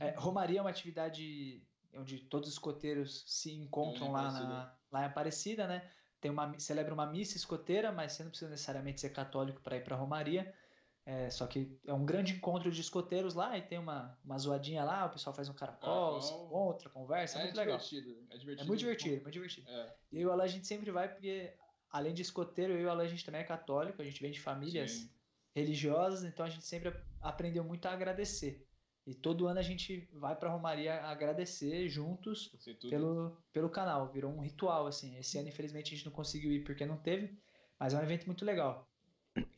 É, 0.00 0.14
Romaria 0.16 0.60
é 0.60 0.62
uma 0.62 0.70
atividade 0.70 1.62
onde 1.98 2.18
todos 2.20 2.48
os 2.48 2.54
escoteiros 2.54 3.24
se 3.26 3.52
encontram 3.52 4.12
lá, 4.12 4.30
na, 4.32 4.74
lá 4.90 5.02
em 5.02 5.06
Aparecida, 5.06 5.66
né? 5.66 5.90
Tem 6.20 6.30
uma, 6.30 6.58
celebra 6.58 6.92
uma 6.92 7.06
missa 7.06 7.36
escoteira, 7.36 7.92
mas 7.92 8.12
você 8.12 8.22
não 8.22 8.30
precisa 8.30 8.50
necessariamente 8.50 9.00
ser 9.00 9.10
católico 9.10 9.60
para 9.60 9.76
ir 9.76 9.84
para 9.84 9.96
Romaria. 9.96 10.52
É, 11.06 11.30
só 11.30 11.46
que 11.46 11.80
é 11.86 11.94
um 11.94 12.04
grande 12.04 12.34
encontro 12.34 12.70
de 12.70 12.82
escoteiros 12.82 13.32
lá 13.32 13.56
e 13.56 13.62
tem 13.62 13.78
uma, 13.78 14.18
uma 14.22 14.38
zoadinha 14.38 14.84
lá, 14.84 15.06
o 15.06 15.10
pessoal 15.10 15.34
faz 15.34 15.48
um 15.48 15.54
caracol, 15.54 16.20
se 16.20 16.34
encontra, 16.34 16.90
conversa, 16.90 17.38
é, 17.38 17.40
é 17.40 17.44
muito 17.44 17.56
legal. 17.56 17.76
É 17.76 18.36
divertido. 18.36 18.60
É 18.60 18.64
muito 18.64 18.78
divertido, 18.78 19.22
muito 19.22 19.32
divertido. 19.32 19.70
É. 19.70 19.94
E 20.12 20.16
eu 20.16 20.22
e 20.22 20.26
o 20.26 20.32
Alan 20.32 20.44
a 20.44 20.48
gente 20.48 20.66
sempre 20.66 20.90
vai 20.90 21.08
porque, 21.08 21.54
além 21.90 22.12
de 22.12 22.20
escoteiro, 22.20 22.74
eu 22.74 22.80
e 22.80 22.84
o 22.84 22.90
Alan 22.90 23.04
a 23.04 23.08
gente 23.08 23.24
também 23.24 23.40
é 23.40 23.44
católico, 23.44 24.02
a 24.02 24.04
gente 24.04 24.20
vem 24.20 24.30
de 24.30 24.38
famílias 24.38 24.90
Sim. 24.90 25.10
religiosas, 25.54 26.24
então 26.24 26.44
a 26.44 26.50
gente 26.50 26.66
sempre 26.66 26.92
aprendeu 27.22 27.64
muito 27.64 27.86
a 27.86 27.92
agradecer. 27.92 28.67
E 29.08 29.14
todo 29.14 29.46
ano 29.46 29.58
a 29.58 29.62
gente 29.62 30.06
vai 30.12 30.36
para 30.36 30.50
Romaria 30.50 31.02
agradecer 31.04 31.88
juntos 31.88 32.54
pelo, 32.90 33.34
pelo 33.50 33.70
canal. 33.70 34.06
Virou 34.12 34.30
um 34.30 34.42
ritual, 34.42 34.86
assim. 34.86 35.16
Esse 35.16 35.38
ano, 35.38 35.48
infelizmente, 35.48 35.94
a 35.94 35.96
gente 35.96 36.04
não 36.04 36.12
conseguiu 36.12 36.52
ir 36.52 36.62
porque 36.62 36.84
não 36.84 36.98
teve, 36.98 37.34
mas 37.80 37.94
é 37.94 37.96
um 37.96 38.02
evento 38.02 38.26
muito 38.26 38.44
legal. 38.44 38.86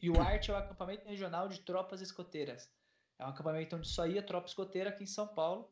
E 0.01 0.09
o 0.09 0.21
ART 0.21 0.49
é 0.49 0.53
o 0.53 0.57
acampamento 0.57 1.09
regional 1.09 1.49
de 1.49 1.59
tropas 1.63 2.01
escoteiras. 2.01 2.71
É 3.19 3.27
um 3.27 3.31
acampamento 3.31 3.75
onde 3.75 3.89
só 3.89 4.07
ia 4.07 4.23
tropa 4.23 4.47
escoteira 4.47 4.91
aqui 4.91 5.03
em 5.03 5.09
São 5.09 5.27
Paulo. 5.27 5.69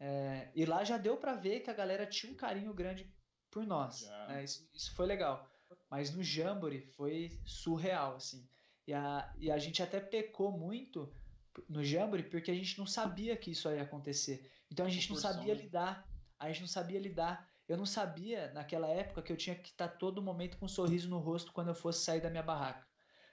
É, 0.00 0.50
e 0.52 0.66
lá 0.66 0.82
já 0.82 0.98
deu 0.98 1.16
para 1.16 1.36
ver 1.36 1.60
que 1.60 1.70
a 1.70 1.74
galera 1.74 2.04
tinha 2.04 2.32
um 2.32 2.36
carinho 2.36 2.74
grande 2.74 3.08
por 3.48 3.64
nós. 3.64 4.08
Né? 4.26 4.42
Isso, 4.42 4.68
isso, 4.74 4.92
foi 4.92 5.06
legal. 5.06 5.48
Mas 5.88 6.12
no 6.12 6.20
Jamboree 6.20 6.80
foi 6.80 7.38
surreal, 7.44 8.16
assim. 8.16 8.44
E 8.88 8.92
a, 8.92 9.32
e 9.38 9.52
a 9.52 9.58
gente 9.58 9.84
até 9.84 10.00
pecou 10.00 10.50
muito 10.50 11.14
no 11.68 11.82
Jamboree 11.82 12.28
porque 12.28 12.50
a 12.50 12.54
gente 12.54 12.78
não 12.78 12.86
sabia 12.86 13.36
que 13.36 13.50
isso 13.50 13.68
ia 13.70 13.82
acontecer. 13.82 14.50
Então 14.70 14.86
a 14.86 14.88
gente 14.88 15.10
não 15.10 15.16
sabia 15.16 15.54
lidar. 15.54 16.08
A 16.38 16.48
gente 16.48 16.60
não 16.60 16.68
sabia 16.68 17.00
lidar. 17.00 17.48
Eu 17.68 17.76
não 17.76 17.86
sabia 17.86 18.52
naquela 18.52 18.88
época 18.88 19.22
que 19.22 19.32
eu 19.32 19.36
tinha 19.36 19.56
que 19.56 19.70
estar 19.70 19.88
todo 19.88 20.22
momento 20.22 20.58
com 20.58 20.66
um 20.66 20.68
sorriso 20.68 21.08
no 21.08 21.18
rosto 21.18 21.52
quando 21.52 21.68
eu 21.68 21.74
fosse 21.74 22.04
sair 22.04 22.20
da 22.20 22.28
minha 22.28 22.42
barraca. 22.42 22.86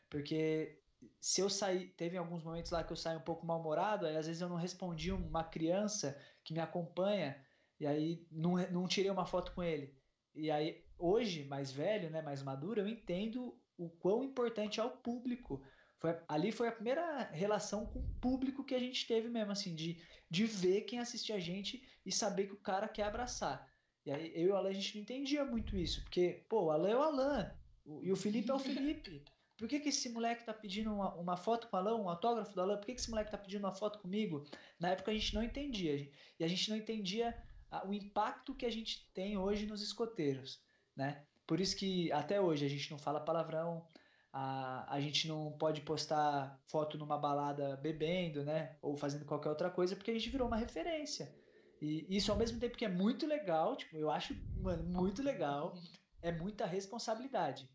Porque 0.10 0.80
se 1.20 1.42
eu 1.42 1.50
sair, 1.50 1.88
teve 1.98 2.18
alguns 2.18 2.44
momentos 2.44 2.72
lá 2.72 2.84
que 2.84 2.94
eu 2.94 2.98
saí 2.98 3.18
um 3.18 3.22
pouco 3.22 3.46
mal-humorado, 3.46 4.06
aí 4.06 4.16
às 4.16 4.28
vezes 4.28 4.42
eu 4.42 4.50
não 4.50 4.56
respondi 4.56 5.12
uma 5.12 5.44
criança 5.44 6.18
que 6.44 6.54
me 6.54 6.60
acompanha 6.60 7.44
e 7.80 7.88
aí 7.88 8.28
não, 8.32 8.54
não 8.70 8.88
tirei 8.88 9.10
uma 9.10 9.26
foto 9.26 9.52
com 9.54 9.64
ele. 9.64 9.94
E 10.34 10.50
aí 10.52 10.86
hoje, 10.98 11.44
mais 11.46 11.72
velho, 11.72 12.10
né, 12.10 12.22
mais 12.22 12.44
maduro, 12.44 12.80
eu 12.80 12.88
entendo 12.88 13.58
o 13.78 13.90
quão 13.90 14.24
importante 14.24 14.80
é 14.80 14.84
o 14.84 14.92
público 14.92 15.62
foi, 16.02 16.18
ali 16.28 16.52
foi 16.52 16.68
a 16.68 16.72
primeira 16.72 17.30
relação 17.32 17.86
com 17.86 18.00
o 18.00 18.10
público 18.20 18.64
que 18.64 18.74
a 18.74 18.80
gente 18.80 19.06
teve 19.06 19.30
mesmo, 19.30 19.52
assim, 19.52 19.76
de, 19.76 20.02
de 20.28 20.46
ver 20.46 20.82
quem 20.82 20.98
assistia 20.98 21.36
a 21.36 21.40
gente 21.40 21.88
e 22.04 22.12
saber 22.12 22.48
que 22.48 22.54
o 22.54 22.60
cara 22.60 22.88
quer 22.88 23.04
abraçar. 23.04 23.72
E 24.04 24.12
aí 24.12 24.32
eu 24.34 24.48
e 24.48 24.50
o 24.50 24.56
Alan 24.56 24.70
a 24.70 24.74
gente 24.74 24.96
não 24.96 25.04
entendia 25.04 25.46
muito 25.46 25.78
isso, 25.78 26.02
porque, 26.02 26.44
pô, 26.50 26.64
o 26.64 26.72
Alan 26.72 26.90
é 26.90 26.98
o 26.98 27.04
Alan 27.04 27.56
e 28.02 28.12
o 28.12 28.16
Felipe 28.16 28.50
é 28.50 28.54
o 28.54 28.58
Felipe. 28.60 29.24
Por 29.56 29.68
que, 29.68 29.80
que 29.80 29.90
esse 29.90 30.10
moleque 30.10 30.44
tá 30.44 30.56
pedindo 30.56 30.92
uma, 30.92 31.14
uma 31.14 31.38
foto 31.38 31.68
com 31.68 31.78
o 31.78 31.80
Alan, 31.80 31.96
um 31.98 32.10
autógrafo 32.10 32.56
do 32.56 32.62
Alan? 32.62 32.78
Por 32.78 32.88
que, 32.88 32.96
que 32.96 33.00
esse 33.00 33.12
moleque 33.12 33.30
tá 33.30 33.38
pedindo 33.38 33.64
uma 33.64 33.72
foto 33.72 34.00
comigo? 34.00 34.44
Na 34.80 34.90
época 34.90 35.12
a 35.12 35.14
gente 35.14 35.36
não 35.36 35.44
entendia. 35.44 36.12
E 36.40 36.44
a 36.44 36.48
gente 36.48 36.68
não 36.68 36.78
entendia 36.78 37.40
o 37.86 37.94
impacto 37.94 38.56
que 38.56 38.66
a 38.66 38.72
gente 38.72 39.08
tem 39.14 39.38
hoje 39.38 39.68
nos 39.68 39.84
escoteiros, 39.84 40.60
né? 40.96 41.24
Por 41.46 41.60
isso 41.60 41.76
que 41.76 42.12
até 42.12 42.42
hoje 42.42 42.66
a 42.66 42.70
gente 42.70 42.90
não 42.90 42.98
fala 42.98 43.20
palavrão, 43.20 43.86
a, 44.34 44.94
a 44.94 45.00
gente 45.02 45.28
não 45.28 45.52
pode 45.52 45.82
postar 45.82 46.60
foto 46.68 46.98
numa 46.98 47.18
balada 47.18 47.76
bebendo, 47.78 48.44
né? 48.44 48.78
Ou 48.82 48.96
fazendo 48.96 49.26
qualquer 49.26 49.50
outra 49.50 49.70
coisa, 49.70 49.96
porque 49.96 50.12
a 50.12 50.14
gente 50.14 50.30
virou 50.30 50.48
uma 50.48 50.58
referência. 50.58 51.34
E 51.82 52.06
isso 52.16 52.32
ao 52.32 52.38
mesmo 52.38 52.60
tempo 52.60 52.78
que 52.78 52.86
é 52.86 52.90
muito 52.90 53.26
legal, 53.26 53.76
tipo, 53.76 53.98
eu 53.98 54.10
acho, 54.10 54.36
mano, 54.58 54.84
muito 54.84 55.22
legal, 55.22 55.74
é 56.22 56.32
muita 56.32 56.66
responsabilidade. 56.66 57.68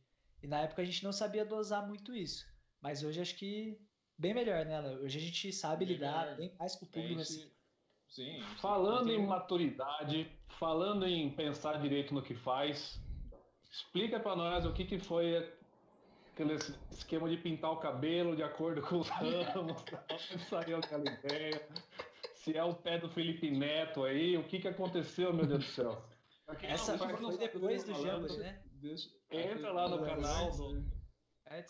E 0.43 0.47
na 0.47 0.61
época 0.61 0.83
a 0.83 0.85
gente 0.85 1.03
não 1.05 1.13
sabia 1.13 1.45
dosar 1.45 1.87
muito 1.87 2.15
isso. 2.15 2.47
Mas 2.81 3.03
hoje 3.03 3.21
acho 3.21 3.37
que 3.37 3.79
bem 4.17 4.33
melhor, 4.33 4.65
né? 4.65 4.81
Hoje 5.03 5.19
a 5.19 5.21
gente 5.21 5.53
sabe 5.53 5.85
bem 5.85 5.95
lidar 5.95 6.23
melhor. 6.23 6.37
bem 6.37 6.57
mais 6.59 6.77
com 6.77 6.87
o 6.87 6.89
público. 6.89 7.21
Assim. 7.21 7.51
Sim, 8.09 8.41
sim, 8.41 8.43
falando 8.61 9.11
em 9.11 9.27
maturidade, 9.27 10.31
falando 10.59 11.07
em 11.07 11.35
pensar 11.35 11.81
direito 11.81 12.15
no 12.15 12.23
que 12.23 12.35
faz, 12.35 13.03
explica 13.71 14.21
para 14.21 14.37
nós 14.37 14.65
o 14.65 14.73
que, 14.73 14.85
que 14.85 14.99
foi 14.99 15.56
aquele 16.37 16.55
esquema 16.91 17.29
de 17.31 17.39
pintar 17.39 17.73
o 17.73 17.79
cabelo 17.79 18.37
de 18.37 18.43
acordo 18.43 18.83
com 18.83 18.99
os 18.99 19.09
ramos, 19.09 19.83
saiu 20.51 20.77
aquela 20.77 21.05
ideia. 21.11 21.67
Se 22.35 22.57
é 22.57 22.63
o 22.63 22.75
pé 22.75 22.99
do 22.99 23.09
Felipe 23.09 23.51
Neto 23.51 24.05
aí, 24.05 24.37
o 24.37 24.45
que, 24.45 24.61
que 24.61 24.69
aconteceu, 24.69 25.33
meu 25.33 25.47
Deus 25.47 25.65
do 25.65 25.71
céu? 25.71 26.05
Essa 26.63 26.99
foi, 26.99 27.17
foi 27.17 27.39
depois 27.39 27.83
do 27.85 27.95
Jamboree, 27.95 28.37
né? 28.37 28.63
Entra 29.31 29.73
lá 29.73 29.89
no 29.89 30.05
canal 30.05 30.51
do, 30.53 30.85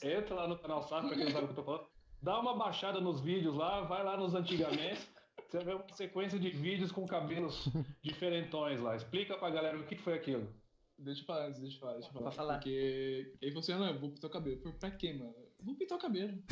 Entra 0.02 0.34
lá 0.34 0.48
no 0.48 0.58
canal 0.58 0.82
Sabe, 0.82 1.08
pra 1.08 1.16
quem 1.16 1.26
não 1.26 1.32
sabe 1.32 1.44
o 1.44 1.46
que 1.46 1.52
eu 1.52 1.56
tô 1.56 1.64
falando. 1.64 1.86
Dá 2.20 2.40
uma 2.40 2.56
baixada 2.56 3.00
nos 3.00 3.20
vídeos 3.20 3.54
lá, 3.54 3.82
vai 3.82 4.02
lá 4.02 4.16
nos 4.16 4.34
antigamente. 4.34 5.08
Você 5.48 5.60
vê 5.60 5.74
uma 5.74 5.88
sequência 5.92 6.38
de 6.38 6.50
vídeos 6.50 6.90
com 6.90 7.06
cabelos 7.06 7.68
diferentões 8.02 8.80
lá. 8.80 8.96
Explica 8.96 9.38
pra 9.38 9.48
galera 9.48 9.78
o 9.78 9.86
que 9.86 9.96
foi 9.96 10.14
aquilo. 10.14 10.52
Deixa 10.98 11.20
eu 11.20 11.26
falar 11.26 11.48
antes, 11.48 11.60
deixa 11.60 11.76
eu 11.76 11.80
falar, 11.80 11.92
deixa 11.94 12.08
eu 12.08 12.12
falar. 12.12 12.32
falar. 12.32 12.54
Porque 12.54 13.34
assim, 13.56 13.72
ah, 13.72 13.78
não, 13.78 13.86
eu 13.88 13.98
vou 13.98 14.10
pintar 14.10 14.30
o 14.30 14.32
cabelo. 14.32 14.58
Falei, 14.58 14.78
pra 14.78 14.90
quê, 14.90 15.12
mano? 15.12 15.34
vou 15.60 15.74
pintar 15.74 15.98
o 15.98 16.00
cabelo. 16.00 16.42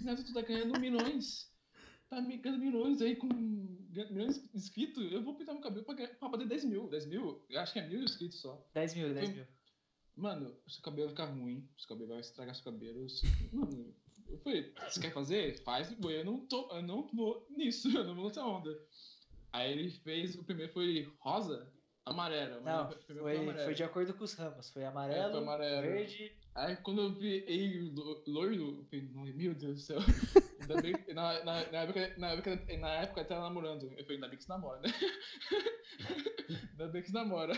Neto, 0.00 0.24
tu 0.24 0.32
tá 0.32 0.42
ganhando 0.42 0.78
milhões. 0.80 1.50
Tá 2.08 2.20
me 2.20 2.36
ganhando 2.36 2.60
milhões 2.60 3.00
aí 3.00 3.16
com 3.16 3.26
milhões 3.26 4.42
de 4.42 4.56
inscritos. 4.56 5.12
Eu 5.12 5.22
vou 5.22 5.34
pintar 5.34 5.54
meu 5.54 5.62
cabelo 5.62 5.84
pra, 5.84 5.94
pra 5.94 6.28
bater 6.28 6.46
10 6.46 6.64
mil. 6.64 6.88
10 6.88 7.06
mil? 7.06 7.44
Eu 7.48 7.60
acho 7.60 7.72
que 7.72 7.78
é 7.78 7.86
mil 7.86 8.02
inscritos 8.02 8.40
só. 8.40 8.66
10 8.74 8.94
mil, 8.94 9.14
10 9.14 9.30
mil. 9.30 9.46
Mano, 10.16 10.54
seu 10.66 10.82
cabelo 10.82 11.06
vai 11.06 11.14
ficar 11.14 11.32
ruim. 11.32 11.68
Seu 11.78 11.88
cabelo 11.88 12.08
vai 12.08 12.20
estragar 12.20 12.54
seu 12.54 12.64
cabelo. 12.64 13.06
Mano, 13.52 13.94
eu 14.28 14.38
falei, 14.38 14.72
você 14.88 15.00
quer 15.00 15.12
fazer? 15.12 15.62
Faz, 15.62 15.90
eu 15.90 16.24
não, 16.24 16.46
tô, 16.46 16.70
eu 16.74 16.82
não 16.82 17.06
vou 17.08 17.46
nisso, 17.50 17.88
eu 17.96 18.04
não 18.04 18.14
vou 18.14 18.24
nessa 18.24 18.44
onda. 18.44 18.70
Aí 19.52 19.72
ele 19.72 19.90
fez, 19.90 20.34
o 20.34 20.44
primeiro 20.44 20.72
foi 20.72 21.10
rosa. 21.18 21.70
Amarelo. 22.04 22.60
Não, 22.62 22.88
foi, 22.88 23.16
foi, 23.16 23.36
amarelo. 23.36 23.64
foi, 23.64 23.74
de 23.74 23.84
acordo 23.84 24.14
com 24.14 24.24
os 24.24 24.34
ramos. 24.34 24.70
Foi 24.70 24.84
amarelo, 24.84 25.28
é, 25.28 25.30
foi 25.30 25.40
amarelo. 25.40 25.82
verde. 25.82 26.36
Aí 26.54 26.76
quando 26.76 27.02
eu 27.02 27.12
vi 27.14 27.44
ele 27.46 27.94
loiro, 28.26 28.80
eu 28.80 28.84
falei, 28.84 29.32
meu 29.34 29.54
Deus 29.54 29.76
do 29.76 29.80
céu. 29.80 29.98
bem, 30.82 30.94
na, 31.14 31.44
na, 31.44 31.70
na, 31.70 31.78
época, 31.78 32.14
na, 32.18 32.30
época, 32.30 32.76
na 32.78 32.90
época 32.94 33.20
até 33.20 33.34
namorando. 33.38 33.84
Eu 33.96 34.04
falei, 34.04 34.16
ainda 34.16 34.28
bem 34.28 34.36
que 34.36 34.44
você 34.44 34.52
namora, 34.52 34.80
né? 34.80 34.88
ainda 36.72 36.88
bem 36.88 37.02
que 37.02 37.08
você 37.08 37.14
namora. 37.14 37.52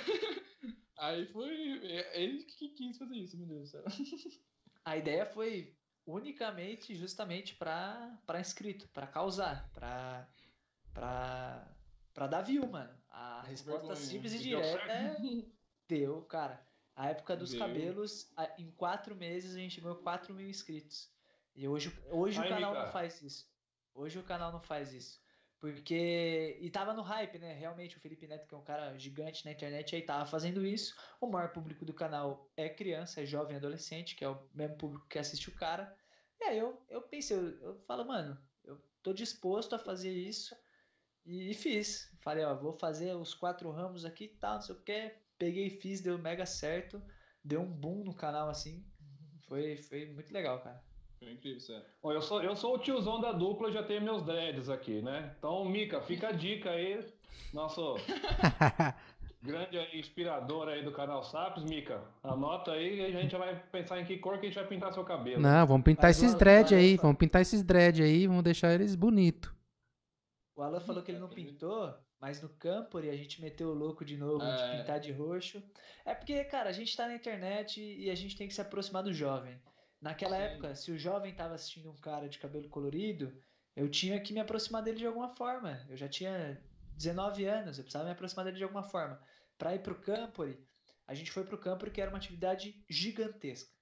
Aí 0.99 1.26
foi 1.26 1.80
é, 1.82 2.22
ele 2.22 2.45
que 2.45 2.68
quis 2.68 2.99
fazer 2.99 3.16
isso, 3.16 3.38
meu 3.38 3.47
Deus 3.47 3.62
do 3.62 3.66
céu. 3.68 3.84
A 4.84 4.99
ideia 4.99 5.24
foi 5.24 5.74
unicamente, 6.07 6.95
justamente 6.95 7.55
para 7.55 8.18
inscrito, 8.38 8.86
para 8.88 9.07
causar, 9.07 9.70
para 9.72 10.28
para 10.92 12.28
dar 12.28 12.42
view, 12.42 12.68
mano. 12.68 12.95
A 13.16 13.42
resposta 13.42 13.78
vergonha. 13.80 13.96
simples 13.96 14.32
e 14.32 14.38
direta 14.38 14.92
é 14.92 15.16
deu, 15.88 16.22
cara. 16.22 16.66
A 16.96 17.10
época 17.10 17.36
dos 17.36 17.50
deu. 17.50 17.60
cabelos, 17.60 18.32
em 18.58 18.70
quatro 18.72 19.14
meses 19.14 19.54
a 19.54 19.58
gente 19.58 19.80
ganhou 19.80 19.96
4 19.96 20.34
mil 20.34 20.48
inscritos. 20.48 21.12
E 21.54 21.68
hoje, 21.68 21.96
hoje 22.10 22.40
o 22.40 22.48
canal 22.48 22.74
não 22.74 22.90
faz 22.90 23.22
isso. 23.22 23.48
Hoje 23.94 24.18
o 24.18 24.24
canal 24.24 24.50
não 24.50 24.60
faz 24.60 24.92
isso. 24.92 25.22
Porque. 25.60 26.58
E 26.60 26.68
tava 26.70 26.92
no 26.92 27.02
hype, 27.02 27.38
né? 27.38 27.54
Realmente, 27.54 27.96
o 27.96 28.00
Felipe 28.00 28.26
Neto, 28.26 28.46
que 28.46 28.54
é 28.54 28.58
um 28.58 28.64
cara 28.64 28.98
gigante 28.98 29.44
na 29.44 29.52
internet, 29.52 29.94
aí 29.94 30.02
tava 30.02 30.26
fazendo 30.26 30.66
isso. 30.66 30.94
O 31.20 31.28
maior 31.28 31.52
público 31.52 31.84
do 31.84 31.94
canal 31.94 32.50
é 32.56 32.68
criança, 32.68 33.22
é 33.22 33.26
jovem, 33.26 33.56
adolescente, 33.56 34.16
que 34.16 34.24
é 34.24 34.28
o 34.28 34.42
mesmo 34.52 34.76
público 34.76 35.06
que 35.06 35.18
assiste 35.18 35.48
o 35.48 35.54
cara. 35.54 35.96
E 36.40 36.44
aí 36.44 36.58
eu, 36.58 36.84
eu 36.90 37.00
pensei, 37.00 37.36
eu, 37.36 37.48
eu 37.60 37.78
falo, 37.86 38.04
mano, 38.04 38.36
eu 38.64 38.78
tô 39.02 39.12
disposto 39.12 39.74
a 39.74 39.78
fazer 39.78 40.12
isso. 40.12 40.54
E, 41.26 41.54
fiz. 41.54 42.12
Falei, 42.20 42.44
ó, 42.44 42.54
vou 42.54 42.72
fazer 42.72 43.14
os 43.14 43.34
quatro 43.34 43.70
ramos 43.70 44.04
aqui 44.04 44.24
e 44.24 44.28
tal, 44.28 44.54
não 44.54 44.62
sei 44.62 44.74
o 44.74 44.78
que. 44.78 45.12
Peguei 45.38 45.66
e 45.66 45.70
fiz, 45.70 46.00
deu 46.00 46.18
mega 46.18 46.46
certo. 46.46 47.02
Deu 47.42 47.60
um 47.60 47.70
boom 47.70 48.04
no 48.04 48.14
canal 48.14 48.48
assim. 48.48 48.84
Foi, 49.48 49.76
foi 49.76 50.06
muito 50.06 50.32
legal, 50.32 50.60
cara. 50.60 50.82
Foi 51.18 51.32
incrível, 51.32 51.60
sério. 51.60 51.84
Bom, 52.02 52.12
eu, 52.12 52.22
sou, 52.22 52.42
eu 52.42 52.56
sou 52.56 52.74
o 52.74 52.78
tiozão 52.78 53.20
da 53.20 53.32
dupla, 53.32 53.72
já 53.72 53.82
tenho 53.82 54.02
meus 54.02 54.22
dreads 54.22 54.68
aqui, 54.68 55.02
né? 55.02 55.34
Então, 55.38 55.64
Mica, 55.64 56.00
fica 56.00 56.28
a 56.28 56.32
dica 56.32 56.70
aí. 56.70 57.04
Nosso 57.52 57.96
grande 59.42 59.78
inspirador 59.98 60.68
aí 60.68 60.82
do 60.82 60.92
canal 60.92 61.22
Saps, 61.22 61.64
Mica. 61.64 62.02
Anota 62.22 62.72
aí 62.72 63.00
e 63.00 63.16
a 63.16 63.20
gente 63.20 63.30
já 63.30 63.38
vai 63.38 63.54
pensar 63.70 64.00
em 64.00 64.04
que 64.04 64.18
cor 64.18 64.38
que 64.38 64.46
a 64.46 64.48
gente 64.48 64.58
vai 64.58 64.66
pintar 64.66 64.92
seu 64.92 65.04
cabelo. 65.04 65.40
Não, 65.40 65.66
vamos 65.66 65.84
pintar 65.84 66.08
Mas 66.08 66.22
esses 66.22 66.34
dread 66.34 66.74
aí. 66.74 66.96
Vamos 66.96 67.16
pintar 67.16 67.42
esses 67.42 67.62
dread 67.62 68.02
aí, 68.02 68.26
vamos 68.26 68.42
deixar 68.42 68.72
eles 68.74 68.94
bonitos. 68.94 69.53
O 70.57 70.62
Alan 70.62 70.80
falou 70.80 71.02
que 71.02 71.11
ele 71.11 71.18
não 71.18 71.28
pintou, 71.28 71.92
mas 72.20 72.40
no 72.40 72.48
Campori 72.48 73.11
a 73.11 73.16
gente 73.16 73.40
meteu 73.40 73.70
o 73.70 73.74
louco 73.74 74.05
de 74.05 74.16
novo 74.16 74.38
de 74.44 74.62
É. 74.62 74.78
pintar 74.78 75.00
de 75.00 75.11
roxo. 75.12 75.62
É 76.05 76.14
porque, 76.14 76.44
cara, 76.44 76.70
a 76.70 76.72
gente 76.72 76.96
tá 76.96 77.09
na 77.09 77.14
internet 77.14 77.80
e 77.82 78.09
a 78.09 78.14
gente 78.14 78.36
tem 78.36 78.46
que 78.46 78.55
se 78.55 78.61
aproximar 78.61 79.02
do 79.02 79.12
jovem. 79.12 79.61
Naquela 80.00 80.36
Sim. 80.36 80.42
época, 80.42 80.74
se 80.76 80.92
o 80.92 80.98
jovem 80.98 81.34
tava 81.34 81.55
assistindo 81.55 81.90
um 81.90 81.96
cara 81.96 82.28
de 82.28 82.38
cabelo 82.38 82.68
colorido, 82.68 83.36
eu 83.74 83.88
tinha 83.88 84.20
que 84.20 84.32
me 84.32 84.40
aproximar 84.40 84.82
dele 84.82 84.98
de 84.98 85.07
alguma 85.07 85.34
forma. 85.34 85.84
Eu 85.88 85.96
já 85.96 86.09
tinha 86.09 86.62
19 86.92 87.44
anos, 87.46 87.78
eu 87.78 87.84
precisava 87.84 88.05
me 88.05 88.12
aproximar 88.12 88.44
dele 88.44 88.59
de 88.59 88.64
alguma 88.64 88.82
forma. 88.84 89.20
Pra 89.59 89.74
ir 89.74 89.80
pro 89.82 90.00
Campori, 90.00 90.59
a 91.07 91.14
gente 91.14 91.32
foi 91.32 91.44
pro 91.44 91.59
Campori 91.59 91.90
que 91.90 92.00
era 92.00 92.11
uma 92.11 92.18
atividade 92.18 92.84
gigantesca. 92.88 93.72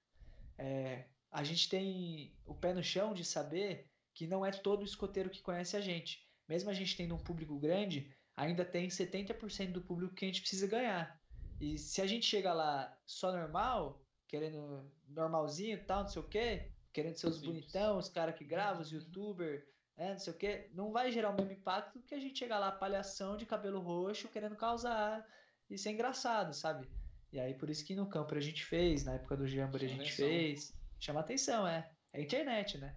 É, 0.57 1.05
a 1.31 1.43
gente 1.43 1.69
tem 1.69 2.35
o 2.45 2.55
pé 2.55 2.73
no 2.73 2.83
chão 2.83 3.13
de 3.13 3.23
saber 3.23 3.91
que 4.13 4.25
não 4.27 4.45
é 4.45 4.51
todo 4.51 4.83
escoteiro 4.85 5.29
que 5.29 5.41
conhece 5.41 5.75
a 5.75 5.81
gente. 5.81 6.27
Mesmo 6.47 6.69
a 6.69 6.73
gente 6.73 6.95
tendo 6.95 7.15
um 7.15 7.19
público 7.19 7.57
grande, 7.59 8.13
ainda 8.35 8.65
tem 8.65 8.87
70% 8.87 9.71
do 9.71 9.81
público 9.81 10.13
que 10.13 10.25
a 10.25 10.27
gente 10.27 10.41
precisa 10.41 10.67
ganhar. 10.67 11.19
E 11.59 11.77
se 11.77 12.01
a 12.01 12.07
gente 12.07 12.25
chega 12.25 12.53
lá 12.53 12.97
só 13.05 13.31
normal, 13.31 14.01
querendo 14.27 14.91
normalzinho 15.07 15.75
e 15.75 15.81
tal, 15.81 16.01
não 16.01 16.09
sei 16.09 16.21
o 16.21 16.27
quê, 16.27 16.71
querendo 16.91 17.15
ser 17.15 17.27
os 17.27 17.39
bonitão, 17.39 17.97
os 17.97 18.09
caras 18.09 18.35
que 18.35 18.43
gravam, 18.43 18.81
os 18.81 18.91
youtubers, 18.91 19.63
é, 19.95 20.11
não 20.11 20.19
sei 20.19 20.33
o 20.33 20.37
quê, 20.37 20.69
não 20.73 20.91
vai 20.91 21.11
gerar 21.11 21.29
o 21.29 21.35
mesmo 21.35 21.51
impacto 21.51 22.01
que 22.01 22.15
a 22.15 22.19
gente 22.19 22.37
chegar 22.37 22.59
lá 22.59 22.71
palhação 22.71 23.37
de 23.37 23.45
cabelo 23.45 23.79
roxo, 23.79 24.27
querendo 24.27 24.55
causar 24.55 25.25
e 25.69 25.77
ser 25.77 25.91
engraçado, 25.91 26.53
sabe? 26.53 26.89
E 27.31 27.39
aí 27.39 27.53
por 27.53 27.69
isso 27.69 27.85
que 27.85 27.95
no 27.95 28.07
campo 28.07 28.35
a 28.35 28.39
gente 28.39 28.65
fez, 28.65 29.03
na 29.03 29.13
época 29.13 29.37
do 29.37 29.47
Jamboree 29.47 29.85
a 29.85 29.89
gente 29.89 30.01
atenção. 30.01 30.27
fez. 30.27 30.73
Chama 30.99 31.19
atenção, 31.19 31.67
é. 31.67 31.89
É 32.11 32.21
internet, 32.21 32.77
né? 32.77 32.95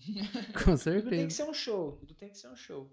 Com 0.64 0.76
Tudo 0.76 1.08
tem 1.10 1.26
que 1.26 1.30
certeza. 1.30 1.30
ser 1.30 1.44
um 1.44 1.54
show, 1.54 1.92
tudo 1.92 2.14
tem 2.14 2.30
que 2.30 2.38
ser 2.38 2.48
um 2.48 2.56
show. 2.56 2.90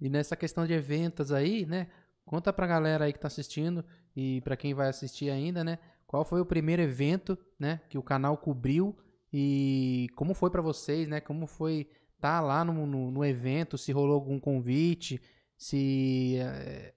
E 0.00 0.08
nessa 0.08 0.36
questão 0.36 0.66
de 0.66 0.72
eventos 0.72 1.32
aí, 1.32 1.66
né? 1.66 1.88
Conta 2.24 2.52
pra 2.52 2.66
galera 2.66 3.04
aí 3.04 3.12
que 3.12 3.18
tá 3.20 3.28
assistindo 3.28 3.84
e 4.14 4.40
pra 4.42 4.56
quem 4.56 4.74
vai 4.74 4.88
assistir 4.88 5.30
ainda, 5.30 5.62
né? 5.64 5.78
Qual 6.06 6.24
foi 6.24 6.40
o 6.40 6.46
primeiro 6.46 6.82
evento, 6.82 7.36
né, 7.58 7.80
que 7.88 7.98
o 7.98 8.02
canal 8.02 8.36
cobriu 8.36 8.96
e 9.32 10.08
como 10.14 10.34
foi 10.34 10.50
pra 10.50 10.62
vocês, 10.62 11.08
né? 11.08 11.20
Como 11.20 11.46
foi 11.46 11.88
tá 12.20 12.40
lá 12.40 12.64
no, 12.64 12.86
no, 12.86 13.10
no 13.10 13.24
evento, 13.24 13.76
se 13.76 13.92
rolou 13.92 14.14
algum 14.14 14.38
convite, 14.40 15.20
se 15.56 16.36
é, 16.38 16.94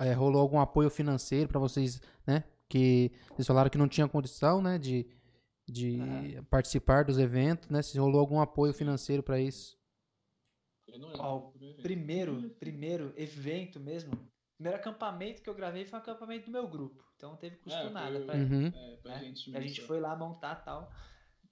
é, 0.00 0.12
rolou 0.12 0.40
algum 0.40 0.60
apoio 0.60 0.90
financeiro 0.90 1.48
pra 1.48 1.60
vocês, 1.60 2.00
né? 2.26 2.44
Que 2.68 3.12
vocês 3.30 3.46
falaram 3.46 3.70
que 3.70 3.78
não 3.78 3.88
tinha 3.88 4.08
condição, 4.08 4.60
né, 4.60 4.78
de, 4.78 5.06
de 5.72 6.42
participar 6.50 7.04
dos 7.04 7.18
eventos, 7.18 7.68
né? 7.68 7.82
Se 7.82 7.98
rolou 7.98 8.20
algum 8.20 8.40
apoio 8.40 8.72
financeiro 8.72 9.22
pra 9.22 9.40
isso. 9.40 9.76
Ó, 11.18 11.50
primeiro 11.50 11.72
evento. 11.74 11.82
Primeiro, 11.82 12.50
primeiro 12.58 13.12
evento 13.16 13.78
mesmo, 13.80 14.12
primeiro 14.56 14.78
acampamento 14.78 15.42
que 15.42 15.50
eu 15.50 15.54
gravei 15.54 15.84
foi 15.84 15.98
um 15.98 16.02
acampamento 16.02 16.46
do 16.46 16.52
meu 16.52 16.66
grupo. 16.66 17.04
Então 17.16 17.30
não 17.30 17.36
teve 17.36 17.56
custo 17.56 17.78
É, 17.78 17.82
foi 17.82 17.90
nada 17.92 18.18
o- 18.18 18.24
pra, 18.24 18.34
Uhum. 18.34 18.66
É, 18.68 18.98
né? 19.04 19.18
gente. 19.20 19.56
A 19.56 19.60
gente 19.60 19.80
foi 19.82 20.00
lá 20.00 20.16
montar 20.16 20.56
tal. 20.56 20.90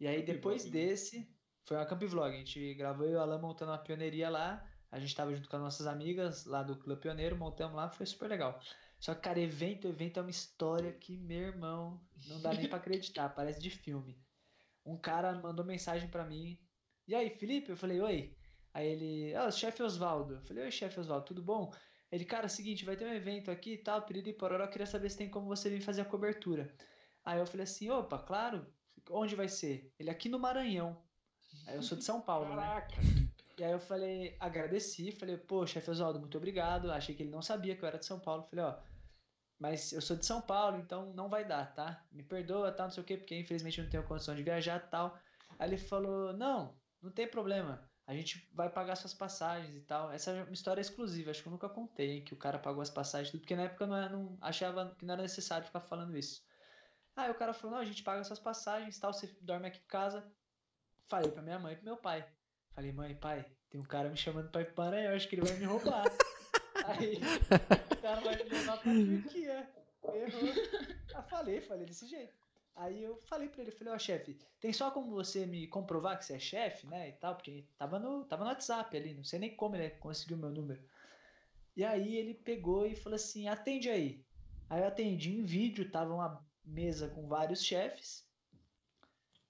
E 0.01 0.07
aí 0.07 0.19
Camp 0.23 0.27
depois 0.27 0.63
Vlog, 0.63 0.77
né? 0.79 0.87
desse, 0.87 1.29
foi 1.67 1.77
uma 1.77 1.87
Camp 1.87 2.03
Vlog. 2.05 2.35
A 2.35 2.39
gente 2.39 2.75
gravou 2.75 3.05
eu 3.07 3.13
e 3.13 3.17
o 3.17 3.21
Alan 3.21 3.39
montando 3.39 3.73
uma 3.73 3.79
pioneiria 3.79 4.31
lá. 4.31 4.65
A 4.91 4.99
gente 4.99 5.15
tava 5.15 5.35
junto 5.35 5.49
com 5.49 5.57
as 5.57 5.63
nossas 5.63 5.87
amigas 5.87 6.47
lá 6.47 6.63
do 6.63 6.77
Clube 6.79 7.01
Pioneiro, 7.03 7.37
montamos 7.37 7.77
lá, 7.77 7.91
foi 7.91 8.07
super 8.07 8.29
legal. 8.29 8.59
Só 9.07 9.15
que, 9.15 9.21
cara, 9.21 9.39
evento, 9.39 9.87
evento 9.87 10.19
é 10.19 10.21
uma 10.21 10.33
história 10.33 10.93
que, 10.93 11.17
meu 11.17 11.39
irmão, 11.39 12.01
não 12.27 12.41
dá 12.41 12.53
nem 12.53 12.69
pra 12.69 12.79
acreditar, 12.83 13.29
parece 13.29 13.61
de 13.61 13.71
filme. 13.71 14.19
Um 14.85 14.97
cara 14.97 15.33
mandou 15.39 15.65
mensagem 15.65 16.09
pra 16.09 16.25
mim. 16.25 16.59
E 17.07 17.15
aí, 17.15 17.31
Felipe? 17.31 17.71
Eu 17.71 17.77
falei, 17.77 18.01
oi. 18.01 18.37
Aí 18.75 18.89
ele, 18.89 19.37
ó, 19.37 19.49
chefe 19.49 19.81
Osvaldo. 19.81 20.35
Eu 20.35 20.41
falei, 20.41 20.65
oi, 20.65 20.73
chefe 20.73 20.99
Osvaldo, 20.99 21.25
tudo 21.25 21.41
bom? 21.41 21.73
Ele, 22.11 22.25
cara, 22.25 22.47
é 22.47 22.49
o 22.49 22.51
seguinte, 22.51 22.85
vai 22.85 22.97
ter 22.97 23.05
um 23.05 23.15
evento 23.15 23.49
aqui 23.49 23.75
e 23.75 23.79
tal, 23.79 24.03
período 24.03 24.27
e 24.29 24.33
pororó, 24.33 24.65
eu 24.65 24.71
queria 24.71 24.89
saber 24.89 25.09
se 25.09 25.19
tem 25.19 25.31
como 25.31 25.47
você 25.47 25.71
vir 25.71 25.83
fazer 25.83 26.01
a 26.01 26.05
cobertura. 26.05 26.75
Aí 27.25 27.39
eu 27.39 27.47
falei 27.47 27.63
assim, 27.63 27.89
opa, 27.89 28.19
claro, 28.19 28.67
onde 29.09 29.37
vai 29.37 29.47
ser? 29.47 29.89
Ele, 30.01 30.11
aqui 30.11 30.29
no 30.29 30.41
Maranhão. 30.41 31.01
Aí 31.69 31.77
eu 31.77 31.83
sou 31.85 31.97
de 31.97 32.03
São 32.03 32.21
Paulo, 32.21 32.49
né? 32.57 32.57
Caraca! 32.57 32.97
E 33.57 33.63
aí 33.63 33.71
eu 33.71 33.79
falei, 33.79 34.37
agradeci, 34.41 35.13
falei, 35.13 35.37
pô, 35.37 35.65
chefe 35.65 35.93
Oswaldo, 35.93 36.19
muito 36.19 36.37
obrigado. 36.37 36.91
Achei 36.91 37.15
que 37.15 37.23
ele 37.23 37.31
não 37.31 37.41
sabia 37.41 37.77
que 37.77 37.85
eu 37.85 37.87
era 37.87 37.99
de 37.99 38.05
São 38.05 38.19
Paulo. 38.19 38.43
Falei, 38.43 38.65
ó, 38.65 38.77
mas 39.59 39.93
eu 39.93 40.03
sou 40.03 40.17
de 40.17 40.27
São 40.27 40.41
Paulo, 40.41 40.79
então 40.79 41.13
não 41.15 41.29
vai 41.29 41.45
dar, 41.45 41.75
tá? 41.75 42.05
Me 42.13 42.23
perdoa, 42.23 42.73
tal, 42.73 42.87
não 42.87 42.93
sei 42.93 43.03
o 43.03 43.07
quê, 43.07 43.17
porque 43.17 43.39
infelizmente 43.39 43.79
eu 43.79 43.85
não 43.85 43.91
tenho 43.91 44.07
condição 44.07 44.35
de 44.35 44.43
viajar 44.43 44.79
tal. 44.91 45.19
Aí 45.59 45.69
ele 45.69 45.79
falou, 45.79 46.33
não, 46.35 46.79
não 47.01 47.11
tem 47.11 47.27
problema. 47.27 47.89
A 48.07 48.15
gente 48.15 48.49
vai 48.53 48.69
pagar 48.69 48.95
suas 48.97 49.15
passagens 49.15 49.75
e 49.75 49.81
tal. 49.81 50.13
Essa 50.13 50.31
é 50.31 50.43
uma 50.45 50.53
história 50.53 50.81
exclusiva, 50.81 51.31
acho 51.31 51.43
que 51.43 51.49
eu 51.49 51.53
nunca 51.53 51.69
contei, 51.69 52.17
hein, 52.17 52.25
que 52.25 52.35
o 52.35 52.37
cara 52.37 52.59
pagou 52.59 52.83
as 52.83 52.91
passagens, 52.91 53.31
tudo, 53.31 53.41
porque 53.41 53.57
na 53.57 53.65
época 53.65 53.85
eu 53.85 53.89
não, 53.89 54.09
não 54.11 54.39
achava 54.41 54.95
que 54.99 55.05
não 55.07 55.15
era 55.15 55.23
necessário 55.23 55.67
ficar 55.67 55.81
falando 55.81 56.17
isso. 56.17 56.45
Aí 57.17 57.31
o 57.31 57.35
cara 57.35 57.55
falou, 57.55 57.77
não, 57.77 57.83
a 57.83 57.87
gente 57.87 58.03
paga 58.03 58.23
suas 58.25 58.39
passagens 58.39 58.99
tal, 58.99 59.13
você 59.13 59.27
dorme 59.41 59.69
aqui 59.69 59.79
em 59.79 59.89
casa. 59.89 60.23
Falei 61.09 61.31
pra 61.31 61.43
minha 61.43 61.59
mãe 61.59 61.73
e 61.73 61.77
pro 61.77 61.85
meu 61.85 61.97
pai. 61.97 62.27
Falei, 62.75 62.93
mãe, 62.93 63.15
pai, 63.15 63.47
tem 63.71 63.81
um 63.81 63.85
cara 63.85 64.11
me 64.11 64.17
chamando 64.17 64.51
pra 64.51 64.61
ir 64.61 64.67
pro 64.67 64.85
Maranhão, 64.85 65.15
acho 65.15 65.27
que 65.29 65.35
ele 65.37 65.47
vai 65.47 65.57
me 65.57 65.65
roubar. 65.65 66.05
Aí 66.87 67.19
o 67.91 67.97
cara 68.01 68.21
vai 68.21 68.37
me 68.37 68.51
levar 68.51 68.79
pra 68.79 68.93
Turquia. 68.93 69.69
Errou. 70.05 70.53
Ah, 71.15 71.23
falei, 71.23 71.61
falei 71.61 71.87
desse 71.87 72.07
jeito. 72.07 72.35
Aí 72.77 73.03
eu 73.03 73.17
falei 73.23 73.49
pra 73.49 73.63
ele, 73.63 73.71
falei, 73.71 73.95
ó, 73.95 73.99
chefe, 73.99 74.39
tem 74.61 74.71
só 74.71 74.91
como 74.91 75.11
você 75.11 75.47
me 75.47 75.67
comprovar 75.67 76.19
que 76.19 76.27
você 76.27 76.35
é 76.35 76.39
chefe, 76.39 76.87
né, 76.87 77.09
e 77.09 77.13
tal, 77.13 77.35
porque 77.35 77.65
tava 77.79 77.99
no, 77.99 78.23
tava 78.27 78.45
no 78.45 78.51
WhatsApp 78.51 78.95
ali, 78.95 79.15
não 79.15 79.25
sei 79.25 79.39
nem 79.39 79.57
como 79.57 79.77
ele 79.77 79.89
conseguiu 79.91 80.37
meu 80.37 80.51
número. 80.51 80.83
E 81.75 81.83
aí 81.83 82.17
ele 82.17 82.35
pegou 82.35 82.87
e 82.87 82.95
falou 82.95 83.17
assim, 83.17 83.49
atende 83.49 83.89
aí. 83.89 84.23
Aí 84.69 84.83
eu 84.83 84.89
atendi 84.89 85.33
em 85.33 85.43
vídeo, 85.43 85.91
tava 85.91 86.13
uma 86.13 86.47
mesa 86.63 87.09
com 87.09 87.27
vários 87.27 87.65
chefes, 87.65 88.29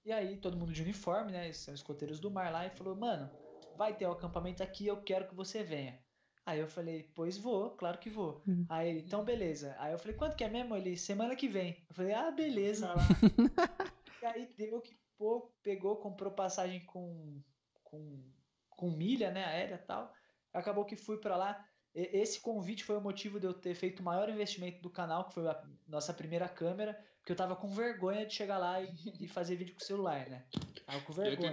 e 0.05 0.13
aí 0.13 0.37
todo 0.37 0.57
mundo 0.57 0.73
de 0.73 0.83
uniforme, 0.83 1.33
né, 1.33 1.53
são 1.53 1.75
escoteiros 1.75 2.21
do 2.21 2.31
mar 2.31 2.53
lá, 2.53 2.65
e 2.65 2.71
falou, 2.71 2.95
mano, 2.95 3.29
vai 3.77 3.93
ter 3.93 4.07
o 4.07 4.13
acampamento 4.13 4.63
aqui, 4.63 4.87
eu 4.87 5.03
quero 5.03 5.27
que 5.27 5.35
você 5.35 5.65
venha. 5.65 5.99
Aí 6.47 6.61
eu 6.61 6.69
falei, 6.69 7.11
pois 7.15 7.37
vou, 7.37 7.71
claro 7.73 7.99
que 7.99 8.09
vou. 8.09 8.41
Aí 8.69 8.89
ele, 8.89 9.01
então 9.01 9.25
beleza. 9.25 9.75
Aí 9.81 9.93
eu 9.93 9.99
falei, 9.99 10.17
quanto 10.17 10.37
que 10.37 10.45
é 10.45 10.49
mesmo? 10.49 10.77
Ele, 10.77 10.97
semana 10.97 11.35
que 11.35 11.49
vem. 11.49 11.85
Eu 11.89 11.95
falei, 11.95 12.13
ah, 12.15 12.31
beleza. 12.31 12.87
e 14.23 14.27
aí 14.27 14.49
deu 14.57 14.81
que 14.81 14.97
pô, 15.19 15.53
pegou, 15.63 15.97
comprou 15.97 16.31
passagem 16.31 16.85
com, 16.87 17.43
com, 17.83 18.23
com 18.71 18.91
milha, 18.91 19.31
né, 19.31 19.45
aérea 19.45 19.75
e 19.75 19.87
tal. 19.87 20.13
Acabou 20.53 20.85
que 20.85 20.95
fui 20.97 21.19
pra 21.19 21.37
lá. 21.37 21.67
E- 21.95 22.11
Esse 22.21 22.41
convite 22.41 22.85
foi 22.85 22.97
o 22.97 23.01
motivo 23.01 23.41
de 23.41 23.47
eu 23.47 23.53
ter 23.55 23.75
feito 23.75 24.01
o 24.01 24.05
maior 24.05 24.29
investimento 24.31 24.81
do 24.81 24.89
canal, 24.91 25.27
que 25.27 25.35
foi 25.35 25.49
a 25.49 25.63
nossa 25.89 26.15
primeira 26.15 26.49
câmera, 26.49 26.95
porque 27.19 27.33
eu 27.33 27.37
tava 27.37 27.57
com 27.57 27.69
vergonha 27.69 28.25
de 28.25 28.33
chegar 28.35 28.59
lá 28.59 28.81
e, 28.81 28.89
e 29.21 29.27
fazer 29.27 29.57
vídeo 29.57 29.75
com 29.75 29.81
o 29.83 29.85
celular, 29.87 30.29
né? 30.29 30.45
Tava 30.87 31.01
com 31.01 31.13
vergonha. 31.13 31.51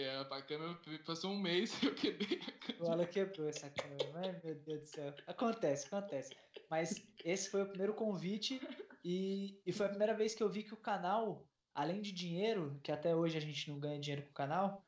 É, 0.00 0.16
a 0.18 0.42
câmera 0.42 0.78
passou 1.04 1.32
um 1.32 1.38
mês 1.38 1.82
eu 1.82 1.94
quebrei 1.94 2.40
a 2.40 2.52
câmera. 2.52 2.84
O 2.84 2.92
Alan 2.92 3.06
quebrou 3.06 3.48
essa 3.48 3.68
câmera. 3.70 4.10
Ai, 4.16 4.40
meu 4.44 4.54
Deus 4.54 4.80
do 4.80 4.86
céu. 4.86 5.14
Acontece, 5.26 5.86
acontece. 5.86 6.34
Mas 6.70 7.02
esse 7.24 7.50
foi 7.50 7.62
o 7.62 7.68
primeiro 7.68 7.94
convite 7.94 8.60
e, 9.04 9.60
e 9.66 9.72
foi 9.72 9.86
a 9.86 9.90
primeira 9.90 10.14
vez 10.14 10.34
que 10.34 10.42
eu 10.42 10.50
vi 10.50 10.62
que 10.62 10.74
o 10.74 10.78
canal, 10.78 11.46
além 11.74 12.00
de 12.00 12.12
dinheiro, 12.12 12.78
que 12.82 12.92
até 12.92 13.14
hoje 13.14 13.36
a 13.36 13.40
gente 13.40 13.70
não 13.70 13.78
ganha 13.78 14.00
dinheiro 14.00 14.22
com 14.22 14.30
o 14.30 14.34
canal, 14.34 14.84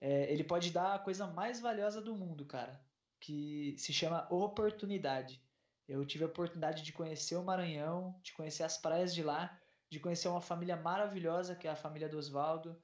é, 0.00 0.30
ele 0.32 0.44
pode 0.44 0.70
dar 0.70 0.94
a 0.94 0.98
coisa 0.98 1.26
mais 1.26 1.60
valiosa 1.60 2.00
do 2.00 2.14
mundo, 2.14 2.44
cara, 2.44 2.80
que 3.20 3.74
se 3.78 3.92
chama 3.92 4.26
oportunidade. 4.30 5.42
Eu 5.88 6.04
tive 6.04 6.24
a 6.24 6.28
oportunidade 6.28 6.82
de 6.82 6.92
conhecer 6.92 7.36
o 7.36 7.44
Maranhão, 7.44 8.18
de 8.22 8.32
conhecer 8.32 8.62
as 8.62 8.78
praias 8.78 9.14
de 9.14 9.22
lá, 9.22 9.58
de 9.90 10.00
conhecer 10.00 10.28
uma 10.28 10.40
família 10.40 10.76
maravilhosa, 10.76 11.54
que 11.54 11.68
é 11.68 11.70
a 11.70 11.76
família 11.76 12.08
do 12.08 12.18
Oswaldo. 12.18 12.76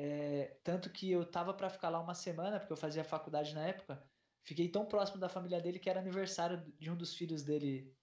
É, 0.00 0.60
tanto 0.62 0.92
que 0.92 1.10
eu 1.10 1.28
tava 1.28 1.52
para 1.54 1.68
ficar 1.68 1.88
lá 1.90 2.00
uma 2.00 2.14
semana, 2.14 2.60
porque 2.60 2.72
eu 2.72 2.76
fazia 2.76 3.02
faculdade 3.04 3.52
na 3.54 3.66
época. 3.66 4.08
Fiquei 4.44 4.70
tão 4.70 4.86
próximo 4.86 5.18
da 5.18 5.28
família 5.28 5.60
dele 5.60 5.80
que 5.80 5.90
era 5.90 5.98
aniversário 6.00 6.72
de 6.78 6.88
um 6.90 6.96
dos 6.96 7.14
filhos 7.16 7.42
dele, 7.42 7.96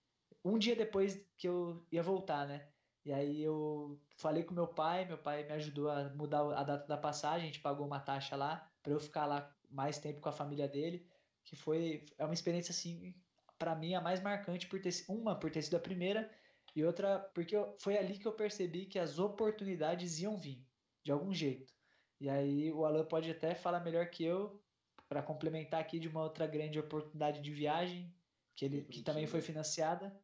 um 0.43 0.57
dia 0.59 0.75
depois 0.75 1.31
que 1.37 1.47
eu 1.47 1.87
ia 1.91 2.03
voltar, 2.03 2.47
né? 2.47 2.73
E 3.05 3.13
aí 3.13 3.41
eu 3.41 4.03
falei 4.17 4.43
com 4.43 4.53
meu 4.53 4.67
pai, 4.73 5.05
meu 5.05 5.17
pai 5.21 5.45
me 5.45 5.53
ajudou 5.53 5.89
a 5.89 6.09
mudar 6.15 6.41
a 6.59 6.63
data 6.63 6.87
da 6.87 6.97
passagem, 6.97 7.43
a 7.49 7.51
gente 7.53 7.61
pagou 7.61 7.85
uma 7.87 7.99
taxa 8.01 8.35
lá 8.35 8.73
para 8.83 8.93
eu 8.93 8.99
ficar 8.99 9.25
lá 9.25 9.55
mais 9.69 9.99
tempo 9.99 10.19
com 10.21 10.29
a 10.29 10.33
família 10.33 10.67
dele, 10.67 11.09
que 11.45 11.55
foi 11.55 12.05
é 12.17 12.25
uma 12.25 12.33
experiência 12.33 12.71
assim 12.73 13.13
para 13.57 13.75
mim 13.75 13.93
a 13.95 14.01
mais 14.01 14.21
marcante 14.21 14.67
por 14.67 14.81
ter 14.81 14.91
uma 15.09 15.39
por 15.39 15.51
ter 15.51 15.61
sido 15.61 15.77
a 15.77 15.79
primeira 15.79 16.31
e 16.75 16.83
outra 16.83 17.19
porque 17.33 17.55
eu- 17.55 17.77
foi 17.81 17.97
ali 17.97 18.19
que 18.19 18.27
eu 18.27 18.35
percebi 18.35 18.85
que 18.87 18.99
as 18.99 19.17
oportunidades 19.19 20.19
iam 20.19 20.37
vir 20.37 20.67
de 21.03 21.11
algum 21.11 21.33
jeito. 21.33 21.74
E 22.20 22.30
aí 22.30 22.72
o 22.72 22.86
Alan 22.86 23.05
pode 23.05 23.30
até 23.30 23.53
falar 23.53 23.82
melhor 23.82 24.09
que 24.09 24.24
eu 24.24 24.61
para 25.07 25.22
complementar 25.22 25.80
aqui 25.80 25.99
de 25.99 26.07
uma 26.07 26.24
outra 26.24 26.47
grande 26.47 26.80
oportunidade 26.80 27.41
de 27.41 27.51
viagem 27.51 28.13
que 28.55 28.66
ele 28.66 28.84
que 28.86 29.01
também 29.01 29.28
foi 29.28 29.41
financiada. 29.41 30.18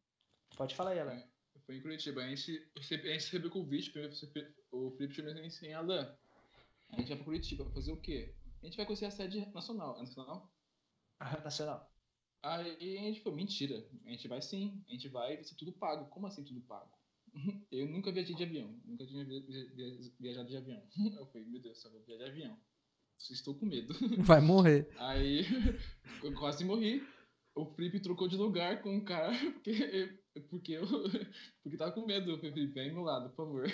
Pode 0.56 0.74
falar 0.74 0.90
aí, 0.90 1.00
Alan. 1.00 1.22
Foi 1.66 1.76
em 1.76 1.82
Curitiba. 1.82 2.22
A 2.22 2.28
gente, 2.28 2.70
a 2.76 2.80
gente 2.80 3.08
recebeu 3.08 3.48
o 3.48 3.52
convite, 3.52 3.90
primeiro 3.90 4.14
o 4.72 4.90
Felipe 4.92 5.14
chamou 5.14 5.32
assim, 5.32 5.66
em 5.66 5.74
Alan, 5.74 6.16
a 6.90 6.96
gente 6.96 7.08
vai 7.08 7.16
pra 7.16 7.24
Curitiba, 7.24 7.70
fazer 7.70 7.92
o 7.92 8.00
quê? 8.00 8.34
A 8.62 8.66
gente 8.66 8.76
vai 8.76 8.86
conhecer 8.86 9.06
a 9.06 9.10
sede 9.10 9.46
nacional. 9.52 9.96
É 9.96 10.00
nacional? 10.00 10.52
Nacional. 11.44 11.92
Aí 12.42 12.98
a 12.98 13.02
gente 13.02 13.20
falou, 13.20 13.36
mentira, 13.36 13.86
a 14.04 14.10
gente 14.10 14.26
vai 14.26 14.42
sim, 14.42 14.82
a 14.88 14.90
gente 14.90 15.08
vai, 15.08 15.36
vai 15.36 15.44
ser 15.44 15.54
tudo 15.54 15.72
pago. 15.72 16.08
Como 16.10 16.26
assim 16.26 16.42
tudo 16.42 16.60
pago? 16.62 16.90
Eu 17.70 17.88
nunca 17.88 18.12
viajei 18.12 18.34
de 18.34 18.42
avião, 18.42 18.80
nunca 18.84 19.06
tinha 19.06 19.24
viajado 20.18 20.48
de 20.48 20.56
avião. 20.56 20.82
Eu 21.18 21.26
falei, 21.26 21.46
meu 21.46 21.60
Deus, 21.60 21.80
só 21.80 21.90
vou 21.90 22.02
viajar 22.02 22.24
de 22.24 22.30
avião. 22.30 22.58
Estou 23.30 23.54
com 23.54 23.66
medo. 23.66 23.94
Vai 24.18 24.40
morrer. 24.40 24.88
Aí 24.98 25.44
eu 26.24 26.34
quase 26.34 26.64
morri. 26.64 27.06
O 27.54 27.66
Felipe 27.66 28.00
trocou 28.00 28.26
de 28.26 28.36
lugar 28.36 28.82
com 28.82 28.96
o 28.96 29.04
cara 29.04 29.30
porque, 29.52 30.18
porque 30.48 30.72
eu 30.72 30.86
porque 31.62 31.76
tava 31.76 31.92
com 31.92 32.04
medo. 32.04 32.30
Eu 32.30 32.38
falei, 32.38 32.52
Felipe, 32.52 32.72
vem 32.72 32.92
meu 32.92 33.02
lado, 33.02 33.28
por 33.30 33.36
favor. 33.36 33.66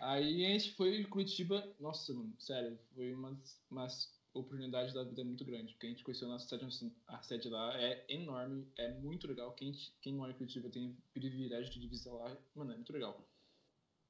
Aí 0.00 0.44
a 0.44 0.48
gente 0.48 0.74
foi 0.74 1.02
em 1.02 1.04
Curitiba. 1.04 1.72
Nossa, 1.78 2.12
mano, 2.12 2.34
sério, 2.40 2.76
foi 2.94 3.12
umas, 3.12 3.62
umas 3.70 4.10
oportunidade 4.34 4.94
da 4.94 5.04
vida 5.04 5.20
é 5.20 5.24
muito 5.24 5.44
grande, 5.44 5.72
porque 5.72 5.86
a 5.86 5.90
gente 5.90 6.04
conheceu 6.04 6.28
a 6.28 6.32
nossa 6.32 6.48
sede, 6.48 6.92
a 7.06 7.22
sede 7.22 7.48
lá 7.48 7.80
é 7.80 8.04
enorme, 8.08 8.66
é 8.76 8.92
muito 8.94 9.26
legal. 9.26 9.52
Quem, 9.54 9.72
quem 10.00 10.14
mora 10.14 10.32
em 10.32 10.36
Curitiba 10.36 10.70
tem 10.70 10.96
privilégio 11.12 11.72
de 11.72 11.86
visitar 11.86 12.12
lá, 12.12 12.36
mano, 12.54 12.72
é 12.72 12.76
muito 12.76 12.92
legal. 12.92 13.28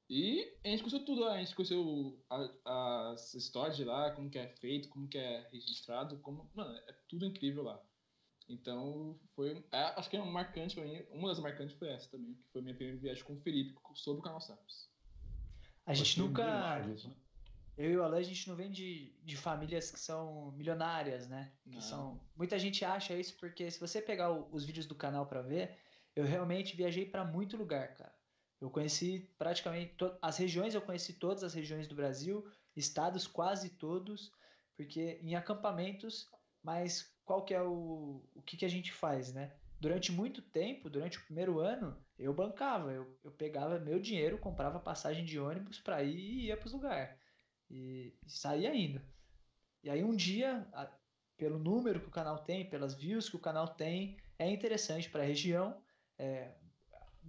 E 0.09 0.57
a 0.63 0.67
gente 0.67 0.83
conheceu 0.83 1.05
tudo 1.05 1.21
lá, 1.21 1.33
a 1.33 1.39
gente 1.39 1.55
conheceu 1.55 2.23
a, 2.29 3.11
as 3.11 3.33
histórias 3.33 3.75
de 3.75 3.83
lá, 3.83 4.11
como 4.11 4.29
que 4.29 4.37
é 4.37 4.47
feito, 4.47 4.89
como 4.89 5.07
que 5.07 5.17
é 5.17 5.47
registrado, 5.51 6.17
como, 6.19 6.49
mano, 6.53 6.75
é 6.87 6.93
tudo 7.07 7.25
incrível 7.25 7.63
lá. 7.63 7.81
Então, 8.47 9.17
foi, 9.35 9.65
é, 9.71 9.77
acho 9.97 10.09
que 10.09 10.17
é 10.17 10.21
um 10.21 10.31
marcante 10.31 10.75
pra 10.75 10.83
mim, 10.83 11.01
uma 11.11 11.29
das 11.29 11.39
marcantes 11.39 11.75
foi 11.77 11.89
essa 11.89 12.09
também, 12.09 12.33
que 12.35 12.51
foi 12.51 12.61
minha 12.61 12.75
primeira 12.75 12.99
viagem 12.99 13.23
com 13.23 13.33
o 13.33 13.41
Felipe 13.41 13.73
sobre 13.95 14.19
o 14.19 14.23
canal 14.23 14.41
Saps. 14.41 14.89
A 15.85 15.93
gente 15.93 16.19
nunca... 16.19 16.43
Demais, 16.43 17.05
né? 17.05 17.15
Eu 17.77 17.91
e 17.91 17.97
o 17.97 18.03
Alan, 18.03 18.17
a 18.17 18.23
gente 18.23 18.47
não 18.47 18.55
vem 18.55 18.71
de, 18.71 19.11
de 19.23 19.35
famílias 19.35 19.89
que 19.89 19.99
são 19.99 20.51
milionárias, 20.51 21.27
né? 21.27 21.51
Que 21.71 21.81
são, 21.81 22.21
muita 22.35 22.59
gente 22.59 22.85
acha 22.85 23.15
isso 23.15 23.35
porque 23.37 23.69
se 23.71 23.79
você 23.79 24.01
pegar 24.01 24.31
o, 24.31 24.47
os 24.51 24.63
vídeos 24.63 24.85
do 24.85 24.93
canal 24.93 25.25
para 25.25 25.41
ver, 25.41 25.77
eu 26.15 26.23
realmente 26.23 26.75
viajei 26.75 27.05
para 27.05 27.25
muito 27.25 27.57
lugar, 27.57 27.95
cara. 27.95 28.13
Eu 28.61 28.69
conheci 28.69 29.27
praticamente 29.37 29.95
as 30.21 30.37
regiões, 30.37 30.75
eu 30.75 30.81
conheci 30.81 31.13
todas 31.13 31.43
as 31.43 31.53
regiões 31.53 31.87
do 31.87 31.95
Brasil, 31.95 32.47
estados 32.75 33.25
quase 33.25 33.69
todos, 33.71 34.31
porque 34.77 35.19
em 35.21 35.35
acampamentos, 35.35 36.29
mas 36.61 37.11
qual 37.25 37.43
que 37.43 37.53
é 37.53 37.61
o, 37.61 38.23
o 38.35 38.41
que, 38.43 38.55
que 38.55 38.65
a 38.65 38.69
gente 38.69 38.93
faz, 38.93 39.33
né? 39.33 39.51
Durante 39.79 40.11
muito 40.11 40.41
tempo, 40.41 40.89
durante 40.89 41.17
o 41.17 41.25
primeiro 41.25 41.59
ano, 41.59 41.97
eu 42.17 42.33
bancava, 42.33 42.91
eu, 42.93 43.17
eu 43.23 43.31
pegava 43.31 43.79
meu 43.79 43.99
dinheiro, 43.99 44.37
comprava 44.37 44.79
passagem 44.79 45.25
de 45.25 45.39
ônibus 45.39 45.79
para 45.79 46.03
ir 46.03 46.15
e 46.15 46.45
ia 46.45 46.55
para 46.55 46.67
os 46.67 46.73
lugares 46.73 47.22
e, 47.73 48.13
e 48.25 48.29
saía 48.29 48.73
indo. 48.75 49.01
E 49.83 49.89
aí 49.89 50.03
um 50.03 50.15
dia, 50.15 50.67
a, 50.73 50.89
pelo 51.35 51.57
número 51.57 51.99
que 51.99 52.07
o 52.07 52.11
canal 52.11 52.39
tem, 52.43 52.69
pelas 52.69 52.93
views 52.93 53.27
que 53.27 53.35
o 53.35 53.39
canal 53.39 53.67
tem, 53.67 54.17
é 54.37 54.49
interessante 54.49 55.09
para 55.09 55.23
a 55.23 55.25
região. 55.25 55.81
É, 56.17 56.53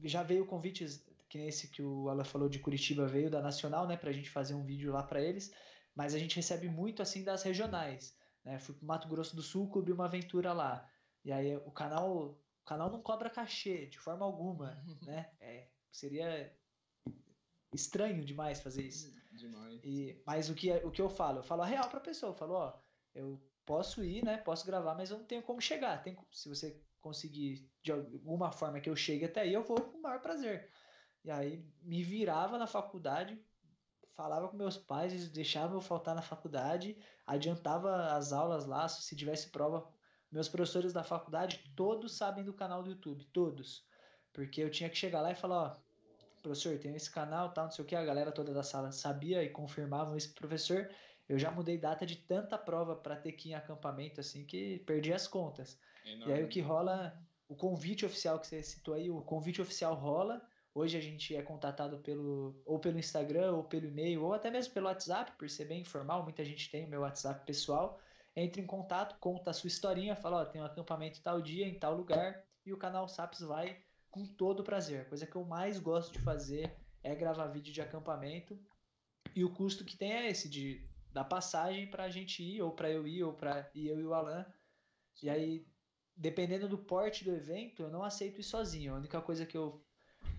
já 0.03 0.23
veio 0.23 0.47
convites, 0.47 1.05
que 1.29 1.39
nem 1.39 1.49
esse 1.49 1.69
que 1.69 1.83
o 1.83 2.09
Alan 2.09 2.25
falou 2.25 2.49
de 2.49 2.59
Curitiba, 2.59 3.07
veio 3.07 3.31
da 3.31 3.41
Nacional, 3.41 3.87
né, 3.87 3.97
para 3.97 4.11
a 4.11 4.13
gente 4.13 4.31
fazer 4.31 4.55
um 4.55 4.65
vídeo 4.65 4.93
lá 4.93 5.03
para 5.03 5.23
eles, 5.23 5.53
mas 5.95 6.15
a 6.15 6.19
gente 6.19 6.37
recebe 6.37 6.69
muito 6.69 7.01
assim 7.01 7.25
das 7.25 7.43
regionais. 7.43 8.17
Né? 8.45 8.59
Fui 8.59 8.75
para 8.75 8.87
Mato 8.87 9.09
Grosso 9.09 9.35
do 9.35 9.43
Sul, 9.43 9.71
cobri 9.71 9.93
uma 9.93 10.05
aventura 10.05 10.53
lá. 10.53 10.89
E 11.25 11.33
aí 11.33 11.57
o 11.57 11.71
canal, 11.71 12.39
o 12.61 12.65
canal 12.67 12.91
não 12.91 13.01
cobra 13.01 13.31
cachê 13.31 13.87
de 13.87 13.99
forma 13.99 14.27
alguma, 14.27 14.85
né? 15.03 15.31
É, 15.41 15.69
seria 15.91 16.55
estranho 17.75 18.25
demais 18.25 18.61
fazer 18.61 18.83
isso. 18.83 19.13
Demais. 19.33 19.81
E, 19.83 20.23
mas 20.27 20.49
o 20.49 20.55
que, 20.55 20.71
o 20.71 20.91
que 20.91 21.03
eu 21.03 21.09
falo? 21.09 21.39
Eu 21.39 21.43
falo 21.43 21.63
a 21.63 21.67
real 21.67 21.89
pra 21.89 22.01
pessoa. 22.01 22.31
Eu 22.31 22.37
falo, 22.37 22.55
ó, 22.55 22.79
eu 23.15 23.41
posso 23.67 24.05
ir, 24.05 24.25
né? 24.25 24.37
Posso 24.39 24.67
gravar, 24.67 24.95
mas 24.95 25.11
eu 25.11 25.19
não 25.19 25.25
tenho 25.25 25.43
como 25.43 25.61
chegar. 25.61 26.03
Tem, 26.03 26.17
se 26.33 26.49
você 26.49 26.81
conseguir 27.01 27.71
de 27.83 27.93
alguma 27.93 28.51
forma 28.51 28.81
que 28.81 28.89
eu 28.89 28.97
chegue 28.97 29.27
até 29.27 29.43
aí, 29.43 29.53
eu 29.53 29.63
vou 29.63 29.81
com 29.81 29.99
o 29.99 30.03
maior 30.03 30.21
prazer. 30.21 30.71
E 31.23 31.31
aí 31.31 31.67
me 31.83 32.03
virava 32.03 32.59
na 32.59 32.67
faculdade, 32.67 33.39
falava 34.15 34.49
com 34.49 34.57
meus 34.57 34.77
pais, 34.77 35.13
eles 35.13 35.29
deixavam 35.29 35.77
eu 35.77 35.81
faltar 35.81 36.15
na 36.15 36.23
faculdade, 36.23 36.97
adiantava 37.27 38.15
as 38.15 38.33
aulas 38.33 38.67
lá, 38.67 38.89
se 38.89 39.17
tivesse 39.17 39.51
prova. 39.51 39.87
Meus 40.31 40.49
professores 40.49 40.93
da 40.93 41.05
faculdade, 41.05 41.73
todos 41.77 42.17
sabem 42.17 42.45
do 42.45 42.53
canal 42.53 42.83
do 42.83 42.91
YouTube, 42.91 43.25
todos. 43.27 43.87
Porque 44.33 44.61
eu 44.61 44.71
tinha 44.71 44.91
que 44.91 44.97
chegar 44.97 45.21
lá 45.21 45.31
e 45.31 45.37
falar, 45.37 45.63
ó, 45.63 45.84
professor, 46.45 46.79
tem 46.79 46.95
esse 46.95 47.11
canal, 47.11 47.53
tal, 47.53 47.65
não 47.65 47.71
sei 47.73 47.85
o 47.85 47.89
que, 47.89 47.97
a 47.97 48.05
galera 48.05 48.31
toda 48.31 48.53
da 48.53 48.63
sala 48.63 48.93
sabia 48.93 49.43
e 49.43 49.49
confirmavam 49.49 50.15
isso 50.17 50.35
professor. 50.35 50.89
Eu 51.27 51.39
já 51.39 51.51
mudei 51.51 51.79
data 51.79 52.05
de 52.05 52.17
tanta 52.17 52.59
prova 52.59 52.95
para 52.95 53.17
ter 53.17 53.33
que 53.33 53.49
ir 53.49 53.53
em 53.53 53.55
acampamento 53.55 54.21
assim 54.21 54.45
que 54.45 54.79
perdi 54.81 55.13
as 55.13 55.27
contas. 55.27 55.79
Enorme. 56.05 56.33
E 56.33 56.37
aí 56.37 56.45
o 56.45 56.49
que 56.49 56.61
rola, 56.61 57.19
o 57.49 57.57
convite 57.57 58.05
oficial 58.05 58.39
que 58.39 58.47
você 58.47 58.63
citou 58.63 58.93
aí, 58.95 59.11
o 59.11 59.23
convite 59.23 59.63
oficial 59.63 59.95
rola. 59.95 60.47
Hoje 60.75 60.99
a 60.99 61.01
gente 61.01 61.35
é 61.35 61.41
contatado 61.41 61.99
pelo 62.01 62.61
ou 62.67 62.79
pelo 62.79 62.99
Instagram 62.99 63.53
ou 63.53 63.65
pelo 63.65 63.87
e-mail 63.87 64.23
ou 64.23 64.35
até 64.35 64.51
mesmo 64.51 64.75
pelo 64.75 64.87
WhatsApp, 64.87 65.33
por 65.39 65.49
ser 65.49 65.65
bem 65.67 65.81
informal, 65.81 66.25
muita 66.25 66.45
gente 66.45 66.71
tem 66.71 66.85
o 66.85 66.89
meu 66.89 67.01
WhatsApp 67.03 67.47
pessoal. 67.47 67.99
Entre 68.37 68.61
em 68.61 68.67
contato, 68.67 69.17
conta 69.19 69.51
a 69.51 69.55
sua 69.55 69.69
historinha, 69.69 70.17
fala, 70.17 70.43
ó, 70.43 70.45
tem 70.45 70.61
um 70.61 70.65
acampamento 70.65 71.23
tal 71.23 71.41
dia 71.41 71.67
em 71.67 71.79
tal 71.79 71.97
lugar 71.97 72.45
e 72.67 72.73
o 72.73 72.77
canal 72.77 73.09
Saps 73.09 73.41
vai 73.41 73.79
com 74.15 74.25
todo 74.25 74.63
prazer. 74.63 75.01
A 75.01 75.05
coisa 75.07 75.27
que 75.27 75.35
eu 75.35 75.45
mais 75.45 75.81
gosto 75.81 76.13
de 76.13 76.21
fazer 76.21 76.73
é 77.03 77.17
gravar 77.17 77.49
vídeo 77.49 77.73
de 77.73 77.83
acampamento. 77.83 78.57
E 79.35 79.45
o 79.45 79.53
custo 79.53 79.85
que 79.85 79.97
tem 79.97 80.13
é 80.13 80.31
esse 80.31 80.49
de 80.49 80.89
da 81.13 81.25
passagem 81.25 81.89
para 81.89 82.05
a 82.05 82.09
gente 82.09 82.43
ir, 82.43 82.63
ou 82.63 82.73
para 82.73 82.91
eu 82.91 83.07
ir, 83.07 83.23
ou 83.25 83.33
para 83.33 83.69
eu 83.75 84.01
e 84.01 84.05
o 84.05 84.15
Alan. 84.15 84.47
E 85.21 85.29
aí, 85.29 85.67
dependendo 86.17 86.69
do 86.69 86.79
porte 86.79 87.25
do 87.25 87.33
evento, 87.33 87.83
eu 87.83 87.91
não 87.91 88.05
aceito 88.05 88.41
ir 88.41 88.45
sozinho. 88.45 88.95
A 88.95 88.99
única 88.99 89.21
coisa 89.21 89.45
que 89.45 89.57
eu. 89.57 89.85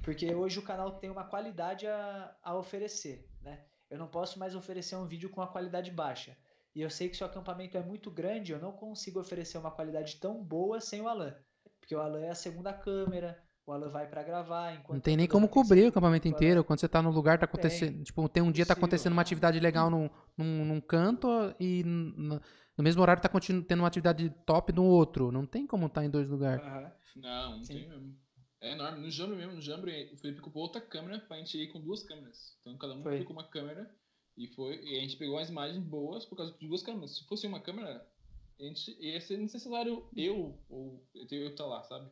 Porque 0.01 0.33
hoje 0.33 0.59
o 0.59 0.63
canal 0.63 0.97
tem 0.97 1.09
uma 1.09 1.25
qualidade 1.25 1.85
a, 1.85 2.35
a 2.41 2.55
oferecer, 2.55 3.29
né? 3.41 3.65
Eu 3.89 3.97
não 3.97 4.07
posso 4.07 4.39
mais 4.39 4.55
oferecer 4.55 4.95
um 4.95 5.05
vídeo 5.05 5.29
com 5.29 5.41
uma 5.41 5.51
qualidade 5.51 5.91
baixa. 5.91 6.37
E 6.73 6.81
eu 6.81 6.89
sei 6.89 7.09
que 7.09 7.15
se 7.15 7.23
o 7.23 7.25
acampamento 7.25 7.77
é 7.77 7.83
muito 7.83 8.09
grande, 8.09 8.51
eu 8.51 8.59
não 8.59 8.71
consigo 8.71 9.19
oferecer 9.19 9.57
uma 9.57 9.71
qualidade 9.71 10.17
tão 10.17 10.43
boa 10.43 10.79
sem 10.79 11.01
o 11.01 11.07
Alan. 11.07 11.35
Porque 11.79 11.95
o 11.95 11.99
Alan 11.99 12.21
é 12.21 12.29
a 12.29 12.35
segunda 12.35 12.73
câmera, 12.73 13.41
o 13.65 13.71
Alan 13.71 13.89
vai 13.89 14.07
para 14.07 14.23
gravar. 14.23 14.83
Não 14.87 14.99
tem 14.99 15.17
nem 15.17 15.27
como 15.27 15.49
cobrir 15.49 15.85
o 15.85 15.87
acampamento 15.87 16.27
inteiro. 16.27 16.63
Quando 16.63 16.79
você 16.79 16.87
tá 16.87 17.01
no 17.01 17.09
lugar, 17.09 17.39
tá 17.39 17.45
acontecendo. 17.45 18.03
Tipo, 18.03 18.29
tem 18.29 18.43
um 18.43 18.51
dia 18.51 18.65
tá 18.65 18.73
acontecendo 18.73 19.13
uma 19.13 19.21
atividade 19.21 19.59
legal 19.59 19.89
num, 19.89 20.09
num, 20.37 20.65
num 20.65 20.81
canto 20.81 21.27
e 21.59 21.83
no, 21.83 22.41
no, 22.77 22.83
mesmo 22.83 23.01
horário 23.01 23.21
tá 23.21 23.29
tendo 23.67 23.79
uma 23.79 23.87
atividade 23.87 24.29
top 24.45 24.71
no 24.71 24.83
outro. 24.83 25.31
Não 25.31 25.45
tem 25.45 25.65
como 25.65 25.87
estar 25.87 26.01
tá 26.01 26.05
em 26.05 26.09
dois 26.09 26.29
lugares. 26.29 26.63
Uhum. 26.63 27.21
Não, 27.21 27.57
não 27.57 27.63
Sim. 27.63 27.73
tem 27.73 27.89
mesmo. 27.89 28.15
É 28.61 28.71
enorme. 28.73 29.01
No 29.01 29.09
Jambre 29.09 29.35
mesmo, 29.35 29.53
no 29.53 29.61
Jambre, 29.61 30.11
o 30.13 30.17
Felipe 30.17 30.41
ocupou 30.41 30.63
outra 30.63 30.81
câmera 30.81 31.19
pra 31.19 31.37
gente 31.37 31.57
ir 31.57 31.71
com 31.71 31.81
duas 31.81 32.03
câmeras. 32.03 32.57
Então 32.61 32.77
cada 32.77 32.93
um 32.93 33.01
foi. 33.01 33.19
ficou 33.19 33.27
com 33.27 33.41
uma 33.41 33.49
câmera 33.49 33.89
e 34.37 34.47
foi. 34.49 34.79
E 34.83 34.97
a 34.97 35.01
gente 35.01 35.17
pegou 35.17 35.35
umas 35.35 35.49
imagens 35.49 35.83
boas 35.83 36.25
por 36.25 36.35
causa 36.35 36.53
de 36.53 36.67
duas 36.67 36.83
câmeras. 36.83 37.17
Se 37.17 37.25
fosse 37.25 37.47
uma 37.47 37.59
câmera, 37.59 38.07
a 38.59 38.63
gente 38.63 38.95
ia 38.99 39.19
ser 39.21 39.37
necessário 39.37 40.07
eu 40.15 40.59
ou 40.69 41.03
eu 41.15 41.49
estar 41.49 41.63
tá 41.63 41.65
lá, 41.65 41.83
sabe? 41.83 42.11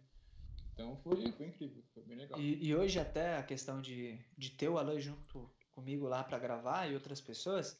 Então 0.73 0.97
foi, 0.97 1.31
foi 1.31 1.47
incrível, 1.47 1.83
foi 1.93 2.03
bem 2.03 2.17
legal. 2.17 2.39
E, 2.39 2.67
e 2.67 2.75
hoje 2.75 2.99
até 2.99 3.37
a 3.37 3.43
questão 3.43 3.81
de, 3.81 4.19
de 4.37 4.49
ter 4.51 4.69
o 4.69 4.77
Alan 4.77 4.99
junto 4.99 5.49
comigo 5.71 6.07
lá 6.07 6.23
para 6.23 6.39
gravar 6.39 6.87
e 6.87 6.95
outras 6.95 7.21
pessoas 7.21 7.79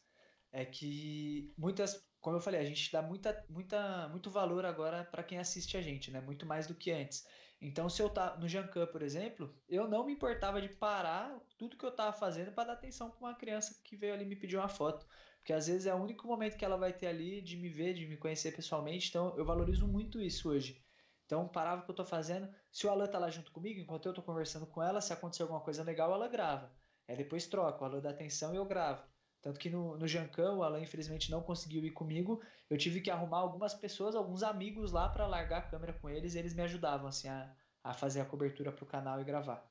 é 0.52 0.64
que 0.64 1.52
muitas, 1.58 2.08
como 2.22 2.38
eu 2.38 2.42
falei, 2.42 2.62
a 2.62 2.66
gente 2.66 2.92
dá 2.92 3.02
muita, 3.02 3.44
muita, 3.50 4.08
muito 4.10 4.30
valor 4.30 4.66
agora 4.66 5.04
para 5.04 5.24
quem 5.24 5.40
assiste 5.40 5.76
a 5.76 5.82
gente, 5.82 6.12
né? 6.12 6.22
Muito 6.22 6.46
mais 6.46 6.68
do 6.68 6.76
que 6.76 6.92
antes. 6.92 7.26
Então, 7.60 7.90
se 7.90 8.02
eu 8.02 8.10
tá 8.10 8.38
no 8.38 8.48
Jancan, 8.48 8.86
por 8.88 9.02
exemplo, 9.02 9.52
eu 9.68 9.88
não 9.88 10.06
me 10.06 10.14
importava 10.14 10.62
de 10.62 10.70
parar 10.70 11.40
tudo 11.58 11.78
que 11.78 11.86
eu 11.86 11.96
tava 11.96 12.12
fazendo 12.12 12.52
para 12.52 12.66
dar 12.66 12.74
atenção 12.74 13.10
para 13.10 13.20
uma 13.20 13.34
criança 13.36 13.80
que 13.84 13.96
veio 13.96 14.14
ali 14.14 14.26
me 14.26 14.36
pedir 14.36 14.58
uma 14.58 14.68
foto, 14.68 15.08
porque 15.38 15.54
às 15.54 15.68
vezes 15.68 15.88
é 15.88 15.94
o 15.94 16.02
único 16.02 16.28
momento 16.28 16.58
que 16.58 16.66
ela 16.66 16.78
vai 16.78 16.94
ter 16.94 17.08
ali 17.08 17.42
de 17.42 17.58
me 17.58 17.70
ver, 17.70 17.94
de 17.94 18.06
me 18.06 18.18
conhecer 18.18 18.54
pessoalmente. 18.56 19.10
Então, 19.10 19.36
eu 19.38 19.46
valorizo 19.46 19.88
muito 19.88 20.22
isso 20.22 20.50
hoje. 20.50 20.84
Então, 21.26 21.48
parava 21.48 21.82
o 21.82 21.86
que 21.86 21.92
eu 21.92 21.96
tô 21.96 22.06
fazendo. 22.06 22.48
Se 22.72 22.86
o 22.86 22.90
Alan 22.90 23.08
tá 23.08 23.18
lá 23.20 23.30
junto 23.30 23.52
comigo, 23.52 23.80
enquanto 23.80 24.08
eu 24.08 24.14
tô 24.14 24.22
conversando 24.22 24.68
com 24.68 24.82
ela, 24.84 25.02
se 25.02 25.14
acontecer 25.14 25.44
alguma 25.44 25.62
coisa 25.62 25.84
legal, 25.84 26.14
ela 26.14 26.28
grava. 26.28 26.72
Aí 27.08 27.16
depois 27.16 27.48
troca, 27.48 27.82
o 27.82 27.86
Alan 27.86 28.00
dá 28.00 28.10
atenção 28.10 28.54
e 28.54 28.58
eu 28.58 28.66
gravo. 28.66 29.04
Tanto 29.42 29.60
que 29.60 29.70
no, 29.70 29.98
no 29.98 30.08
Jancão, 30.08 30.60
o 30.60 30.64
Alan 30.64 30.80
infelizmente 30.80 31.30
não 31.30 31.42
conseguiu 31.42 31.84
ir 31.84 31.92
comigo. 31.92 32.42
Eu 32.70 32.78
tive 32.78 33.02
que 33.02 33.12
arrumar 33.12 33.40
algumas 33.40 33.74
pessoas, 33.74 34.16
alguns 34.16 34.42
amigos 34.42 34.92
lá 34.92 35.10
para 35.10 35.28
largar 35.28 35.60
a 35.60 35.68
câmera 35.70 35.94
com 35.94 36.10
eles. 36.10 36.34
E 36.34 36.40
eles 36.40 36.54
me 36.54 36.62
ajudavam 36.62 37.08
assim, 37.08 37.28
a, 37.28 37.54
a 37.84 37.94
fazer 37.94 38.22
a 38.22 38.26
cobertura 38.26 38.72
pro 38.72 38.86
canal 38.86 39.20
e 39.20 39.26
gravar. 39.26 39.70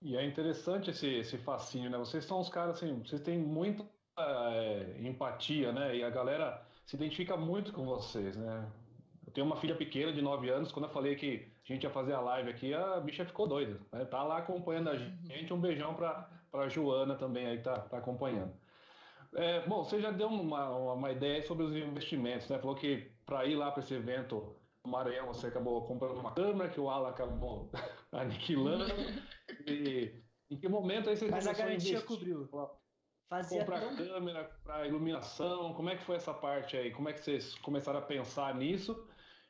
E 0.00 0.16
é 0.16 0.24
interessante 0.24 0.90
esse, 0.90 1.08
esse 1.08 1.36
fascínio, 1.38 1.90
né? 1.90 1.98
Vocês 1.98 2.24
são 2.24 2.38
os 2.38 2.48
caras, 2.48 2.76
assim, 2.76 3.00
vocês 3.00 3.20
têm 3.20 3.36
muita 3.36 3.84
é, 4.16 4.96
empatia, 5.00 5.72
né? 5.72 5.96
E 5.96 6.04
a 6.04 6.10
galera 6.10 6.64
se 6.86 6.94
identifica 6.94 7.36
muito 7.36 7.72
com 7.72 7.84
vocês, 7.84 8.36
né? 8.36 8.70
Tenho 9.38 9.46
uma 9.46 9.56
filha 9.56 9.76
pequena 9.76 10.12
de 10.12 10.20
9 10.20 10.50
anos. 10.50 10.72
Quando 10.72 10.86
eu 10.86 10.90
falei 10.90 11.14
que 11.14 11.48
a 11.62 11.72
gente 11.72 11.84
ia 11.84 11.90
fazer 11.90 12.12
a 12.12 12.20
live 12.20 12.50
aqui, 12.50 12.74
a 12.74 12.98
bicha 12.98 13.24
ficou 13.24 13.46
doida. 13.46 13.78
Né? 13.92 14.04
Tá 14.04 14.24
lá 14.24 14.38
acompanhando 14.38 14.88
a 14.88 14.94
uhum. 14.94 15.16
gente. 15.22 15.52
Um 15.52 15.60
beijão 15.60 15.94
para 15.94 16.28
a 16.52 16.68
Joana 16.68 17.14
também 17.14 17.46
aí 17.46 17.62
tá, 17.62 17.78
tá 17.82 17.98
acompanhando. 17.98 18.52
É, 19.36 19.64
bom, 19.64 19.84
você 19.84 20.00
já 20.00 20.10
deu 20.10 20.26
uma, 20.26 20.92
uma, 20.92 21.12
ideia 21.12 21.40
sobre 21.42 21.62
os 21.62 21.72
investimentos, 21.72 22.48
né? 22.48 22.58
Falou 22.58 22.74
que 22.74 23.12
para 23.24 23.44
ir 23.44 23.54
lá 23.54 23.70
para 23.70 23.80
esse 23.80 23.94
evento 23.94 24.56
no 24.84 24.90
Maranhão 24.90 25.28
você 25.28 25.46
acabou 25.46 25.86
comprando 25.86 26.18
uma 26.18 26.32
câmera, 26.32 26.68
que 26.68 26.80
o 26.80 26.90
Alan 26.90 27.10
acabou 27.10 27.70
aniquilando. 28.10 28.92
e 29.68 30.20
em 30.50 30.58
que 30.58 30.68
momento 30.68 31.10
aí 31.10 31.16
você 31.16 31.30
Mas 31.30 31.46
a 31.46 31.52
garantia 31.52 31.92
investir? 31.92 32.04
cobriu. 32.04 32.48
Fazia 33.28 33.60
Comprar 33.60 33.80
tão... 33.82 33.94
câmera 33.94 34.50
para 34.64 34.84
iluminação, 34.88 35.74
como 35.74 35.90
é 35.90 35.96
que 35.96 36.02
foi 36.02 36.16
essa 36.16 36.34
parte 36.34 36.76
aí? 36.76 36.90
Como 36.90 37.08
é 37.08 37.12
que 37.12 37.20
vocês 37.20 37.54
começaram 37.56 38.00
a 38.00 38.02
pensar 38.02 38.52
nisso? 38.56 39.06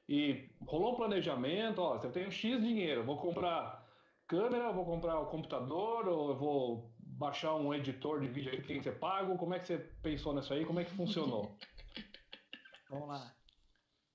E 0.08 0.50
rolou 0.66 0.92
um 0.92 0.96
planejamento, 0.96 1.82
ó, 1.82 2.00
eu 2.02 2.10
tenho 2.10 2.32
X 2.32 2.60
dinheiro, 2.62 3.04
vou 3.04 3.18
comprar 3.18 3.86
câmera, 4.26 4.72
vou 4.72 4.84
comprar 4.84 5.20
o 5.20 5.26
computador, 5.26 6.08
ou 6.08 6.30
eu 6.30 6.36
vou 6.36 6.94
baixar 6.98 7.54
um 7.54 7.74
editor 7.74 8.20
de 8.20 8.28
vídeo 8.28 8.50
que 8.52 8.66
tem 8.68 8.78
que 8.78 8.84
ser 8.84 8.98
pago? 8.98 9.36
Como 9.36 9.54
é 9.54 9.58
que 9.58 9.66
você 9.66 9.78
pensou 10.02 10.34
nisso 10.34 10.52
aí? 10.54 10.64
Como 10.64 10.80
é 10.80 10.84
que 10.84 10.90
funcionou? 10.92 11.58
Vamos 12.88 13.08
lá. 13.08 13.34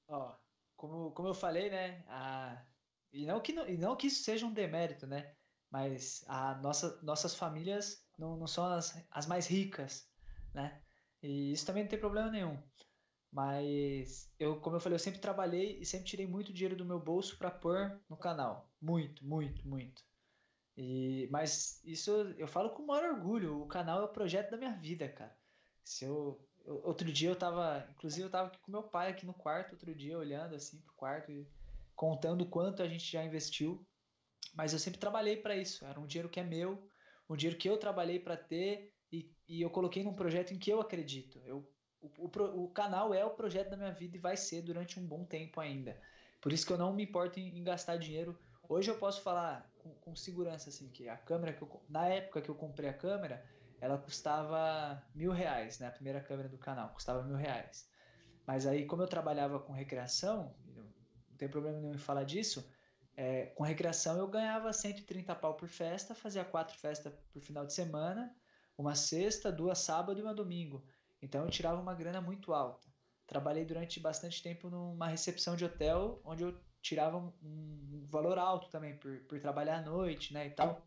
Ó, 0.07 0.35
como, 0.75 1.11
como 1.11 1.27
eu 1.27 1.33
falei, 1.33 1.69
né? 1.69 2.03
A... 2.07 2.63
E, 3.11 3.25
não 3.25 3.39
que, 3.39 3.51
e 3.51 3.77
não 3.77 3.95
que 3.95 4.07
isso 4.07 4.23
seja 4.23 4.45
um 4.45 4.53
demérito, 4.53 5.05
né? 5.05 5.35
Mas 5.69 6.23
a 6.27 6.55
nossa, 6.55 6.99
nossas 7.03 7.35
famílias 7.35 8.07
não, 8.17 8.37
não 8.37 8.47
são 8.47 8.65
as, 8.65 9.05
as 9.11 9.27
mais 9.27 9.47
ricas, 9.47 10.09
né? 10.53 10.81
E 11.21 11.51
isso 11.51 11.65
também 11.65 11.83
não 11.83 11.89
tem 11.89 11.99
problema 11.99 12.29
nenhum. 12.29 12.57
Mas 13.33 14.33
eu, 14.39 14.61
como 14.61 14.75
eu 14.77 14.79
falei, 14.81 14.95
eu 14.95 14.99
sempre 14.99 15.19
trabalhei 15.21 15.79
e 15.79 15.85
sempre 15.85 16.07
tirei 16.07 16.27
muito 16.27 16.53
dinheiro 16.53 16.75
do 16.77 16.85
meu 16.85 16.99
bolso 16.99 17.37
para 17.37 17.51
pôr 17.51 18.01
no 18.09 18.17
canal. 18.17 18.71
Muito, 18.81 19.25
muito, 19.25 19.67
muito. 19.67 20.03
E, 20.77 21.27
mas 21.31 21.81
isso 21.85 22.11
eu 22.37 22.47
falo 22.47 22.71
com 22.71 22.83
o 22.83 22.87
maior 22.87 23.11
orgulho. 23.15 23.61
O 23.61 23.67
canal 23.67 24.01
é 24.01 24.05
o 24.05 24.13
projeto 24.13 24.51
da 24.51 24.57
minha 24.57 24.73
vida, 24.79 25.09
cara. 25.11 25.37
Se 25.83 26.05
eu, 26.05 26.49
eu- 26.65 26.81
outro 26.85 27.11
dia 27.11 27.29
eu 27.29 27.37
tava, 27.37 27.87
inclusive 27.91 28.25
eu 28.27 28.31
tava 28.31 28.47
aqui 28.49 28.59
com 28.61 28.71
meu 28.71 28.83
pai 28.83 29.11
aqui 29.11 29.25
no 29.25 29.33
quarto, 29.33 29.73
outro 29.73 29.95
dia 29.95 30.17
olhando 30.17 30.55
assim 30.55 30.81
pro 30.81 30.93
quarto 30.95 31.31
e 31.31 31.51
contando 31.95 32.49
quanto 32.49 32.81
a 32.83 32.87
gente 32.89 33.11
já 33.11 33.23
investiu. 33.23 33.87
Mas 34.55 34.73
eu 34.73 34.79
sempre 34.79 34.99
trabalhei 34.99 35.37
para 35.37 35.55
isso. 35.57 35.85
Era 35.85 35.99
um 35.99 36.07
dinheiro 36.07 36.29
que 36.29 36.39
é 36.39 36.43
meu, 36.43 36.87
um 37.29 37.35
dinheiro 37.35 37.59
que 37.59 37.69
eu 37.69 37.77
trabalhei 37.79 38.19
para 38.19 38.37
ter 38.37 38.93
e, 39.11 39.35
e 39.47 39.61
eu 39.61 39.69
coloquei 39.71 40.03
num 40.03 40.15
projeto 40.15 40.53
em 40.53 40.59
que 40.59 40.71
eu 40.71 40.81
acredito. 40.81 41.41
Eu, 41.45 41.72
o, 42.17 42.25
o, 42.25 42.63
o 42.65 42.67
canal 42.69 43.13
é 43.13 43.23
o 43.25 43.31
projeto 43.31 43.69
da 43.69 43.77
minha 43.77 43.91
vida 43.91 44.17
e 44.17 44.19
vai 44.19 44.35
ser 44.37 44.61
durante 44.61 44.99
um 44.99 45.05
bom 45.05 45.23
tempo 45.23 45.59
ainda. 45.59 45.99
Por 46.41 46.51
isso 46.51 46.65
que 46.65 46.73
eu 46.73 46.77
não 46.77 46.93
me 46.93 47.03
importo 47.03 47.39
em, 47.39 47.57
em 47.57 47.63
gastar 47.63 47.97
dinheiro. 47.97 48.37
Hoje 48.67 48.91
eu 48.91 48.97
posso 48.97 49.21
falar 49.21 49.71
com, 49.79 49.89
com 49.95 50.15
segurança 50.15 50.69
assim 50.69 50.89
que 50.89 51.07
a 51.07 51.17
câmera 51.17 51.53
que 51.53 51.61
eu, 51.61 51.81
na 51.89 52.07
época 52.07 52.41
que 52.41 52.49
eu 52.49 52.55
comprei 52.55 52.89
a 52.89 52.93
câmera 52.93 53.43
ela 53.83 53.97
custava 53.97 55.03
mil 55.13 55.31
reais, 55.31 55.77
né? 55.77 55.87
A 55.87 55.91
primeira 55.91 56.21
câmera 56.21 56.47
do 56.47 56.57
canal 56.57 56.89
custava 56.93 57.21
mil 57.21 57.35
reais. 57.35 57.85
Mas 58.47 58.65
aí, 58.65 58.85
como 58.85 59.03
eu 59.03 59.07
trabalhava 59.07 59.59
com 59.59 59.73
recreação, 59.73 60.55
não 60.65 61.37
tem 61.37 61.49
problema 61.49 61.79
nenhum 61.79 61.93
em 61.93 61.97
falar 61.97 62.23
disso, 62.23 62.65
é, 63.15 63.47
com 63.47 63.63
recreação 63.63 64.17
eu 64.17 64.27
ganhava 64.27 64.71
130 64.71 65.35
pau 65.35 65.55
por 65.55 65.67
festa, 65.67 66.15
fazia 66.15 66.45
quatro 66.45 66.77
festas 66.77 67.13
por 67.33 67.41
final 67.41 67.65
de 67.65 67.73
semana, 67.73 68.33
uma 68.77 68.95
sexta, 68.95 69.51
duas 69.51 69.79
sábado 69.79 70.17
e 70.17 70.23
uma 70.23 70.33
domingo. 70.33 70.83
Então 71.23 71.45
eu 71.45 71.49
tirava 71.51 71.81
uma 71.81 71.95
grana 71.95 72.21
muito 72.21 72.53
alta. 72.53 72.87
Trabalhei 73.27 73.65
durante 73.65 73.99
bastante 73.99 74.43
tempo 74.43 74.69
numa 74.69 75.07
recepção 75.07 75.55
de 75.55 75.65
hotel, 75.65 76.21
onde 76.25 76.43
eu 76.43 76.53
tirava 76.81 77.17
um, 77.17 77.33
um 77.43 78.05
valor 78.07 78.37
alto 78.37 78.69
também 78.69 78.97
por, 78.99 79.19
por 79.21 79.39
trabalhar 79.39 79.77
à 79.77 79.81
noite, 79.81 80.33
né, 80.33 80.47
e 80.47 80.51
tal. 80.51 80.85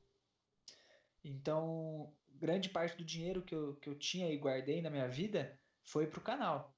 Então, 1.24 2.12
grande 2.34 2.68
parte 2.70 2.96
do 2.96 3.04
dinheiro 3.04 3.42
que 3.42 3.54
eu, 3.54 3.74
que 3.76 3.88
eu 3.88 3.98
tinha 3.98 4.30
e 4.30 4.36
guardei 4.36 4.80
na 4.80 4.90
minha 4.90 5.08
vida 5.08 5.58
foi 5.84 6.06
pro 6.06 6.20
canal. 6.20 6.74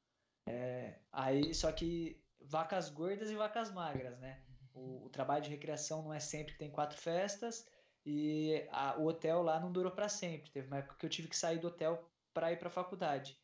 É, 0.46 0.98
aí, 1.12 1.54
só 1.54 1.72
que 1.72 2.20
vacas 2.40 2.90
gordas 2.90 3.30
e 3.30 3.36
vacas 3.36 3.72
magras, 3.72 4.18
né? 4.20 4.40
O, 4.74 5.06
o 5.06 5.10
trabalho 5.10 5.44
de 5.44 5.50
recreação 5.50 6.02
não 6.02 6.14
é 6.14 6.20
sempre 6.20 6.52
que 6.54 6.58
tem 6.58 6.70
quatro 6.70 6.98
festas 6.98 7.66
e 8.06 8.66
a- 8.70 8.96
o 8.98 9.06
hotel 9.06 9.42
lá 9.42 9.60
não 9.60 9.72
durou 9.72 9.92
para 9.92 10.08
sempre. 10.08 10.50
Teve 10.50 10.68
uma 10.68 10.78
época 10.78 10.96
que 10.98 11.06
eu 11.06 11.10
tive 11.10 11.28
que 11.28 11.36
sair 11.38 11.58
do 11.58 11.68
hotel 11.68 12.08
para 12.34 12.52
ir 12.52 12.58
para 12.58 12.68
a 12.68 12.72
faculdade. 12.72 13.38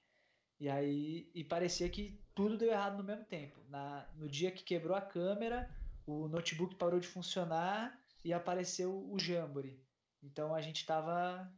E 0.61 0.69
aí 0.69 1.31
e 1.35 1.43
parecia 1.43 1.89
que 1.89 2.21
tudo 2.35 2.57
deu 2.57 2.71
errado 2.71 2.97
no 2.97 3.05
mesmo 3.05 3.25
tempo. 3.25 3.61
Na, 3.69 4.09
no 4.17 4.29
dia 4.29 4.51
que 4.51 4.63
quebrou 4.63 4.97
a 4.97 5.01
câmera, 5.01 5.69
o 6.07 6.29
notebook 6.29 6.75
parou 6.77 7.01
de 7.01 7.07
funcionar 7.07 7.99
e 8.25 8.33
apareceu 8.33 9.11
o 9.11 9.19
Jamboree. 9.19 9.81
Então 10.23 10.55
a 10.55 10.61
gente 10.61 10.87
tava 10.87 11.53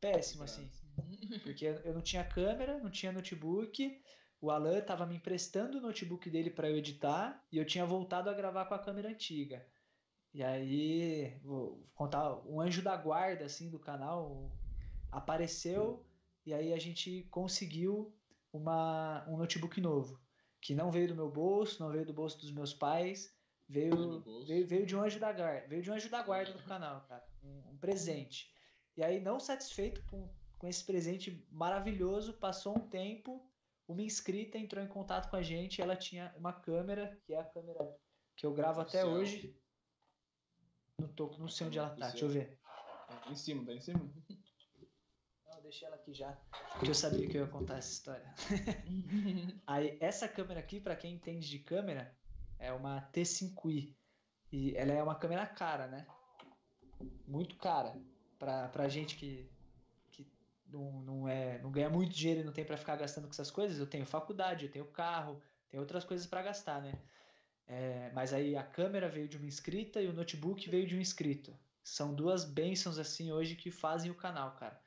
péssimo 0.00 0.42
assim, 0.42 0.68
porque 1.44 1.66
eu 1.84 1.94
não 1.94 2.00
tinha 2.00 2.24
câmera, 2.24 2.78
não 2.78 2.90
tinha 2.90 3.12
notebook. 3.12 4.00
O 4.40 4.50
Alan 4.50 4.80
tava 4.80 5.06
me 5.06 5.16
emprestando 5.16 5.78
o 5.78 5.80
notebook 5.80 6.28
dele 6.28 6.50
para 6.50 6.68
eu 6.68 6.76
editar 6.76 7.44
e 7.52 7.58
eu 7.58 7.64
tinha 7.64 7.86
voltado 7.86 8.28
a 8.28 8.34
gravar 8.34 8.64
com 8.64 8.74
a 8.74 8.78
câmera 8.78 9.08
antiga. 9.08 9.64
E 10.34 10.42
aí, 10.42 11.38
vou 11.44 11.86
contar, 11.94 12.34
um 12.46 12.60
anjo 12.60 12.82
da 12.82 12.96
guarda 12.96 13.44
assim 13.44 13.70
do 13.70 13.78
canal 13.78 14.50
apareceu 15.12 16.04
e 16.44 16.52
aí 16.52 16.72
a 16.72 16.78
gente 16.78 17.26
conseguiu 17.30 18.14
uma, 18.52 19.24
um 19.28 19.36
notebook 19.36 19.80
novo, 19.80 20.20
que 20.60 20.74
não 20.74 20.90
veio 20.90 21.08
do 21.08 21.14
meu 21.14 21.30
bolso, 21.30 21.82
não 21.82 21.90
veio 21.90 22.06
do 22.06 22.12
bolso 22.12 22.38
dos 22.38 22.52
meus 22.52 22.72
pais, 22.74 23.34
Veio 23.72 24.20
veio, 24.46 24.66
veio, 24.66 24.86
de 24.86 24.94
um 24.94 25.02
anjo 25.02 25.18
da 25.18 25.32
guarda, 25.32 25.66
veio 25.66 25.82
de 25.82 25.90
um 25.90 25.94
anjo 25.94 26.10
da 26.10 26.22
guarda 26.22 26.52
do 26.52 26.62
canal, 26.64 27.06
cara, 27.08 27.26
um, 27.42 27.70
um 27.70 27.78
presente. 27.78 28.52
E 28.96 29.02
aí, 29.02 29.18
não 29.18 29.40
satisfeito 29.40 30.04
com, 30.04 30.28
com 30.58 30.66
esse 30.66 30.84
presente 30.84 31.46
maravilhoso, 31.50 32.34
passou 32.34 32.76
um 32.76 32.88
tempo, 32.88 33.50
uma 33.88 34.02
inscrita 34.02 34.58
entrou 34.58 34.84
em 34.84 34.88
contato 34.88 35.30
com 35.30 35.36
a 35.36 35.42
gente, 35.42 35.80
ela 35.80 35.96
tinha 35.96 36.34
uma 36.36 36.52
câmera, 36.52 37.18
que 37.24 37.32
é 37.32 37.40
a 37.40 37.44
câmera 37.44 37.96
que 38.36 38.44
eu 38.44 38.52
gravo 38.52 38.82
até 38.82 39.02
Oficial. 39.04 39.18
hoje. 39.18 39.58
Não, 40.98 41.08
tô, 41.08 41.30
não 41.38 41.48
sei 41.48 41.66
onde 41.66 41.78
ela 41.78 41.90
tá, 41.90 42.10
deixa 42.10 42.26
eu 42.26 42.28
ver. 42.28 42.58
Em 43.30 43.34
cima, 43.34 43.64
tá 43.64 43.72
em 43.72 43.80
cima? 43.80 44.12
Deixei 45.72 45.88
ela 45.88 45.96
aqui 45.96 46.12
já, 46.12 46.36
porque 46.74 46.90
eu 46.90 46.94
sabia 46.94 47.26
que 47.26 47.38
eu 47.38 47.46
ia 47.46 47.50
contar 47.50 47.78
essa 47.78 47.90
história. 47.90 48.34
Aí, 49.66 49.96
essa 50.02 50.28
câmera 50.28 50.60
aqui, 50.60 50.78
pra 50.78 50.94
quem 50.94 51.14
entende 51.14 51.48
de 51.48 51.60
câmera, 51.60 52.14
é 52.58 52.70
uma 52.70 53.00
T5i. 53.10 53.96
E 54.52 54.76
ela 54.76 54.92
é 54.92 55.02
uma 55.02 55.14
câmera 55.14 55.46
cara, 55.46 55.86
né? 55.86 56.06
Muito 57.26 57.56
cara. 57.56 57.98
Pra, 58.38 58.68
pra 58.68 58.86
gente 58.86 59.16
que, 59.16 59.50
que 60.10 60.30
não, 60.66 61.00
não, 61.00 61.26
é, 61.26 61.58
não 61.62 61.72
ganha 61.72 61.88
muito 61.88 62.12
dinheiro 62.12 62.42
e 62.42 62.44
não 62.44 62.52
tem 62.52 62.66
pra 62.66 62.76
ficar 62.76 62.96
gastando 62.96 63.24
com 63.24 63.30
essas 63.30 63.50
coisas, 63.50 63.78
eu 63.78 63.86
tenho 63.86 64.04
faculdade, 64.04 64.66
eu 64.66 64.70
tenho 64.70 64.84
carro, 64.84 65.40
tenho 65.70 65.80
outras 65.80 66.04
coisas 66.04 66.26
pra 66.26 66.42
gastar, 66.42 66.82
né? 66.82 67.00
É, 67.66 68.10
mas 68.12 68.34
aí 68.34 68.54
a 68.56 68.62
câmera 68.62 69.08
veio 69.08 69.26
de 69.26 69.38
uma 69.38 69.46
inscrita 69.46 70.02
e 70.02 70.06
o 70.06 70.12
notebook 70.12 70.68
veio 70.68 70.86
de 70.86 70.94
um 70.94 71.00
inscrito. 71.00 71.58
São 71.82 72.14
duas 72.14 72.44
bênçãos, 72.44 72.98
assim, 72.98 73.32
hoje 73.32 73.56
que 73.56 73.70
fazem 73.70 74.10
o 74.10 74.14
canal, 74.14 74.54
cara. 74.56 74.78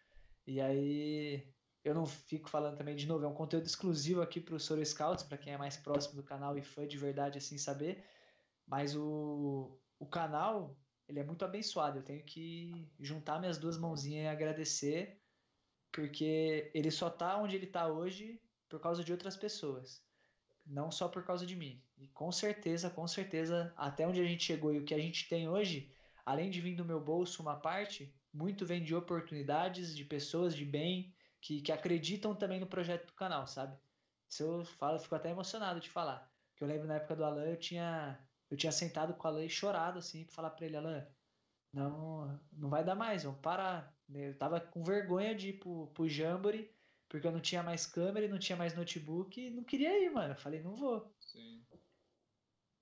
E 0.48 0.62
aí, 0.62 1.48
eu 1.84 1.94
não 1.94 2.06
fico 2.06 2.50
falando 2.50 2.78
também 2.78 2.96
de 2.96 3.08
novo, 3.08 3.26
é 3.26 3.28
um 3.28 3.34
conteúdo 3.34 3.66
exclusivo 3.66 4.22
aqui 4.22 4.42
pro 4.42 4.60
Soro 4.60 4.84
Scouts, 4.84 5.24
para 5.24 5.38
quem 5.38 5.54
é 5.54 5.58
mais 5.58 5.78
próximo 5.78 6.16
do 6.16 6.24
canal 6.24 6.58
e 6.58 6.62
fã 6.62 6.88
de 6.88 6.98
verdade 6.98 7.38
assim 7.38 7.58
saber. 7.58 8.04
Mas 8.68 8.96
o, 8.96 9.80
o 10.00 10.06
canal, 10.06 10.76
ele 11.08 11.20
é 11.20 11.24
muito 11.24 11.46
abençoado. 11.46 12.00
Eu 12.00 12.04
tenho 12.04 12.24
que 12.24 12.92
juntar 13.00 13.40
minhas 13.40 13.58
duas 13.58 13.78
mãozinhas 13.78 14.26
e 14.26 14.28
agradecer, 14.28 15.22
porque 15.92 16.72
ele 16.74 16.90
só 16.90 17.10
tá 17.10 17.38
onde 17.38 17.56
ele 17.56 17.68
tá 17.68 17.88
hoje 17.88 18.42
por 18.68 18.80
causa 18.80 19.04
de 19.04 19.12
outras 19.12 19.38
pessoas, 19.38 20.04
não 20.66 20.92
só 20.92 21.08
por 21.08 21.24
causa 21.24 21.46
de 21.46 21.56
mim. 21.56 21.84
E 21.98 22.08
com 22.08 22.32
certeza, 22.32 22.90
com 22.90 23.08
certeza, 23.08 23.72
até 23.78 24.08
onde 24.08 24.20
a 24.20 24.26
gente 24.26 24.44
chegou 24.44 24.74
e 24.74 24.80
o 24.80 24.84
que 24.84 24.94
a 24.94 25.00
gente 25.00 25.30
tem 25.30 25.48
hoje, 25.48 25.92
além 26.26 26.50
de 26.50 26.60
vir 26.60 26.76
do 26.76 26.84
meu 26.84 27.00
bolso 27.00 27.44
uma 27.44 27.56
parte, 27.56 28.14
muito 28.36 28.66
vem 28.66 28.84
de 28.84 28.94
oportunidades, 28.94 29.96
de 29.96 30.04
pessoas 30.04 30.54
de 30.54 30.66
bem, 30.66 31.14
que, 31.40 31.62
que 31.62 31.72
acreditam 31.72 32.36
também 32.36 32.60
no 32.60 32.68
projeto 32.68 33.08
do 33.08 33.14
canal, 33.14 33.48
sabe? 33.48 33.78
Isso 34.30 34.44
eu 34.44 34.66
falo, 34.66 34.98
eu 34.98 35.00
fico 35.00 35.16
até 35.16 35.30
emocionado 35.30 35.80
de 35.80 35.90
falar. 35.90 36.30
Que 36.56 36.64
eu 36.64 36.68
lembro 36.68 36.88
na 36.88 36.96
época 36.96 37.16
do 37.16 37.24
Alan, 37.24 37.46
eu 37.46 37.58
tinha, 37.58 38.20
eu 38.52 38.58
tinha 38.58 38.72
sentado 38.72 39.14
com 39.14 39.28
o 39.28 39.32
Alan 39.32 39.46
e 39.46 39.50
chorado 39.50 40.00
assim, 40.00 40.26
pra 40.26 40.36
falar 40.36 40.50
pra 40.50 40.66
ele, 40.66 40.76
Alan, 40.76 41.08
não, 41.72 42.40
não 42.52 42.70
vai 42.70 42.84
dar 42.84 42.96
mais, 42.96 43.24
vamos 43.24 43.40
parar. 43.40 43.96
Eu 44.14 44.38
tava 44.38 44.60
com 44.60 44.84
vergonha 44.84 45.34
de 45.34 45.50
ir 45.50 45.60
pro, 45.60 45.88
pro 45.88 46.10
Jamboree, 46.10 46.70
porque 47.08 47.26
eu 47.26 47.32
não 47.32 47.40
tinha 47.40 47.64
mais 47.64 47.86
câmera 47.86 48.26
e 48.26 48.30
não 48.30 48.40
tinha 48.40 48.58
mais 48.58 48.76
notebook 48.76 49.40
e 49.40 49.50
não 49.50 49.64
queria 49.64 50.04
ir, 50.04 50.10
mano. 50.10 50.34
Eu 50.34 50.38
falei, 50.38 50.62
não 50.62 50.76
vou. 50.76 51.14
Sim. 51.22 51.64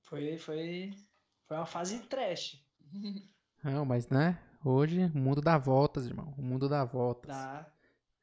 Foi, 0.02 0.38
foi, 0.38 0.92
foi 1.48 1.58
uma 1.58 1.66
fase 1.66 2.00
trash. 2.08 2.64
Não, 3.64 3.86
mas 3.86 4.10
né? 4.10 4.38
Hoje 4.66 5.12
o 5.14 5.18
mundo 5.18 5.42
dá 5.42 5.58
voltas, 5.58 6.06
irmão. 6.06 6.34
O 6.38 6.42
mundo 6.42 6.70
dá 6.70 6.86
voltas. 6.86 7.36
Tá. 7.36 7.68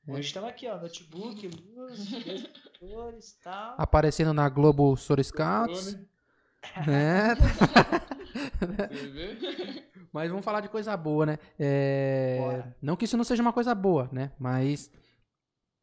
É. 0.08 0.12
Hoje 0.12 0.28
estamos 0.28 0.48
aqui, 0.48 0.66
ó, 0.66 0.78
notebook, 0.78 1.50
luz, 1.76 2.10
e 3.38 3.42
tal. 3.42 3.74
Aparecendo 3.76 4.32
na 4.32 4.48
Globo 4.48 4.96
Scouts. 4.96 5.92
Drone, 5.92 6.08
né? 6.86 7.34
Você 8.88 9.06
vê? 9.08 9.90
Mas 10.12 10.30
vamos 10.30 10.44
falar 10.44 10.60
de 10.60 10.68
coisa 10.68 10.96
boa, 10.96 11.26
né? 11.26 11.38
É, 11.58 12.38
Bora. 12.40 12.76
Não 12.80 12.96
que 12.96 13.04
isso 13.04 13.16
não 13.16 13.24
seja 13.24 13.42
uma 13.42 13.52
coisa 13.52 13.74
boa, 13.74 14.08
né? 14.10 14.32
Mas 14.38 14.90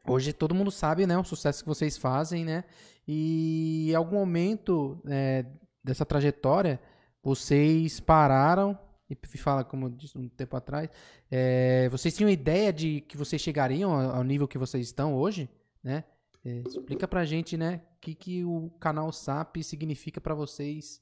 hoje 0.06 0.34
todo 0.34 0.56
mundo 0.56 0.72
sabe, 0.72 1.06
né? 1.06 1.18
O 1.18 1.24
sucesso 1.24 1.64
que 1.64 1.70
vocês 1.70 1.98
fazem, 1.98 2.44
né? 2.44 2.64
E 3.08 3.92
em 3.92 3.96
algum 3.96 4.18
momento, 4.18 5.02
é, 5.08 5.46
dessa 5.84 6.06
trajetória, 6.06 6.82
vocês 7.24 8.00
pararam 8.00 8.78
e 9.10 9.38
fala 9.38 9.64
como 9.64 9.86
eu 9.86 9.90
disse 9.90 10.18
um 10.18 10.28
tempo 10.28 10.56
atrás, 10.56 10.90
é, 11.32 11.88
vocês 11.90 12.16
tinham 12.16 12.30
ideia 12.30 12.74
de 12.74 13.02
que 13.02 13.16
vocês 13.16 13.42
chegariam 13.42 13.92
ao, 13.92 14.24
nível 14.24 14.48
que 14.48 14.58
vocês 14.58 14.86
estão 14.86 15.16
hoje, 15.16 15.50
né? 15.84 16.04
É, 16.46 16.60
explica 16.68 17.08
pra 17.08 17.26
gente, 17.26 17.58
né, 17.58 17.82
o 17.96 18.00
que, 18.00 18.16
que 18.16 18.44
o 18.46 18.70
canal 18.80 19.12
SAP 19.12 19.58
significa 19.64 20.22
para 20.22 20.34
vocês, 20.34 21.02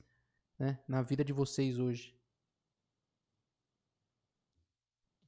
né, 0.57 0.79
na 0.87 1.01
vida 1.01 1.23
de 1.23 1.33
vocês 1.33 1.77
hoje. 1.77 2.15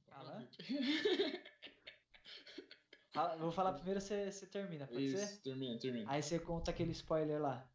Fala. 0.06 0.48
Fala, 3.12 3.36
vou 3.36 3.50
falar 3.50 3.72
primeiro, 3.72 4.00
você, 4.00 4.30
você 4.30 4.46
termina, 4.46 4.86
pode 4.86 5.06
Isso, 5.06 5.16
ser? 5.16 5.38
termina, 5.38 5.78
termina. 5.78 6.10
Aí 6.10 6.22
você 6.22 6.38
conta 6.38 6.70
aquele 6.70 6.92
spoiler 6.92 7.40
lá, 7.40 7.68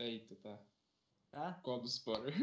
Eita, 0.00 0.34
tá. 0.36 0.58
Tá? 1.30 1.60
Qual 1.62 1.80
do 1.80 1.86
spoiler? 1.86 2.34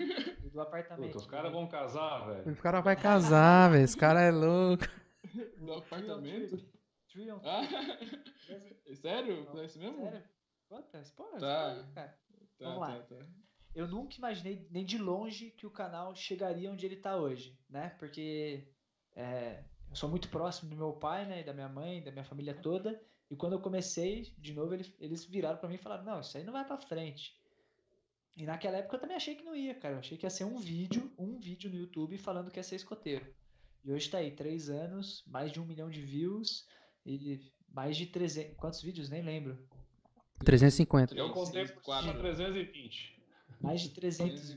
Do- 0.51 0.61
apartamento. 0.61 1.07
Puta, 1.13 1.17
os 1.19 1.27
caras 1.27 1.51
vão 1.51 1.67
casar, 1.67 2.25
velho. 2.25 2.51
O 2.51 2.55
cara 2.57 2.81
vai 2.81 2.95
casar, 2.95 3.71
velho. 3.71 3.83
Esse 3.83 3.97
cara 3.97 4.21
é 4.21 4.31
louco. 4.31 4.83
do 5.59 5.73
apartamento? 5.73 6.57
Three 7.11 7.31
on 7.31 7.41
Ah, 7.43 7.61
sério? 9.01 9.45
Não, 9.45 9.51
Foi 9.51 9.65
isso 9.65 9.79
mesmo? 9.79 10.01
Sério? 10.01 10.23
Conta, 10.69 10.99
spoiler, 11.01 11.39
Tá. 11.39 11.67
spoiler, 11.71 11.93
cara. 11.93 12.07
Tá, 12.59 12.65
Vamos 12.65 12.79
lá. 12.79 12.99
tá, 12.99 13.15
tá. 13.15 13.25
Eu 13.75 13.87
nunca 13.87 14.15
imaginei 14.17 14.67
nem 14.71 14.83
de 14.83 14.97
longe 14.97 15.51
que 15.51 15.67
o 15.67 15.71
canal 15.71 16.15
chegaria 16.15 16.71
onde 16.71 16.85
ele 16.85 16.95
está 16.95 17.15
hoje, 17.15 17.57
né? 17.69 17.89
Porque 17.99 18.67
é, 19.15 19.63
eu 19.89 19.95
sou 19.95 20.09
muito 20.09 20.29
próximo 20.29 20.69
do 20.71 20.75
meu 20.75 20.93
pai, 20.93 21.25
né? 21.27 21.41
E 21.41 21.43
da 21.43 21.53
minha 21.53 21.69
mãe, 21.69 22.03
da 22.03 22.11
minha 22.11 22.25
família 22.25 22.55
toda. 22.59 22.99
E 23.29 23.35
quando 23.35 23.53
eu 23.53 23.61
comecei, 23.61 24.23
de 24.39 24.53
novo, 24.53 24.73
eles, 24.73 24.91
eles 24.99 25.25
viraram 25.25 25.59
para 25.59 25.69
mim 25.69 25.75
e 25.75 25.79
falaram: 25.79 26.03
Não, 26.03 26.19
isso 26.21 26.35
aí 26.37 26.43
não 26.43 26.53
vai 26.53 26.65
para 26.65 26.77
frente. 26.79 27.36
E 28.37 28.45
naquela 28.45 28.77
época 28.77 28.97
eu 28.97 29.01
também 29.01 29.17
achei 29.17 29.33
que 29.33 29.43
não 29.43 29.55
ia, 29.55 29.73
cara. 29.73 29.95
Eu 29.95 29.99
achei 29.99 30.15
que 30.15 30.25
ia 30.25 30.29
ser 30.29 30.43
um 30.43 30.59
vídeo, 30.59 31.11
um 31.17 31.39
vídeo 31.39 31.71
no 31.71 31.75
YouTube 31.75 32.19
falando 32.19 32.51
que 32.51 32.59
ia 32.59 32.63
ser 32.63 32.75
escoteiro. 32.75 33.25
E 33.83 33.91
hoje 33.91 34.09
tá 34.11 34.19
aí, 34.19 34.31
três 34.31 34.69
anos, 34.69 35.23
mais 35.25 35.51
de 35.51 35.59
um 35.59 35.65
milhão 35.65 35.89
de 35.89 36.01
views 36.01 36.67
e 37.03 37.41
mais 37.67 37.97
de 37.97 38.05
300. 38.05 38.55
Quantos 38.55 38.81
vídeos? 38.81 39.09
Nem 39.09 39.23
lembro. 39.23 39.57
350. 40.45 41.15
Eu 41.15 41.31
contei 41.31 41.67
por 41.67 41.81
quatro. 41.81 42.09
cima 42.09 42.19
320. 42.19 43.19
Mais 43.59 43.81
de 43.81 43.89
300 43.89 44.55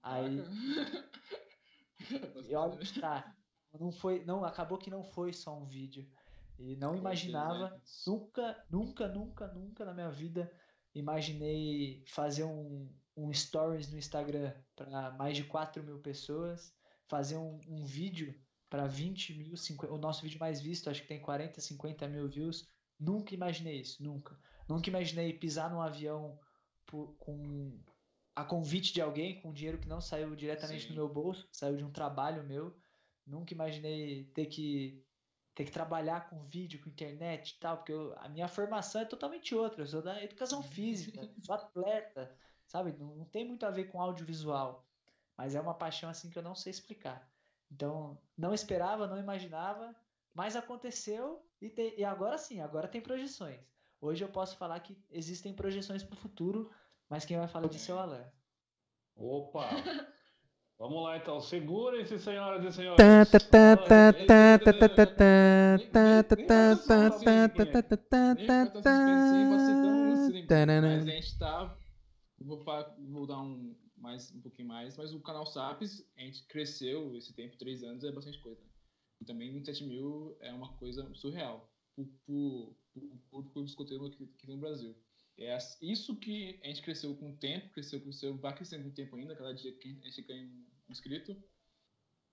Aí- 0.00 0.38
E 2.48 2.54
olha 2.54 2.78
que 2.78 3.00
tá. 3.00 3.34
Não 3.78 3.90
foi, 3.90 4.24
não, 4.24 4.44
acabou 4.44 4.78
que 4.78 4.88
não 4.88 5.02
foi 5.02 5.32
só 5.32 5.58
um 5.58 5.66
vídeo. 5.66 6.08
E 6.58 6.76
não 6.76 6.96
imaginava, 6.96 7.80
nunca, 8.06 8.64
nunca, 8.70 9.08
nunca, 9.08 9.48
nunca 9.48 9.84
na 9.84 9.92
minha 9.92 10.10
vida 10.10 10.50
imaginei 10.94 12.04
fazer 12.06 12.44
um, 12.44 12.92
um 13.16 13.32
stories 13.32 13.90
no 13.90 13.98
Instagram 13.98 14.54
para 14.74 15.12
mais 15.12 15.36
de 15.36 15.44
4 15.44 15.82
mil 15.82 16.00
pessoas, 16.00 16.74
fazer 17.08 17.36
um, 17.36 17.60
um 17.68 17.84
vídeo 17.84 18.34
para 18.68 18.86
20 18.86 19.34
mil, 19.34 19.56
50, 19.56 19.92
o 19.92 19.98
nosso 19.98 20.22
vídeo 20.22 20.38
mais 20.38 20.60
visto, 20.60 20.90
acho 20.90 21.02
que 21.02 21.08
tem 21.08 21.20
40, 21.20 21.60
50 21.60 22.08
mil 22.08 22.28
views. 22.28 22.66
Nunca 22.98 23.34
imaginei 23.34 23.80
isso, 23.80 24.02
nunca. 24.02 24.38
Nunca 24.68 24.90
imaginei 24.90 25.32
pisar 25.32 25.70
num 25.70 25.80
avião 25.80 26.38
por- 26.84 27.16
com 27.16 27.82
a 28.36 28.44
convite 28.44 28.92
de 28.92 29.00
alguém, 29.00 29.40
com 29.40 29.52
dinheiro 29.52 29.78
que 29.78 29.88
não 29.88 30.00
saiu 30.00 30.36
diretamente 30.36 30.82
Sim. 30.82 30.88
do 30.90 30.94
meu 30.94 31.08
bolso, 31.08 31.48
saiu 31.52 31.76
de 31.76 31.84
um 31.84 31.90
trabalho 31.90 32.46
meu. 32.46 32.76
Nunca 33.26 33.52
imaginei 33.54 34.24
ter 34.34 34.46
que 34.46 35.04
ter 35.58 35.64
que 35.64 35.72
trabalhar 35.72 36.30
com 36.30 36.44
vídeo, 36.44 36.80
com 36.80 36.88
internet 36.88 37.56
e 37.56 37.58
tal, 37.60 37.78
porque 37.78 37.92
eu- 37.92 38.16
a 38.18 38.28
minha 38.28 38.46
formação 38.48 39.00
é 39.00 39.04
totalmente 39.04 39.54
outra. 39.56 39.82
Eu 39.82 39.86
sou 39.88 40.00
da 40.02 40.22
educação 40.22 40.62
física, 40.62 41.20
sou 41.42 41.54
atleta, 41.56 42.38
sabe? 42.66 42.92
Não, 42.92 43.16
não 43.16 43.24
tem 43.26 43.44
muito 43.46 43.66
a 43.66 43.70
ver 43.70 43.86
com 43.90 44.00
audiovisual, 44.00 44.88
mas 45.36 45.54
é 45.56 45.60
uma 45.60 45.74
paixão 45.74 46.08
assim 46.08 46.30
que 46.30 46.38
eu 46.38 46.42
não 46.42 46.54
sei 46.54 46.70
explicar. 46.70 47.34
Então, 47.70 48.22
não 48.36 48.54
esperava, 48.54 49.06
não 49.08 49.18
imaginava, 49.18 49.96
mas 50.32 50.54
aconteceu 50.56 51.50
e, 51.60 51.68
te- 51.70 51.96
e 51.98 52.04
agora 52.04 52.38
sim, 52.38 52.60
agora 52.60 52.86
tem 52.88 53.00
projeções. 53.02 53.60
Hoje 54.00 54.24
eu 54.24 54.30
posso 54.30 54.56
falar 54.56 54.78
que 54.80 55.04
existem 55.10 55.54
projeções 55.54 56.04
para 56.04 56.14
o 56.14 56.16
futuro, 56.18 56.72
mas 57.08 57.24
quem 57.24 57.36
vai 57.36 57.48
falar 57.48 57.68
disso 57.68 57.90
é 57.90 57.94
o 57.94 57.98
Alan. 57.98 58.32
Opa! 59.16 59.68
Vamos 60.78 61.02
lá 61.02 61.16
então, 61.16 61.40
segurem-se, 61.40 62.20
senhoras 62.20 62.64
e 62.64 62.72
senhores. 62.72 63.04
Mas 70.98 71.08
a 71.08 71.10
gente 71.10 71.36
tá. 71.36 71.76
Vou, 72.40 73.26
dar 73.26 73.40
um, 73.40 73.74
mais, 73.96 74.32
um 74.32 74.40
pouquinho 74.40 74.68
mais, 74.68 74.96
mas 74.96 75.12
o 75.12 75.20
canal 75.20 75.44
SAPS, 75.44 76.08
a 76.16 76.20
gente 76.20 76.46
cresceu 76.46 77.16
esse 77.16 77.34
tempo, 77.34 77.56
três 77.58 77.82
anos, 77.82 78.04
é 78.04 78.12
bastante 78.12 78.38
coisa. 78.38 78.62
E 79.20 79.24
também 79.24 79.52
27 79.52 79.82
mil 79.82 80.36
é 80.38 80.52
uma 80.52 80.76
coisa 80.76 81.12
surreal. 81.14 81.68
o 81.96 82.06
por, 82.24 82.76
que 83.50 83.58
eu 83.58 83.66
por 84.14 84.28
aqui 84.36 84.46
no 84.46 84.58
Brasil. 84.58 84.94
É 85.38 85.56
isso 85.80 86.16
que 86.16 86.58
a 86.64 86.66
gente 86.66 86.82
cresceu 86.82 87.14
com 87.14 87.30
o 87.30 87.36
tempo, 87.36 87.70
cresceu, 87.70 88.00
cresceu, 88.00 88.36
vai 88.36 88.54
crescendo 88.54 88.82
com 88.82 88.88
o 88.88 88.94
tempo 88.94 89.14
ainda, 89.14 89.36
cada 89.36 89.54
dia 89.54 89.72
que 89.72 89.96
a 90.02 90.08
gente 90.08 90.22
ganha 90.22 90.44
um 90.44 90.92
inscrito. 90.92 91.36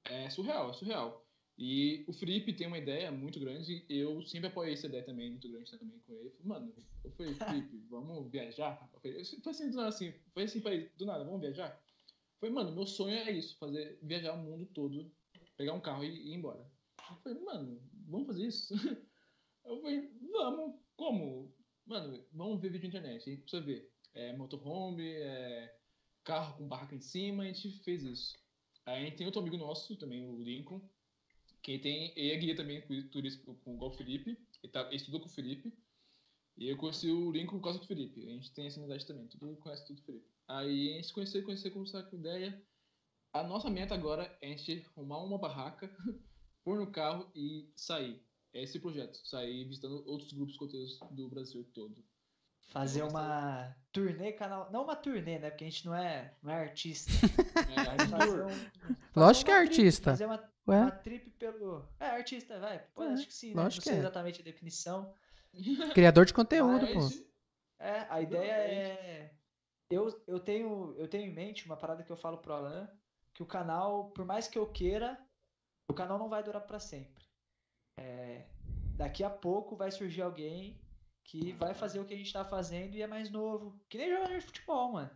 É 0.06 0.30
surreal, 0.30 0.72
é 0.72 0.74
surreal. 0.74 1.26
E 1.58 2.04
o 2.08 2.14
Felipe 2.14 2.52
tem 2.52 2.68
uma 2.68 2.78
ideia 2.78 3.12
muito 3.12 3.40
grande, 3.40 3.86
eu 3.88 4.22
sempre 4.26 4.48
apoiei 4.48 4.74
essa 4.74 4.88
ideia 4.88 5.04
também, 5.04 5.32
muito 5.32 5.50
grande 5.50 5.72
também 5.78 6.00
com 6.00 6.14
ele. 6.14 6.34
Mano, 6.44 6.74
eu 7.04 7.12
falei, 7.12 7.34
Felipe, 7.36 7.78
vamos 7.90 8.30
viajar? 8.30 8.90
Eu 8.92 9.00
falei, 9.00 9.24
foi 9.24 9.52
assim, 9.52 9.70
do 9.70 9.78
nada, 9.78 9.90
assim, 9.90 10.14
foi 10.34 10.44
assim, 10.44 10.62
falei, 10.62 10.90
do 10.98 11.06
nada, 11.06 11.24
vamos 11.24 11.40
viajar? 11.40 11.82
Falei, 12.40 12.54
mano, 12.54 12.72
meu 12.74 12.86
sonho 12.86 13.16
é 13.16 13.32
isso, 13.32 13.58
fazer, 13.58 13.98
viajar 14.02 14.34
o 14.34 14.44
mundo 14.44 14.66
todo, 14.66 15.10
pegar 15.56 15.74
um 15.74 15.80
carro 15.80 16.04
e, 16.04 16.10
e 16.10 16.32
ir 16.32 16.34
embora. 16.34 16.70
Eu 17.10 17.16
falei, 17.18 17.40
mano, 17.42 17.82
vamos 18.08 18.28
fazer 18.28 18.48
isso? 18.48 18.74
Eu 19.64 19.82
falei, 19.82 20.12
vamos, 20.32 20.76
como? 20.96 21.55
Mano, 21.96 22.22
vamos 22.34 22.60
ver 22.60 22.72
vídeo 22.72 22.90
na 22.90 22.90
internet, 22.90 23.22
a 23.22 23.32
gente 23.32 23.44
precisa 23.44 23.62
ver. 23.64 23.90
É 24.14 24.36
motorhome, 24.36 25.14
é 25.14 25.74
carro 26.26 26.58
com 26.58 26.68
barraca 26.68 26.94
em 26.94 27.00
cima, 27.00 27.44
a 27.44 27.46
gente 27.46 27.72
fez 27.86 28.04
isso. 28.04 28.36
Aí 28.86 29.02
a 29.02 29.06
gente 29.06 29.16
tem 29.16 29.26
outro 29.26 29.40
amigo 29.40 29.56
nosso 29.56 29.96
também, 29.96 30.22
o 30.28 30.38
Lincoln, 30.38 30.82
que 31.64 31.80
tem, 31.80 32.12
ele 32.18 32.34
é 32.34 32.38
guia 32.38 32.54
também 32.54 32.86
turismo 33.10 33.56
com 33.64 33.78
o 33.80 33.92
Felipe, 33.92 34.38
ele, 34.62 34.74
tá, 34.74 34.82
ele 34.88 34.98
estudou 34.98 35.22
com 35.22 35.28
o 35.28 35.32
Felipe, 35.32 35.74
e 36.58 36.68
eu 36.68 36.76
conheci 36.76 37.10
o 37.10 37.32
Lincoln 37.32 37.60
por 37.60 37.64
causa 37.64 37.80
do 37.80 37.88
Felipe, 37.88 38.28
a 38.28 38.32
gente 38.34 38.52
tem 38.52 38.68
essa 38.68 38.78
unidade 38.78 39.06
também, 39.06 39.30
todo 39.30 39.56
conhece 39.56 39.88
tudo 39.88 40.02
do 40.02 40.06
Felipe. 40.06 40.28
Aí 40.50 40.92
a 40.92 40.96
gente 40.98 41.14
conheceu, 41.14 41.46
conheceu, 41.46 41.72
conversar 41.72 42.04
com 42.04 42.18
ideia. 42.18 42.62
A 43.32 43.42
nossa 43.42 43.70
meta 43.70 43.96
agora 43.96 44.38
é 44.42 44.48
a 44.48 44.58
gente 44.58 44.86
arrumar 44.98 45.24
uma 45.24 45.38
barraca, 45.38 45.90
pôr 46.62 46.78
no 46.78 46.92
carro 46.92 47.32
e 47.34 47.72
sair. 47.74 48.22
É 48.56 48.64
esse 48.64 48.78
o 48.78 48.82
projeto, 48.82 49.16
sair 49.28 49.66
visitando 49.66 50.02
outros 50.08 50.32
grupos 50.32 50.54
de 50.54 50.60
conteúdos 50.60 50.98
do 51.12 51.30
Brasil 51.30 51.64
todo. 51.74 52.04
Fazer 52.70 53.04
uma 53.04 53.76
turnê 53.92 54.32
canal. 54.32 54.72
Não 54.72 54.84
uma 54.86 54.96
turnê, 54.96 55.38
né? 55.38 55.50
Porque 55.52 55.66
a 55.66 55.70
gente 55.70 55.86
não 55.86 55.94
é, 55.94 56.34
não 56.42 56.52
é 56.52 56.62
artista. 56.62 57.12
É, 57.76 57.98
Mas 57.98 58.10
fazer 58.10 58.44
um- 58.44 58.50
fazer 58.50 59.00
Lógico 59.16 59.46
que 59.46 59.52
é 59.52 59.56
trip, 59.58 59.70
artista. 59.70 60.12
Fazer 60.12 60.26
uma, 60.26 60.52
Ué? 60.68 60.82
uma 60.82 60.92
trip 60.92 61.30
pelo. 61.32 61.86
É, 62.00 62.06
artista, 62.08 62.60
vai. 62.60 62.80
Pô, 62.96 63.04
É, 63.04 63.14
acho 63.14 63.28
que 63.28 63.34
sim, 63.34 63.54
né? 63.54 63.64
Não 63.64 63.70
sei 63.72 63.94
é. 63.94 63.98
exatamente 63.98 64.42
a 64.42 64.44
definição. 64.44 65.14
Criador 65.94 66.26
de 66.26 66.34
conteúdo, 66.34 66.88
pô. 66.88 66.94
Mas, 67.02 67.24
É, 67.80 68.06
a 68.10 68.22
ideia 68.22 68.52
é. 68.52 69.36
Eu, 69.90 70.24
eu, 70.28 70.40
tenho, 70.40 70.96
eu 70.98 71.08
tenho 71.08 71.30
em 71.30 71.34
mente 71.34 71.66
uma 71.66 71.78
parada 71.78 72.04
que 72.04 72.12
eu 72.12 72.18
falo 72.18 72.38
pro 72.40 72.54
Alan, 72.54 72.90
que 73.34 73.44
o 73.44 73.46
canal, 73.46 74.10
por 74.12 74.26
mais 74.26 74.48
que 74.48 74.58
eu 74.58 74.66
queira, 74.66 75.20
o 75.90 75.94
canal 75.94 76.18
não 76.18 76.30
vai 76.30 76.42
durar 76.42 76.62
pra 76.66 76.80
sempre. 76.80 77.25
É, 77.98 78.46
daqui 78.96 79.24
a 79.24 79.30
pouco 79.30 79.76
vai 79.76 79.92
surgir 79.92 80.22
alguém 80.22 80.80
que 81.24 81.54
vai 81.54 81.74
fazer 81.74 82.00
o 82.00 82.06
que 82.06 82.14
a 82.14 82.18
gente 82.18 82.32
tá 82.32 82.46
fazendo 82.46 82.96
e 82.96 83.02
é 83.02 83.08
mais 83.08 83.30
novo. 83.30 83.80
Que 83.90 83.98
nem 83.98 84.10
jogador 84.10 84.40
de 84.40 84.46
futebol, 84.46 84.94
mano. 84.94 85.12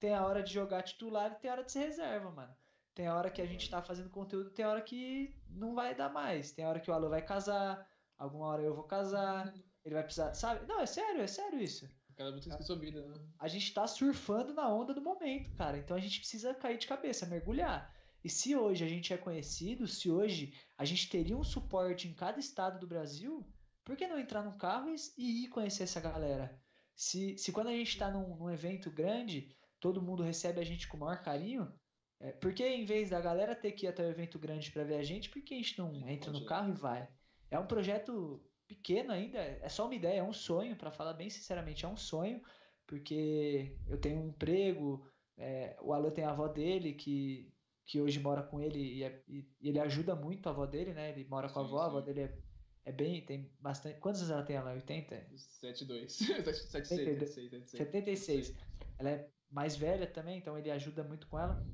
Tem 0.00 0.12
a 0.12 0.26
hora 0.26 0.42
de 0.42 0.52
jogar 0.52 0.82
titular 0.82 1.32
e 1.32 1.36
tem 1.36 1.50
a 1.50 1.54
hora 1.54 1.64
de 1.64 1.72
ser 1.72 1.86
reserva, 1.86 2.30
mano. 2.30 2.54
Tem 2.94 3.06
a 3.06 3.14
hora 3.16 3.30
que 3.30 3.40
a 3.40 3.46
gente 3.46 3.70
tá 3.70 3.82
fazendo 3.82 4.10
conteúdo, 4.10 4.50
tem 4.50 4.64
a 4.64 4.70
hora 4.70 4.82
que 4.82 5.36
não 5.48 5.74
vai 5.74 5.94
dar 5.94 6.12
mais. 6.12 6.52
Tem 6.52 6.64
a 6.64 6.68
hora 6.68 6.80
que 6.80 6.90
o 6.90 6.94
Alan 6.94 7.08
vai 7.08 7.22
casar, 7.22 7.88
alguma 8.18 8.46
hora 8.46 8.62
eu 8.62 8.74
vou 8.74 8.84
casar, 8.84 9.52
ele 9.84 9.94
vai 9.94 10.04
precisar, 10.04 10.34
sabe? 10.34 10.66
Não, 10.66 10.80
é 10.80 10.86
sério, 10.86 11.20
é 11.20 11.26
sério 11.26 11.60
isso. 11.60 11.88
cada 12.16 12.30
um 12.30 12.40
tem 12.40 12.62
sua 12.62 12.76
vida, 12.76 13.00
né? 13.06 13.14
A 13.38 13.48
gente 13.48 13.72
tá 13.72 13.86
surfando 13.86 14.52
na 14.52 14.68
onda 14.68 14.92
do 14.92 15.00
momento, 15.00 15.54
cara. 15.56 15.78
Então 15.78 15.96
a 15.96 16.00
gente 16.00 16.18
precisa 16.18 16.54
cair 16.54 16.78
de 16.78 16.86
cabeça, 16.86 17.26
mergulhar. 17.26 17.93
E 18.24 18.30
se 18.30 18.56
hoje 18.56 18.82
a 18.82 18.88
gente 18.88 19.12
é 19.12 19.18
conhecido, 19.18 19.86
se 19.86 20.10
hoje 20.10 20.54
a 20.78 20.84
gente 20.86 21.10
teria 21.10 21.36
um 21.36 21.44
suporte 21.44 22.08
em 22.08 22.14
cada 22.14 22.40
estado 22.40 22.80
do 22.80 22.86
Brasil, 22.86 23.46
por 23.84 23.96
que 23.96 24.06
não 24.06 24.18
entrar 24.18 24.42
num 24.42 24.56
carro 24.56 24.88
e, 25.18 25.44
ir 25.44 25.48
conhecer 25.48 25.82
essa 25.82 26.00
galera? 26.00 26.58
Se, 26.96 27.36
se 27.36 27.52
quando 27.52 27.68
a 27.68 27.72
gente 27.72 27.98
tá 27.98 28.10
num, 28.10 28.34
num 28.34 28.50
evento 28.50 28.90
grande, 28.90 29.54
todo 29.78 30.00
mundo 30.00 30.22
recebe 30.22 30.58
a 30.58 30.64
gente 30.64 30.88
com 30.88 30.96
o 30.96 31.00
maior 31.00 31.22
carinho, 31.22 31.70
é, 32.18 32.32
por 32.32 32.54
que 32.54 32.66
em 32.66 32.86
vez 32.86 33.10
da 33.10 33.20
galera 33.20 33.54
ter 33.54 33.72
que 33.72 33.84
ir 33.84 33.90
até 33.90 34.02
o 34.02 34.10
evento 34.10 34.38
grande 34.38 34.70
para 34.70 34.84
ver 34.84 34.96
a 34.96 35.02
gente, 35.02 35.28
por 35.28 35.42
que 35.42 35.52
a 35.52 35.58
gente 35.58 35.78
não 35.78 36.08
entra 36.08 36.32
no 36.32 36.46
carro 36.46 36.70
e 36.70 36.76
vai? 36.76 37.06
É 37.50 37.58
um 37.58 37.66
projeto 37.66 38.42
pequeno 38.66 39.12
ainda, 39.12 39.38
é 39.38 39.68
só 39.68 39.84
uma 39.84 39.94
ideia, 39.94 40.20
é 40.20 40.22
um 40.22 40.32
sonho, 40.32 40.76
para 40.76 40.90
falar 40.90 41.12
bem 41.12 41.28
sinceramente, 41.28 41.84
é 41.84 41.88
um 41.88 41.96
sonho, 41.96 42.40
porque 42.86 43.76
eu 43.86 44.00
tenho 44.00 44.22
um 44.22 44.28
emprego, 44.28 45.06
é, 45.36 45.76
o 45.82 45.92
Alan 45.92 46.10
tem 46.10 46.24
a 46.24 46.30
avó 46.30 46.48
dele 46.48 46.94
que, 46.94 47.52
que 47.86 48.00
hoje 48.00 48.20
mora 48.20 48.42
com 48.42 48.60
ele 48.60 48.78
e, 48.78 49.02
é, 49.04 49.22
e, 49.28 49.46
e 49.60 49.68
ele 49.68 49.78
ajuda 49.78 50.14
muito 50.14 50.48
a 50.48 50.52
avó 50.52 50.66
dele, 50.66 50.92
né? 50.94 51.10
Ele 51.10 51.24
mora 51.28 51.48
com 51.48 51.60
a 51.60 51.62
Sim, 51.62 51.68
avó, 51.68 51.80
a 51.80 51.86
avó 51.86 52.00
sim. 52.00 52.06
dele 52.06 52.20
é, 52.22 52.38
é 52.86 52.92
bem, 52.92 53.24
tem 53.24 53.52
bastante. 53.60 53.98
Quantos 54.00 54.20
anos 54.22 54.32
ela 54.32 54.42
tem, 54.44 54.56
Alan? 54.56 54.72
80? 54.74 55.14
7-2. 55.62 56.08
76, 56.08 56.68
76, 56.70 57.34
76. 57.34 57.70
76. 57.70 58.56
Ela 58.98 59.10
é 59.10 59.30
mais 59.50 59.76
velha 59.76 60.06
também, 60.06 60.38
então 60.38 60.58
ele 60.58 60.70
ajuda 60.70 61.04
muito 61.04 61.26
com 61.28 61.38
ela. 61.38 61.64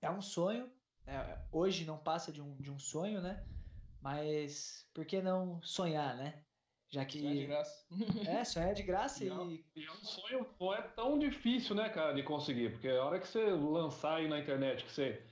É 0.00 0.10
um 0.10 0.20
sonho. 0.22 0.70
é, 1.06 1.46
hoje 1.52 1.84
não 1.84 1.98
passa 1.98 2.32
de 2.32 2.40
um, 2.42 2.56
de 2.60 2.70
um 2.70 2.78
sonho, 2.78 3.20
né? 3.20 3.46
Mas 4.00 4.88
por 4.92 5.04
que 5.06 5.22
não 5.22 5.60
sonhar, 5.62 6.16
né? 6.16 6.44
Já 6.90 7.04
que. 7.04 7.26
É 7.26 7.34
de 7.34 7.46
graça. 7.46 7.86
É, 8.28 8.44
sonhar 8.44 8.70
é 8.70 8.74
de 8.74 8.82
graça 8.82 9.24
Não. 9.24 9.50
e. 9.50 9.64
E 9.74 9.84
é 9.86 9.90
um 9.92 10.04
sonho 10.04 10.46
não 10.60 10.74
é 10.74 10.82
tão 10.82 11.18
difícil, 11.18 11.74
né, 11.74 11.88
cara, 11.88 12.12
de 12.12 12.22
conseguir. 12.22 12.70
Porque 12.72 12.88
a 12.88 13.04
hora 13.04 13.18
que 13.20 13.26
você 13.28 13.44
lançar 13.50 14.16
aí 14.16 14.28
na 14.28 14.38
internet, 14.38 14.84
que 14.84 14.92
você 14.92 15.22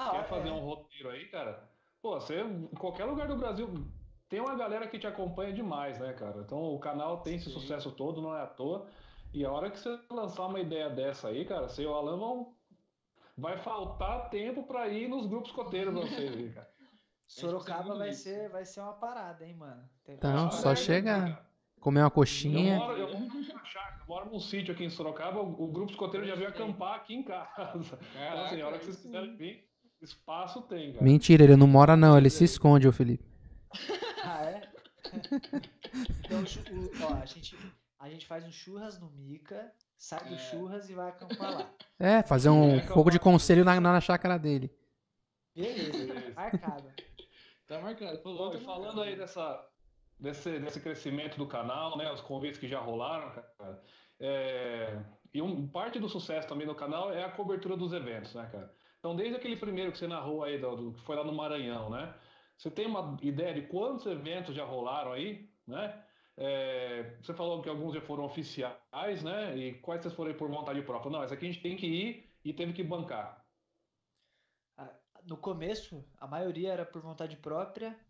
Ah, 0.00 0.10
quer 0.12 0.24
fazer 0.28 0.48
é. 0.48 0.52
um 0.52 0.60
roteiro 0.60 1.10
aí, 1.10 1.26
cara, 1.26 1.68
pô, 2.00 2.18
você, 2.18 2.40
em 2.40 2.66
qualquer 2.68 3.04
lugar 3.04 3.28
do 3.28 3.36
Brasil, 3.36 3.68
tem 4.28 4.40
uma 4.40 4.54
galera 4.54 4.86
que 4.88 4.98
te 4.98 5.06
acompanha 5.06 5.52
demais, 5.52 5.98
né, 5.98 6.12
cara? 6.12 6.40
Então 6.40 6.62
o 6.74 6.78
canal 6.78 7.20
tem 7.20 7.36
esse 7.36 7.46
Sim. 7.46 7.52
sucesso 7.60 7.90
todo, 7.92 8.22
não 8.22 8.34
é 8.36 8.42
à 8.42 8.46
toa. 8.46 8.86
E 9.32 9.44
a 9.44 9.50
hora 9.52 9.70
que 9.70 9.78
você 9.78 9.98
lançar 10.10 10.46
uma 10.46 10.58
ideia 10.60 10.88
dessa 10.88 11.28
aí, 11.28 11.44
cara, 11.44 11.68
você 11.68 11.82
e 11.82 11.86
o 11.86 11.94
Alan 11.94 12.18
vão. 12.18 12.54
Vai 13.36 13.56
faltar 13.58 14.28
tempo 14.28 14.64
pra 14.64 14.88
ir 14.88 15.08
nos 15.08 15.26
grupos 15.26 15.50
coteiros 15.52 15.94
pra 15.94 16.02
vocês, 16.02 16.36
aí, 16.36 16.52
cara. 16.52 16.68
Sorocaba 17.26 17.96
vai 17.96 18.12
ser, 18.12 18.50
vai 18.50 18.64
ser 18.64 18.80
uma 18.80 18.92
parada, 18.94 19.46
hein, 19.46 19.54
mano. 19.54 19.88
Tem- 20.04 20.16
Então, 20.16 20.50
só 20.50 20.72
é, 20.72 20.76
chega, 20.76 21.20
cara. 21.20 21.46
comer 21.80 22.00
uma 22.00 22.06
Eu 22.06 22.10
coxinha. 22.10 22.76
moro, 22.76 22.96
eu 22.98 23.08
moro 23.18 23.44
chácara, 23.64 24.00
eu 24.00 24.06
moro 24.08 24.30
num 24.30 24.40
sítio 24.40 24.74
aqui 24.74 24.84
em 24.84 24.90
Sorocaba, 24.90 25.40
o, 25.40 25.64
o 25.64 25.68
grupo 25.68 25.92
escoteiro 25.92 26.26
já 26.26 26.34
veio 26.34 26.48
acampar 26.48 26.96
aqui 26.96 27.14
em 27.14 27.22
casa. 27.22 27.98
Então, 28.14 28.44
assim, 28.44 28.60
a 28.60 28.66
hora 28.66 28.78
que 28.78 28.84
vocês 28.84 28.96
isso 28.96 29.06
quiserem 29.06 29.36
vir, 29.36 29.69
espaço 30.04 30.62
tem, 30.62 30.92
cara. 30.92 31.04
Mentira, 31.04 31.44
ele 31.44 31.56
não 31.56 31.66
mora 31.66 31.96
não, 31.96 32.16
ele 32.16 32.30
se 32.30 32.44
esconde, 32.44 32.88
ô 32.88 32.92
Felipe. 32.92 33.24
Ah, 34.22 34.44
é? 34.44 34.60
então, 36.24 36.40
o 36.42 37.04
ó, 37.04 37.14
a, 37.22 37.24
gente, 37.26 37.56
a 37.98 38.08
gente 38.10 38.26
faz 38.26 38.44
um 38.44 38.52
churras 38.52 38.98
no 39.00 39.10
Mica, 39.10 39.72
sai 39.96 40.28
do 40.28 40.34
É. 40.34 40.38
churras 40.38 40.88
e 40.90 40.94
vai 40.94 41.08
acampar 41.08 41.54
lá. 41.54 41.70
É, 41.98 42.22
fazer 42.22 42.50
um 42.50 42.76
É, 42.76 42.82
fogo 42.82 43.10
de 43.10 43.18
conselho 43.18 43.64
na, 43.64 43.80
na 43.80 44.00
chácara 44.00 44.38
dele. 44.38 44.70
Beleza, 45.56 45.92
Beleza. 45.92 46.34
marcado. 46.34 46.92
Tá 47.66 47.80
marcado. 47.80 48.14
E 48.14 48.16
tá 48.18 48.22
falando 48.22 48.66
marcado. 48.66 49.02
aí 49.02 49.16
dessa, 49.16 49.66
desse, 50.18 50.58
desse 50.60 50.80
crescimento 50.80 51.36
do 51.38 51.46
canal, 51.46 51.96
né, 51.96 52.12
os 52.12 52.20
convites 52.20 52.58
que 52.60 52.68
já 52.68 52.78
rolaram, 52.78 53.30
cara, 53.30 53.82
é, 54.20 54.98
e 55.32 55.40
um, 55.40 55.66
parte 55.66 55.98
do 55.98 56.08
sucesso 56.08 56.46
também 56.46 56.66
do 56.66 56.74
canal 56.74 57.12
é 57.12 57.24
a 57.24 57.30
cobertura 57.30 57.76
dos 57.76 57.92
eventos, 57.92 58.34
né, 58.34 58.48
cara? 58.52 58.72
Então, 59.00 59.16
desde 59.16 59.36
aquele 59.36 59.56
primeiro 59.56 59.92
que 59.92 59.98
você 59.98 60.06
narrou 60.08 60.44
aí, 60.44 60.58
do, 60.60 60.76
do- 60.76 60.94
que 60.94 61.00
foi 61.02 61.16
lá 61.16 61.24
no 61.24 61.32
Maranhão, 61.34 61.90
né? 61.90 62.14
Você 62.56 62.70
tem 62.70 62.86
uma 62.86 63.16
ideia 63.22 63.54
de 63.54 63.66
quantos 63.68 64.06
eventos 64.06 64.54
já 64.54 64.64
rolaram 64.64 65.12
aí, 65.12 65.54
né? 65.66 66.06
É, 66.36 67.16
você 67.22 67.34
falou 67.34 67.62
que 67.62 67.68
alguns 67.68 67.94
já 67.94 68.00
foram 68.00 68.24
oficiais, 68.24 69.22
né? 69.24 69.56
E 69.56 69.80
quais 69.80 70.02
vocês 70.02 70.14
foram 70.14 70.30
aí 70.32 70.36
por 70.36 70.50
vontade 70.50 70.82
própria? 70.82 71.10
Não, 71.12 71.24
esse 71.24 71.34
aqui 71.34 71.46
a 71.46 71.52
gente 71.52 71.62
tem 71.62 71.76
que 71.76 71.86
ir 71.86 72.30
e 72.44 72.52
teve 72.54 72.72
que 72.74 72.82
bancar. 72.84 73.48
No 75.24 75.36
começo, 75.40 76.10
a 76.18 76.26
maioria 76.26 76.72
era 76.72 76.86
por 76.86 77.02
vontade 77.02 77.36
própria, 77.36 78.06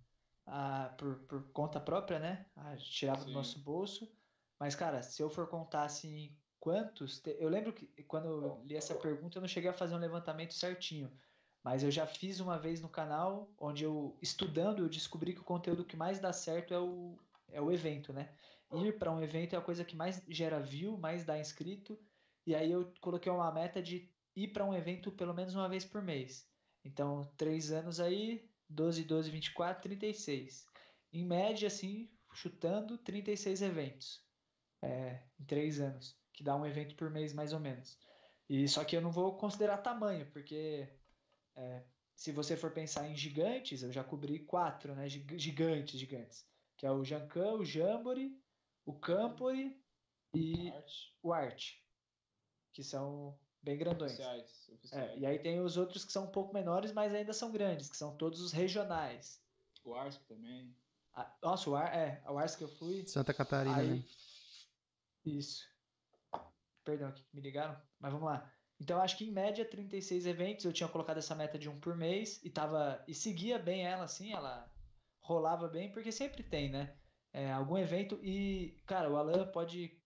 ah, 0.46 0.94
por, 0.98 1.26
por 1.26 1.52
conta 1.52 1.80
própria, 1.80 2.18
né? 2.18 2.52
A 2.56 2.76
gente 2.76 2.90
tirava 2.92 3.24
do 3.24 3.30
Sim. 3.30 3.32
nosso 3.32 3.62
bolso. 3.64 4.16
Mas, 4.58 4.74
cara, 4.76 5.02
se 5.02 5.22
eu 5.22 5.28
for 5.30 5.48
contar 5.48 5.84
assim, 5.84 6.40
quantos. 6.60 7.20
te- 7.20 7.36
Eu 7.40 7.48
lembro 7.48 7.72
que 7.74 7.86
quando 8.04 8.28
eu 8.28 8.64
li 8.64 8.76
essa 8.76 8.94
pergunta, 8.96 9.38
eu 9.38 9.40
não 9.42 9.48
cheguei 9.48 9.70
a 9.70 9.74
fazer 9.74 9.94
um 9.94 9.98
levantamento 9.98 10.54
certinho. 10.54 11.16
Mas 11.62 11.82
eu 11.82 11.90
já 11.90 12.06
fiz 12.06 12.40
uma 12.40 12.58
vez 12.58 12.80
no 12.80 12.88
canal, 12.90 13.54
onde 13.58 13.84
eu, 13.84 14.18
estudando, 14.22 14.80
eu 14.82 14.88
descobri 14.88 15.34
que 15.34 15.40
o 15.40 15.44
conteúdo 15.44 15.84
que 15.86 15.96
mais 15.96 16.18
dá 16.20 16.32
certo 16.32 16.72
é 16.74 16.78
o, 16.80 17.18
é 17.48 17.60
o 17.60 17.70
evento, 17.72 18.12
né? 18.12 18.36
Ir 18.72 18.98
para 18.98 19.10
um 19.12 19.20
evento 19.22 19.54
é 19.54 19.58
a 19.58 19.62
coisa 19.62 19.84
que 19.84 19.96
mais 19.96 20.24
gera 20.28 20.60
view, 20.60 20.96
mais 20.98 21.24
dá 21.24 21.38
inscrito. 21.38 21.98
E 22.46 22.54
aí 22.54 22.70
eu 22.70 22.92
coloquei 23.00 23.30
uma 23.30 23.50
meta 23.52 23.82
de 23.82 24.14
ir 24.34 24.48
para 24.52 24.64
um 24.64 24.74
evento 24.74 25.12
pelo 25.12 25.34
menos 25.34 25.54
uma 25.54 25.68
vez 25.68 25.84
por 25.84 26.02
mês. 26.02 26.50
Então, 26.84 27.34
três 27.36 27.70
anos 27.72 28.00
aí, 28.00 28.54
12, 28.68 29.04
12, 29.04 29.30
24, 29.30 29.82
36. 29.82 30.66
Em 31.12 31.26
média, 31.26 31.66
assim, 31.68 32.16
chutando, 32.32 32.96
36 32.98 33.60
eventos 33.62 34.30
é, 34.82 35.30
em 35.38 35.44
três 35.46 35.80
anos, 35.80 36.19
que 36.40 36.44
dá 36.44 36.56
um 36.56 36.64
evento 36.64 36.94
por 36.96 37.10
mês 37.10 37.34
mais 37.34 37.52
ou 37.52 37.60
menos. 37.60 37.98
E 38.48 38.66
só 38.66 38.82
que 38.82 38.96
eu 38.96 39.02
não 39.02 39.10
vou 39.12 39.36
considerar 39.36 39.76
tamanho, 39.76 40.24
porque 40.32 40.88
é, 41.54 41.82
se 42.16 42.32
você 42.32 42.56
for 42.56 42.70
pensar 42.70 43.06
em 43.10 43.14
gigantes, 43.14 43.82
eu 43.82 43.92
já 43.92 44.02
cobri 44.02 44.38
quatro, 44.38 44.94
né? 44.94 45.06
Gig- 45.06 45.38
Gigantes, 45.38 46.00
gigantes. 46.00 46.48
Que 46.78 46.86
é 46.86 46.90
o 46.90 47.04
Jancan, 47.04 47.52
o 47.56 47.64
Jamboree, 47.64 48.42
o 48.86 48.94
Campori 48.94 49.78
e 50.32 50.70
Arte. 50.70 51.14
o 51.22 51.30
Art. 51.30 51.74
Que 52.72 52.82
são 52.82 53.38
bem 53.62 53.76
grandões. 53.76 54.12
Oficiais. 54.12 54.66
É, 54.70 54.72
oficiais. 54.72 55.20
e 55.20 55.26
aí 55.26 55.38
tem 55.38 55.60
os 55.60 55.76
outros 55.76 56.06
que 56.06 56.12
são 56.12 56.24
um 56.24 56.30
pouco 56.32 56.54
menores, 56.54 56.90
mas 56.90 57.14
ainda 57.14 57.34
são 57.34 57.52
grandes, 57.52 57.90
que 57.90 57.98
são 57.98 58.16
todos 58.16 58.40
os 58.40 58.50
regionais. 58.50 59.38
O 59.84 59.94
Arsk 59.94 60.22
também. 60.26 60.74
Ah, 61.12 61.30
nossa, 61.42 61.68
o 61.68 61.76
Ar, 61.76 61.94
é, 61.94 62.22
o 62.26 62.38
Ars 62.38 62.56
que 62.56 62.64
eu 62.64 62.68
fui. 62.68 63.06
Santa 63.06 63.34
Catarina, 63.34 63.76
Aí, 63.76 63.90
né? 63.90 64.04
isso. 65.26 65.68
Perdão, 66.84 67.08
aqui 67.08 67.22
que 67.22 67.34
me 67.34 67.42
ligaram, 67.42 67.80
mas 67.98 68.12
vamos 68.12 68.26
lá. 68.26 68.50
Então, 68.80 69.00
acho 69.00 69.18
que 69.18 69.24
em 69.24 69.32
média 69.32 69.64
36 69.64 70.24
eventos, 70.26 70.64
eu 70.64 70.72
tinha 70.72 70.88
colocado 70.88 71.18
essa 71.18 71.34
meta 71.34 71.58
de 71.58 71.68
um 71.68 71.78
por 71.78 71.94
mês 71.94 72.42
e 72.42 72.48
tava 72.48 73.02
e 73.06 73.14
seguia 73.14 73.58
bem 73.58 73.84
ela 73.86 74.04
assim, 74.04 74.32
ela 74.32 74.72
rolava 75.22 75.68
bem, 75.68 75.92
porque 75.92 76.10
sempre 76.10 76.42
tem, 76.42 76.70
né? 76.70 76.96
É, 77.32 77.52
algum 77.52 77.76
evento 77.76 78.18
e, 78.22 78.80
cara, 78.86 79.10
o 79.10 79.16
Alan 79.16 79.46
pode 79.52 80.00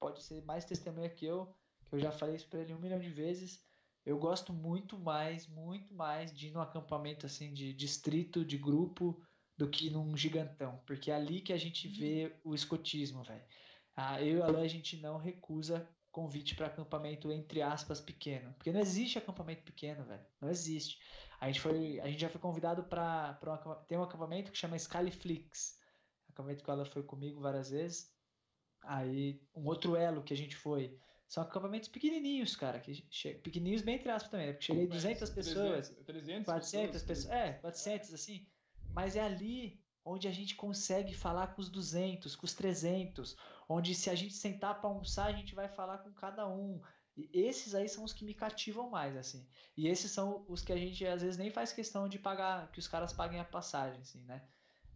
pode 0.00 0.22
ser 0.22 0.44
mais 0.44 0.64
testemunha 0.64 1.08
que 1.08 1.24
eu, 1.24 1.54
que 1.86 1.94
eu 1.94 1.98
já 1.98 2.12
falei 2.12 2.36
isso 2.36 2.48
pra 2.48 2.60
ele 2.60 2.74
um 2.74 2.78
milhão 2.78 3.00
de 3.00 3.10
vezes. 3.10 3.64
Eu 4.04 4.18
gosto 4.18 4.52
muito 4.52 4.98
mais, 4.98 5.48
muito 5.48 5.94
mais 5.94 6.32
de 6.32 6.48
ir 6.48 6.50
num 6.52 6.60
acampamento 6.60 7.26
assim 7.26 7.52
de 7.52 7.72
distrito, 7.72 8.44
de 8.44 8.58
grupo, 8.58 9.18
do 9.56 9.68
que 9.68 9.88
num 9.90 10.16
gigantão, 10.16 10.82
porque 10.86 11.10
é 11.10 11.14
ali 11.14 11.40
que 11.40 11.52
a 11.52 11.56
gente 11.56 11.88
vê 11.88 12.36
o 12.44 12.54
escotismo, 12.54 13.22
velho. 13.22 13.44
Ah, 13.96 14.20
eu 14.20 14.38
e 14.38 14.40
o 14.40 14.44
Alan, 14.44 14.62
a 14.62 14.68
gente 14.68 14.96
não 15.00 15.16
recusa 15.16 15.88
convite 16.14 16.54
para 16.54 16.68
acampamento, 16.68 17.32
entre 17.32 17.60
aspas, 17.60 18.00
pequeno. 18.00 18.54
Porque 18.54 18.72
não 18.72 18.78
existe 18.78 19.18
acampamento 19.18 19.64
pequeno, 19.64 20.04
velho. 20.04 20.24
Não 20.40 20.48
existe. 20.48 21.00
A 21.40 21.48
gente, 21.48 21.60
foi, 21.60 21.98
a 21.98 22.06
gente 22.06 22.20
já 22.20 22.28
foi 22.28 22.40
convidado 22.40 22.84
para 22.84 23.36
um, 23.42 23.84
tem 23.84 23.98
um 23.98 24.04
acampamento 24.04 24.52
que 24.52 24.56
chama 24.56 24.76
Skyflix. 24.76 25.76
Acampamento 26.28 26.62
que 26.62 26.70
Alan 26.70 26.84
foi 26.84 27.02
comigo 27.02 27.40
várias 27.40 27.70
vezes. 27.70 28.14
Aí, 28.82 29.42
um 29.56 29.66
outro 29.66 29.96
elo 29.96 30.22
que 30.22 30.32
a 30.32 30.36
gente 30.36 30.54
foi. 30.54 30.96
São 31.26 31.42
acampamentos 31.42 31.88
pequenininhos, 31.88 32.54
cara. 32.54 32.78
Que 32.78 32.94
che... 33.10 33.34
Pequenininhos 33.34 33.82
bem 33.82 33.96
entre 33.96 34.10
aspas 34.10 34.30
também, 34.30 34.46
né? 34.46 34.52
Porque 34.52 34.66
cheguei 34.66 34.86
200 34.86 35.30
pessoas. 35.30 35.88
300, 35.88 36.06
300 36.06 36.44
400 36.44 37.02
pessoas, 37.02 37.34
é, 37.34 37.52
400 37.54 38.14
assim. 38.14 38.46
Mas 38.92 39.16
é 39.16 39.20
ali 39.20 39.83
onde 40.04 40.28
a 40.28 40.32
gente 40.32 40.54
consegue 40.54 41.14
falar 41.14 41.48
com 41.54 41.60
os 41.60 41.68
200, 41.68 42.36
com 42.36 42.44
os 42.44 42.52
300, 42.54 43.36
onde 43.68 43.94
se 43.94 44.10
a 44.10 44.14
gente 44.14 44.34
sentar 44.34 44.78
para 44.80 44.90
almoçar, 44.90 45.26
a 45.26 45.32
gente 45.32 45.54
vai 45.54 45.68
falar 45.68 45.98
com 45.98 46.12
cada 46.12 46.46
um. 46.46 46.80
E 47.16 47.30
esses 47.32 47.74
aí 47.74 47.88
são 47.88 48.04
os 48.04 48.12
que 48.12 48.24
me 48.24 48.34
cativam 48.34 48.90
mais, 48.90 49.16
assim. 49.16 49.46
E 49.76 49.86
esses 49.88 50.10
são 50.10 50.44
os 50.48 50.62
que 50.62 50.72
a 50.72 50.76
gente 50.76 51.06
às 51.06 51.22
vezes 51.22 51.38
nem 51.38 51.50
faz 51.50 51.72
questão 51.72 52.08
de 52.08 52.18
pagar, 52.18 52.70
que 52.70 52.78
os 52.78 52.88
caras 52.88 53.12
paguem 53.12 53.40
a 53.40 53.44
passagem, 53.44 54.00
assim, 54.00 54.22
né? 54.24 54.44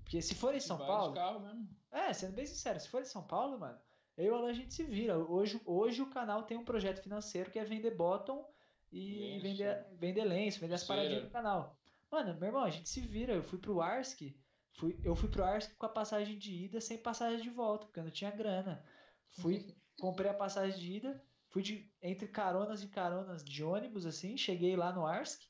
Porque 0.03 0.21
se 0.21 0.35
for 0.35 0.55
em 0.55 0.61
São 0.61 0.79
Paulo, 0.79 1.15
carro 1.15 1.41
mesmo. 1.41 1.69
é, 1.93 2.13
sendo 2.13 2.35
bem 2.35 2.47
sincero, 2.47 2.81
se 2.81 2.89
for 2.89 3.03
de 3.03 3.09
São 3.09 3.23
Paulo, 3.23 3.59
mano, 3.59 3.79
eu 4.17 4.25
e 4.25 4.31
o 4.31 4.35
Alan 4.35 4.51
a 4.51 4.53
gente 4.55 4.75
se 4.75 4.83
vira. 4.83 5.17
Hoje, 5.19 5.61
hoje 5.65 6.03
o 6.03 6.11
canal 6.11 6.43
tem 6.43 6.57
um 6.57 6.65
projeto 6.65 7.03
financeiro 7.03 7.51
que 7.51 7.59
é 7.59 7.65
vender 7.65 7.95
bottom 7.95 8.45
e 8.91 9.19
Lenço. 9.19 9.43
vender, 9.43 9.87
vender 9.93 10.25
lenço, 10.25 10.61
vender 10.61 10.75
as 10.75 10.85
paradinhas 10.85 11.23
do 11.25 11.31
canal. 11.31 11.79
Mano, 12.11 12.35
meu 12.41 12.49
irmão, 12.49 12.65
a 12.65 12.71
gente 12.71 12.89
se 12.89 13.01
vira. 13.01 13.35
Eu 13.35 13.43
fui 13.45 13.59
pro 13.59 13.81
Arsk, 13.81 14.23
fui, 14.79 14.99
eu 15.03 15.15
fui 15.15 15.29
pro 15.29 15.45
Arsk 15.45 15.77
com 15.77 15.87
a 15.87 15.91
passagem 15.91 16.39
de 16.39 16.53
ida 16.65 16.81
sem 16.81 16.97
passagem 16.97 17.43
de 17.43 17.51
volta, 17.51 17.87
porque 17.87 17.99
eu 17.99 18.05
não 18.05 18.11
tinha 18.11 18.31
grana. 18.31 18.83
Fui, 19.41 19.75
comprei 20.01 20.31
a 20.31 20.35
passagem 20.35 20.79
de 20.79 20.93
ida, 20.95 21.25
fui 21.49 21.63
de, 21.63 21.93
entre 22.01 22.29
caronas 22.29 22.83
e 22.83 22.89
caronas 22.89 23.45
de 23.45 23.65
ônibus, 23.65 24.07
assim, 24.07 24.37
cheguei 24.37 24.77
lá 24.77 24.93
no 24.93 25.05
Arsk. 25.05 25.43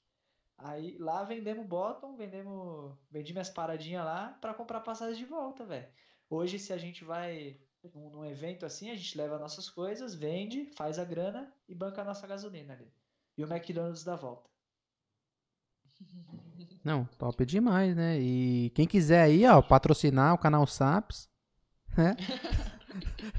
Aí 0.57 0.99
lá 0.99 1.23
vendemos 1.23 1.67
bottom, 1.67 2.17
vendemos, 2.17 2.97
vendi 3.11 3.33
minhas 3.33 3.51
paradinhas 3.51 4.05
lá 4.05 4.37
pra 4.41 4.55
comprar 4.55 4.81
passagem 4.81 5.23
de 5.23 5.31
volta, 5.31 5.65
velho. 5.65 5.89
Hoje, 6.29 6.59
se 6.59 6.73
a 6.73 6.79
gente 6.79 7.05
vai 7.05 7.61
num, 7.95 8.11
num 8.11 8.25
evento 8.25 8.67
assim, 8.67 8.91
a 8.91 8.97
gente 8.97 9.17
leva 9.17 9.39
nossas 9.39 9.69
coisas, 9.71 10.15
vende, 10.15 10.67
faz 10.75 10.99
a 10.99 11.05
grana 11.05 11.53
e 11.69 11.75
banca 11.75 12.03
a 12.03 12.05
nossa 12.05 12.27
gasolina 12.27 12.73
ali. 12.73 12.93
E 13.37 13.45
o 13.45 13.47
McDonald's 13.47 14.03
dá 14.03 14.17
volta. 14.17 14.51
Não, 16.85 17.05
top 17.19 17.45
demais, 17.45 17.95
né? 17.95 18.19
E 18.19 18.71
quem 18.75 18.87
quiser 18.87 19.23
aí, 19.23 19.47
ó, 19.47 19.61
patrocinar 19.61 20.35
o 20.35 20.39
canal 20.39 20.67
Saps, 20.67 21.29
né? 21.97 22.17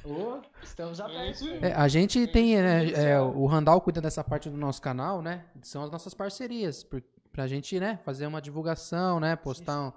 Ô, 0.06 0.40
estamos 0.62 1.00
abertos. 1.02 1.42
isso 1.42 1.50
aí. 1.50 1.60
É, 1.64 1.74
a 1.74 1.88
gente 1.88 2.28
tem, 2.28 2.56
né, 2.62 2.86
é, 2.92 3.10
é. 3.12 3.22
o 3.22 3.46
Randall 3.46 3.82
cuida 3.82 4.00
dessa 4.00 4.24
parte 4.24 4.50
do 4.50 4.58
nosso 4.58 4.82
canal, 4.82 5.22
né? 5.22 5.46
São 5.64 5.84
as 5.84 5.90
nossas 5.92 6.14
parcerias, 6.14 6.84
por, 6.84 7.02
pra 7.32 7.48
gente, 7.48 7.80
né, 7.80 8.00
fazer 8.04 8.28
uma 8.28 8.42
divulgação, 8.42 9.20
né, 9.20 9.36
postar, 9.36 9.82
um- 9.88 9.94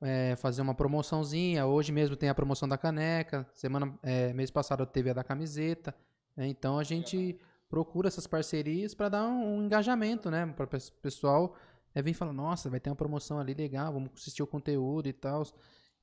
é, 0.00 0.34
fazer 0.36 0.62
uma 0.62 0.74
promoçãozinha. 0.74 1.66
Hoje 1.66 1.92
mesmo 1.92 2.16
tem 2.16 2.28
a 2.28 2.34
promoção 2.34 2.68
da 2.68 2.76
caneca, 2.78 3.46
semana, 3.54 3.94
é, 4.02 4.32
mês 4.32 4.50
passado 4.50 4.84
teve 4.86 5.10
a 5.10 5.12
da 5.12 5.22
camiseta, 5.24 5.94
né? 6.36 6.46
Então 6.48 6.78
a 6.78 6.84
gente 6.84 7.38
procura 7.68 8.08
essas 8.08 8.26
parcerias 8.26 8.94
para 8.94 9.08
dar 9.10 9.24
um, 9.26 9.58
um 9.58 9.62
engajamento, 9.64 10.30
né, 10.30 10.46
para 10.56 10.64
o 10.64 10.68
pessoal 11.02 11.54
é, 11.98 12.02
vir 12.02 12.14
falar, 12.14 12.32
nossa, 12.32 12.70
vai 12.70 12.80
ter 12.80 12.90
uma 12.90 12.96
promoção 12.96 13.38
ali 13.38 13.54
legal, 13.54 13.92
vamos 13.92 14.10
assistir 14.16 14.42
o 14.42 14.46
conteúdo 14.46 15.08
e 15.08 15.12
tal. 15.12 15.42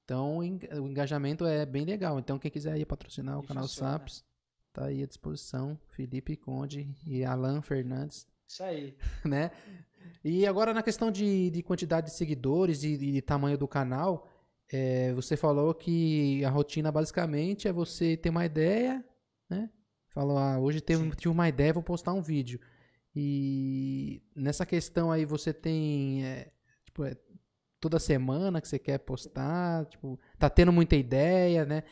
Então 0.04 0.38
o 0.38 0.44
en- 0.44 0.60
o 0.82 0.88
engajamento 0.88 1.46
é 1.46 1.66
bem 1.66 1.86
legal. 1.86 2.20
Então 2.20 2.38
quem 2.38 2.52
quiser 2.52 2.74
aí 2.74 2.86
patrocinar 2.86 3.40
o 3.40 3.44
E 3.44 3.48
canal 3.48 3.64
funciona. 3.64 3.92
Saps, 3.92 4.24
Tá 4.74 4.86
aí 4.88 5.02
à 5.02 5.06
disposição, 5.06 5.80
Felipe 5.92 6.36
Conde 6.36 6.94
e 7.08 7.24
Alan 7.24 7.62
Fernandes, 7.62 8.28
Isso 8.46 8.62
aí. 8.62 8.98
né? 9.26 9.50
E 10.24 10.46
agora 10.46 10.74
na 10.74 10.84
questão 10.84 11.10
de, 11.10 11.50
de 11.50 11.64
quantidade 11.64 12.08
de 12.08 12.14
seguidores 12.14 12.84
e 12.84 12.98
de, 12.98 13.22
tamanho 13.22 13.58
do 13.58 13.68
canal, 13.70 14.28
é, 14.70 15.14
você 15.14 15.38
falou 15.38 15.74
que 15.74 16.44
a 16.44 16.50
rotina 16.50 16.92
basicamente 16.92 17.68
é 17.70 17.72
você 17.74 18.18
ter 18.18 18.30
uma 18.30 18.46
ideia, 18.46 19.04
né? 19.50 19.70
Falou, 20.10 20.38
ah, 20.38 20.60
hoje 20.60 20.82
tive, 20.82 21.10
tive 21.16 21.30
uma 21.30 21.48
ideia, 21.48 21.72
vou 21.74 21.82
postar 21.84 22.12
um 22.14 22.22
vídeo. 22.22 22.60
E 23.16 24.22
nessa 24.36 24.66
questão 24.66 25.12
aí 25.12 25.26
você 25.26 25.54
tem, 25.54 26.26
é, 26.26 26.52
tipo, 26.84 27.04
é 27.06 27.16
toda 27.80 28.00
semana 28.00 28.60
que 28.60 28.68
você 28.68 28.80
quer 28.80 28.98
postar, 29.00 29.86
tipo, 29.86 30.20
tá 30.38 30.50
tendo 30.50 30.72
muita 30.74 30.96
ideia, 30.96 31.66
né? 31.66 31.84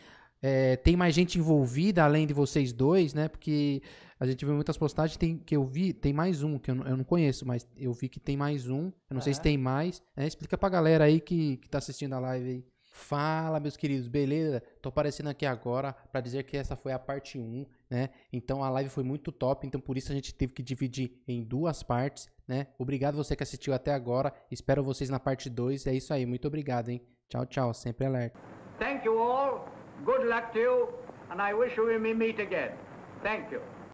É, 0.42 0.76
tem 0.76 0.98
mais 0.98 1.16
gente 1.16 1.40
envolvida 1.40 2.04
além 2.04 2.28
de 2.28 2.34
vocês 2.34 2.74
dois, 2.74 3.14
né? 3.14 3.30
Porque 3.30 3.82
a 4.20 4.26
gente 4.26 4.44
viu 4.44 4.54
muitas 4.54 4.78
postagens 4.78 5.16
tem, 5.16 5.38
que 5.38 5.56
eu 5.56 5.64
vi, 5.66 5.94
tem 5.94 6.12
mais 6.12 6.44
um, 6.44 6.60
que 6.60 6.72
eu 6.72 6.76
não, 6.76 6.86
eu 6.86 6.98
não 6.98 7.04
conheço, 7.04 7.46
mas 7.46 7.66
eu 7.78 7.94
vi 7.94 8.10
que 8.10 8.20
tem 8.20 8.36
mais 8.36 8.68
um. 8.68 8.92
Eu 9.10 9.14
não 9.14 9.22
sei 9.22 9.34
se 9.34 9.40
Aham. 9.40 9.44
tem 9.44 9.58
mais. 9.58 10.02
né? 10.18 10.28
Explica 10.28 10.58
pra 10.58 10.68
galera 10.68 11.06
aí 11.06 11.22
que, 11.22 11.58
que 11.58 11.70
tá 11.70 11.78
assistindo 11.78 12.14
a 12.14 12.20
live 12.20 12.50
aí. 12.50 12.66
Fala, 12.96 13.60
meus 13.60 13.76
queridos, 13.76 14.08
beleza? 14.08 14.62
Tô 14.80 14.90
aparecendo 14.90 15.28
aqui 15.28 15.48
agora 15.48 15.94
pra 16.12 16.22
dizer 16.22 16.44
que 16.44 16.56
essa 16.56 16.76
foi 16.76 16.92
a 16.92 17.00
parte 17.00 17.40
1, 17.40 17.66
né? 17.90 18.12
Então 18.32 18.64
a 18.64 18.70
live 18.70 18.88
foi 18.88 19.04
muito 19.04 19.32
top, 19.32 19.66
então 19.66 19.82
por 19.82 19.98
isso 19.98 20.12
a 20.12 20.16
gente 20.16 20.32
teve 20.32 20.54
que 20.54 20.62
dividir 20.62 21.20
em 21.28 21.44
duas 21.44 21.82
partes, 21.82 22.30
né? 22.48 22.68
Obrigado 22.78 23.16
você 23.16 23.36
que 23.36 23.42
assistiu 23.42 23.74
até 23.74 23.92
agora. 23.92 24.32
Espero 24.52 24.84
vocês 24.84 25.10
na 25.10 25.20
parte 25.20 25.50
2. 25.50 25.88
É 25.88 25.94
isso 25.96 26.14
aí, 26.14 26.24
muito 26.24 26.48
obrigado, 26.48 26.90
hein? 26.90 27.02
Tchau, 27.28 27.48
tchau, 27.48 27.74
sempre 27.74 28.06
alerta. 28.06 28.40
Thank 28.78 29.08
you 29.08 29.18
all. 29.18 29.66
Good 30.06 30.28
luck 30.28 30.54
to 30.54 30.60
you. 30.60 30.90
And 31.32 31.42
I 31.42 31.56
wish 31.56 31.76
we 31.80 31.98
may 31.98 32.14
meet 32.14 32.40
again. 32.40 32.74
Thank 33.24 33.52
you. 33.52 33.74